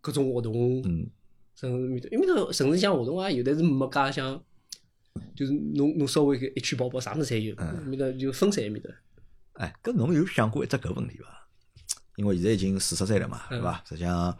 [0.00, 1.08] 各种活动，嗯，
[1.54, 4.42] 城市面头，因为头城市里向活动啊，有的是没介像，
[5.34, 8.90] 就是侬侬稍微搿一区跑跑，啥物事侪有，嗯面搭就分散埃面搭。
[9.54, 11.48] 哎，搿侬有想过一只搿问题伐？
[12.16, 13.82] 因为现在已经四十岁了嘛，对伐？
[13.88, 14.36] 实际上，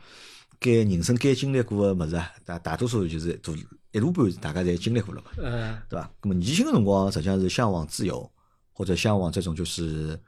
[0.58, 3.52] 该人生该经历过个物事啊，大大多数就是大
[3.92, 5.30] 一大半大家侪经历过了嘛。
[5.38, 6.10] 嗯对伐？
[6.22, 8.30] 那么年轻的辰光，实际上是向往自由，
[8.72, 10.18] 或者向往这种就是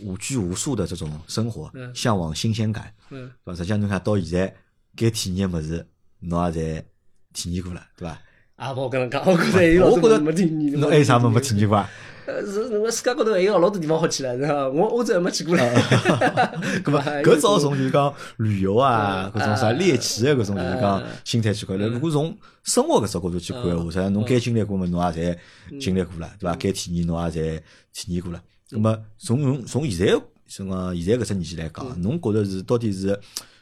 [0.00, 3.56] 无拘无束的这种生活，嗯向往新鲜感，嗯，对伐？
[3.56, 4.54] 实际上侬看到现在
[4.94, 5.86] 该体验的物事，
[6.20, 6.84] 侬也侪
[7.32, 8.20] 体验过了，对吧？
[8.60, 10.78] 啊，勿好跟侬讲，我觉着还有老多我觉得没体验。
[10.78, 11.88] 侬还有啥么没体验过啊？
[12.26, 14.68] 呃，是侬个世界高头还有老多地方好去了，是吧？
[14.68, 15.62] 我欧洲还没去过嘞。
[16.84, 21.78] 搿么搿早从就是讲旅游啊，嗯搿种啥猎奇的搿种就是讲嗯心态去看。
[21.78, 25.38] 如果从生活搿只角度去看闲话，实际上侬该经历过么，侬也侪
[25.80, 26.54] 经历过了，对伐？
[26.56, 27.60] 该体验侬也侪
[27.94, 28.42] 体验过了。
[28.68, 33.18] 咁么从侬从现在从讲现在搿只年纪来讲，侬觉着是到底是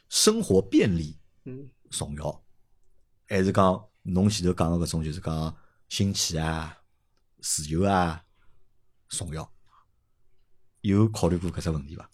[0.09, 1.17] 生活便利
[1.47, 1.57] 嗯
[1.89, 2.43] 重要，
[3.29, 5.57] 还是讲侬前头讲个搿种就是讲
[5.89, 6.77] 新奇啊、
[7.41, 8.23] 自由啊
[9.09, 9.51] 重要？
[10.81, 12.09] 有考虑过搿只问题伐？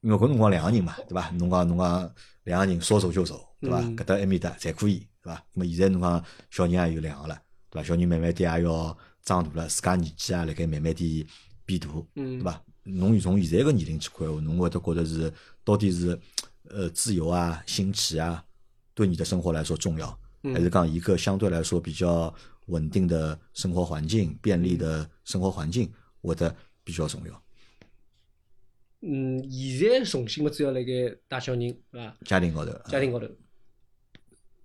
[0.00, 1.28] 因为搿辰光两个人嘛，对伐？
[1.30, 2.14] 侬讲侬讲
[2.44, 3.80] 两个人说走就走，对伐？
[3.80, 5.44] 嗯搿搭埃面搭侪可以，对伐？
[5.54, 7.88] 那么现在侬讲小人也有两个了，对伐？
[7.88, 11.26] 小人慢慢点也要长大了，自家年纪也辣盖慢慢点
[11.64, 12.62] 变大，嗯对伐？
[12.84, 15.32] 侬从现在个年龄去看，侬会得觉着是
[15.64, 16.18] 到底是
[16.68, 18.44] 呃自由啊、新奇啊，
[18.94, 22.34] 对你的生活来说重要，嗯还是讲一个相对来说比较
[22.66, 25.90] 稳定的生活环境、便利的生活环境
[26.22, 26.54] 会得
[26.84, 27.42] 比较重要？
[29.02, 32.16] 嗯，现在重心嘛，主要辣盖带小人，是伐？
[32.24, 33.26] 家庭高头，家庭高头。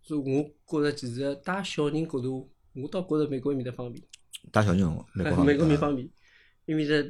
[0.01, 4.03] 所以我觉着其实带小人高头，我倒觉着美国埃面搭方便，
[4.51, 4.81] 带小人
[5.13, 6.09] 美国方美国面面方便，
[6.65, 7.01] 因为这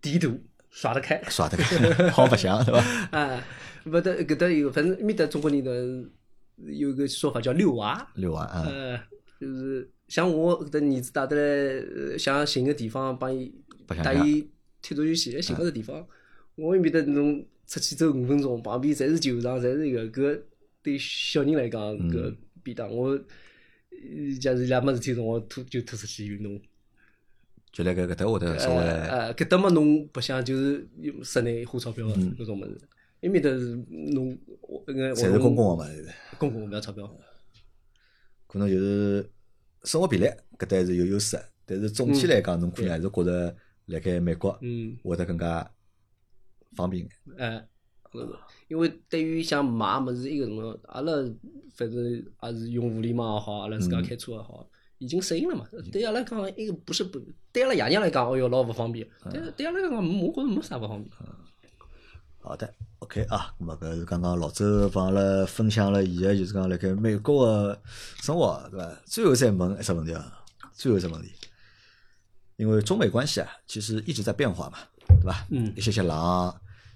[0.00, 0.38] 地图
[0.70, 1.22] 耍得开。
[1.30, 2.80] 耍得开，好白相，对伐？
[3.16, 3.44] 啊，
[3.86, 6.10] 勿得搿搭有，反正埃面搭中国人呢
[6.56, 8.98] 有一个说法叫遛娃，遛娃啊，呃，
[9.40, 13.52] 就是像我搿搭儿子带得来，呃想寻个地方帮伊
[13.86, 14.48] 白相相带伊
[14.80, 16.06] 踢足球去，还寻勿着地方。
[16.54, 20.40] 我埃面搭侬出去走五分钟，旁边侪是球场，侪是一个搿
[20.82, 21.80] 对小人来讲
[22.10, 22.94] 搿便当。
[22.94, 26.60] 我呃假如伊拉没事体辰光，拖就拖出去运动。
[27.72, 32.78] 就辣盖搿搭会得稍微呃呃，搿搭么侬白相就是用室内花钞票个嗯搿种物事，
[33.22, 34.36] 埃面搭是侬
[34.86, 35.90] 搿个侪是公共个嘛，
[36.42, 37.18] 现在公勿要钞票。
[38.46, 39.30] 可能就是
[39.84, 40.26] 生活便利
[40.58, 43.56] 搿搭是有优势，但是总体来讲，侬可能还是觉着
[43.86, 45.68] 辣盖美国嗯，会得更加
[46.76, 47.08] 方便。
[47.38, 47.66] 哎，
[48.68, 51.12] 因为对于想买物事一个辰光，阿拉
[51.74, 55.66] 反正也是用互联网也好，阿拉自家开车也好，已经适应了嘛。
[55.90, 57.18] 对阿拉讲，一个不是不，
[57.50, 59.08] 对阿拉爷娘来讲，哦哟老勿方便。
[59.24, 61.10] 但对对阿拉来讲，我觉着没啥勿方便。
[62.40, 67.82] 好的，OK 啊，咁么搿是刚刚老周帮阿拉分享了伊个就是讲辣盖美国个
[68.20, 69.02] 生活，对伐？
[69.06, 71.32] 最后再问一只问题啊，最后一只问题，
[72.56, 74.78] 因为中美关系啊，其实一直在变化嘛，
[75.20, 75.44] 对伐？
[75.50, 76.54] 嗯一些些冷，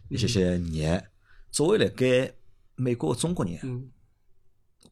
[0.08, 1.02] 一些些热。
[1.50, 2.32] 作为辣盖
[2.76, 3.90] 美国的中国人啊，嗯，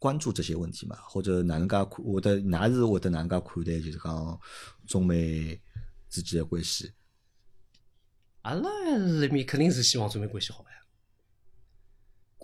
[0.00, 4.40] 关注这些问题嘛，或者哪能介看，会得哪是会得哪能介看待，就是讲
[4.86, 5.60] 中美
[6.10, 6.92] 之间的关系？
[8.42, 8.68] 阿拉
[9.20, 10.83] 里面肯定是希望中美关系好呀。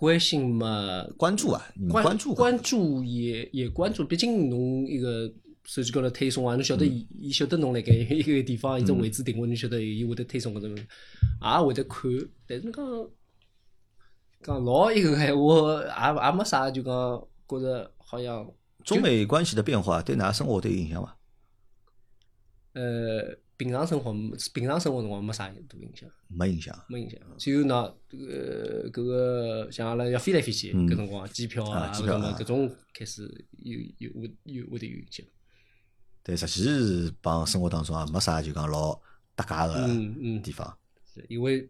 [0.01, 5.31] 关心嘛，关注啊，关关注关注也也关注，毕竟侬一个
[5.63, 12.09] 手机高头推送啊，侬晓得伊伊晓得侬辣盖 一个地方一只位置定位，侬晓得伊会得推送搿种，也会得看。
[12.47, 12.83] 但是讲
[14.41, 18.51] 讲老一个闲话，也也没啥，就讲觉着好像
[18.83, 21.15] 中美关系的变化对㑚生活都有影响伐？
[22.73, 24.11] 呃平常生活
[24.53, 26.09] 平常生活辰光没啥大影响。
[26.27, 26.85] 没影响。
[26.89, 33.23] 没影响，只有呢，呃，搿个像阿拉要飞来飞去，嗯搿辰光机票啊机票搿种开始
[33.59, 35.23] 有有会有会得有影响。
[36.23, 38.99] 但实际是帮生活当中啊没啥就讲老
[39.35, 40.75] 搭界个嗯嗯地方。
[41.13, 41.69] 是因为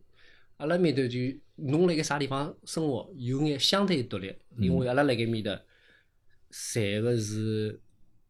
[0.57, 1.19] 阿拉面头就
[1.55, 5.59] 侬辣盖啥地方生活，有眼相对独立，因为阿拉辣盖面搭
[6.49, 7.79] 赚个是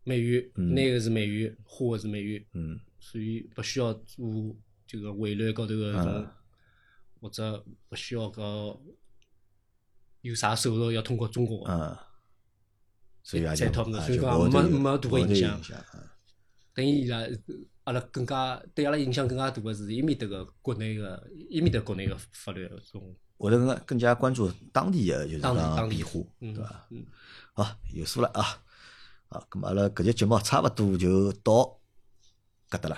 [0.04, 4.56] 美元，嗯拿个是美元，花个是美元，嗯所以勿需要做
[4.88, 6.32] 这个汇率高头个
[7.20, 8.80] 或者勿需要搿
[10.22, 11.74] 有啥收入要通过中国个。
[11.74, 11.98] 嗯，
[13.24, 15.60] 所以也再就套所以讲没没大个影响。
[15.94, 16.08] 嗯
[16.74, 17.18] 等于伊拉
[17.84, 26.88] 阿拉更加对阿拉影响更加大个是伊面搭个国内个伊面搭国内个法律搿种，会得更加更加关注当地的就是当地当地讲变化，嗯对伐？
[26.92, 27.06] 嗯，
[27.52, 28.42] 好，有数了啊。
[29.28, 31.78] 好，咁么阿拉搿节节目差勿多就到
[32.72, 32.98] 搿搭了。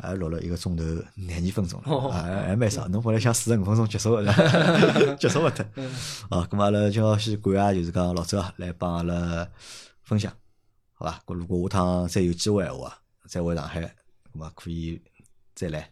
[0.00, 0.84] 还录了一个钟头
[1.16, 2.86] 廿二分钟了，哦啊还还蛮少。
[2.90, 4.32] 侬本来想四十五分钟结束的，
[5.18, 5.66] 结束勿脱。
[5.74, 5.84] 嗯
[6.30, 9.48] 啊，咁阿拉今朝先感谢就是讲老周啊来帮阿拉
[10.04, 10.32] 分享，
[10.92, 11.20] 好伐？
[11.26, 12.96] 搿如果下趟再有机会闲话，
[13.28, 13.80] 再回上海，
[14.32, 15.02] 咁么可以
[15.56, 15.90] 再来，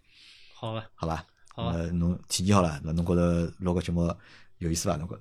[0.55, 1.27] 好啊，好伐？
[1.55, 4.15] 好侬体验好了，那侬觉着录个节目
[4.59, 4.97] 有意思伐？
[4.97, 5.21] 侬觉着？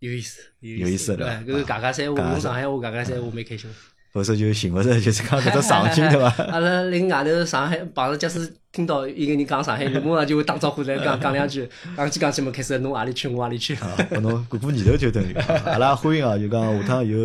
[0.00, 3.70] 有意思，有意思对吧哎搿个尬尬三，我尬尬用上海话尬尬三，我蛮开心。
[4.12, 6.28] 否则就寻勿着就是讲搿只场景对伐？
[6.50, 13.74] 阿拉辣外头上海碰着，假使听到一个人讲上海语，马上就会打招呼来讲讲两句， 讲起讲起嘛，开始侬阿里去，我阿里去。
[13.76, 17.18] 啊，拨侬过过年头就等于，啊阿拉欢迎啊，就讲下趟有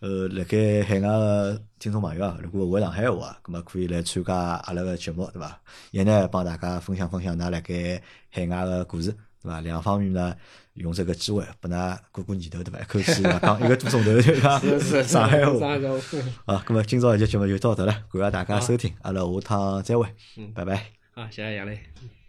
[0.00, 5.60] 呃辣盖海外个听众朋友啊，如果会上海话啊，咁么可以来参加阿拉个节目，对伐？
[5.92, 8.00] 也呢帮大家分享分享㑚辣盖
[8.30, 9.10] 海外个故事，
[9.42, 9.60] 对伐？
[9.60, 10.34] 两方面呢，
[10.74, 12.78] 用这个机会拨㑚过过年头，对伐？
[12.80, 15.74] 一口气讲一个多钟头就讲是是上海话。
[16.46, 20.06] 啊，那么今朝一节节目就到这了，感谢大家收听，阿拉下趟再会，
[20.36, 20.86] 嗯拜拜。
[21.14, 22.19] 好，谢谢杨磊。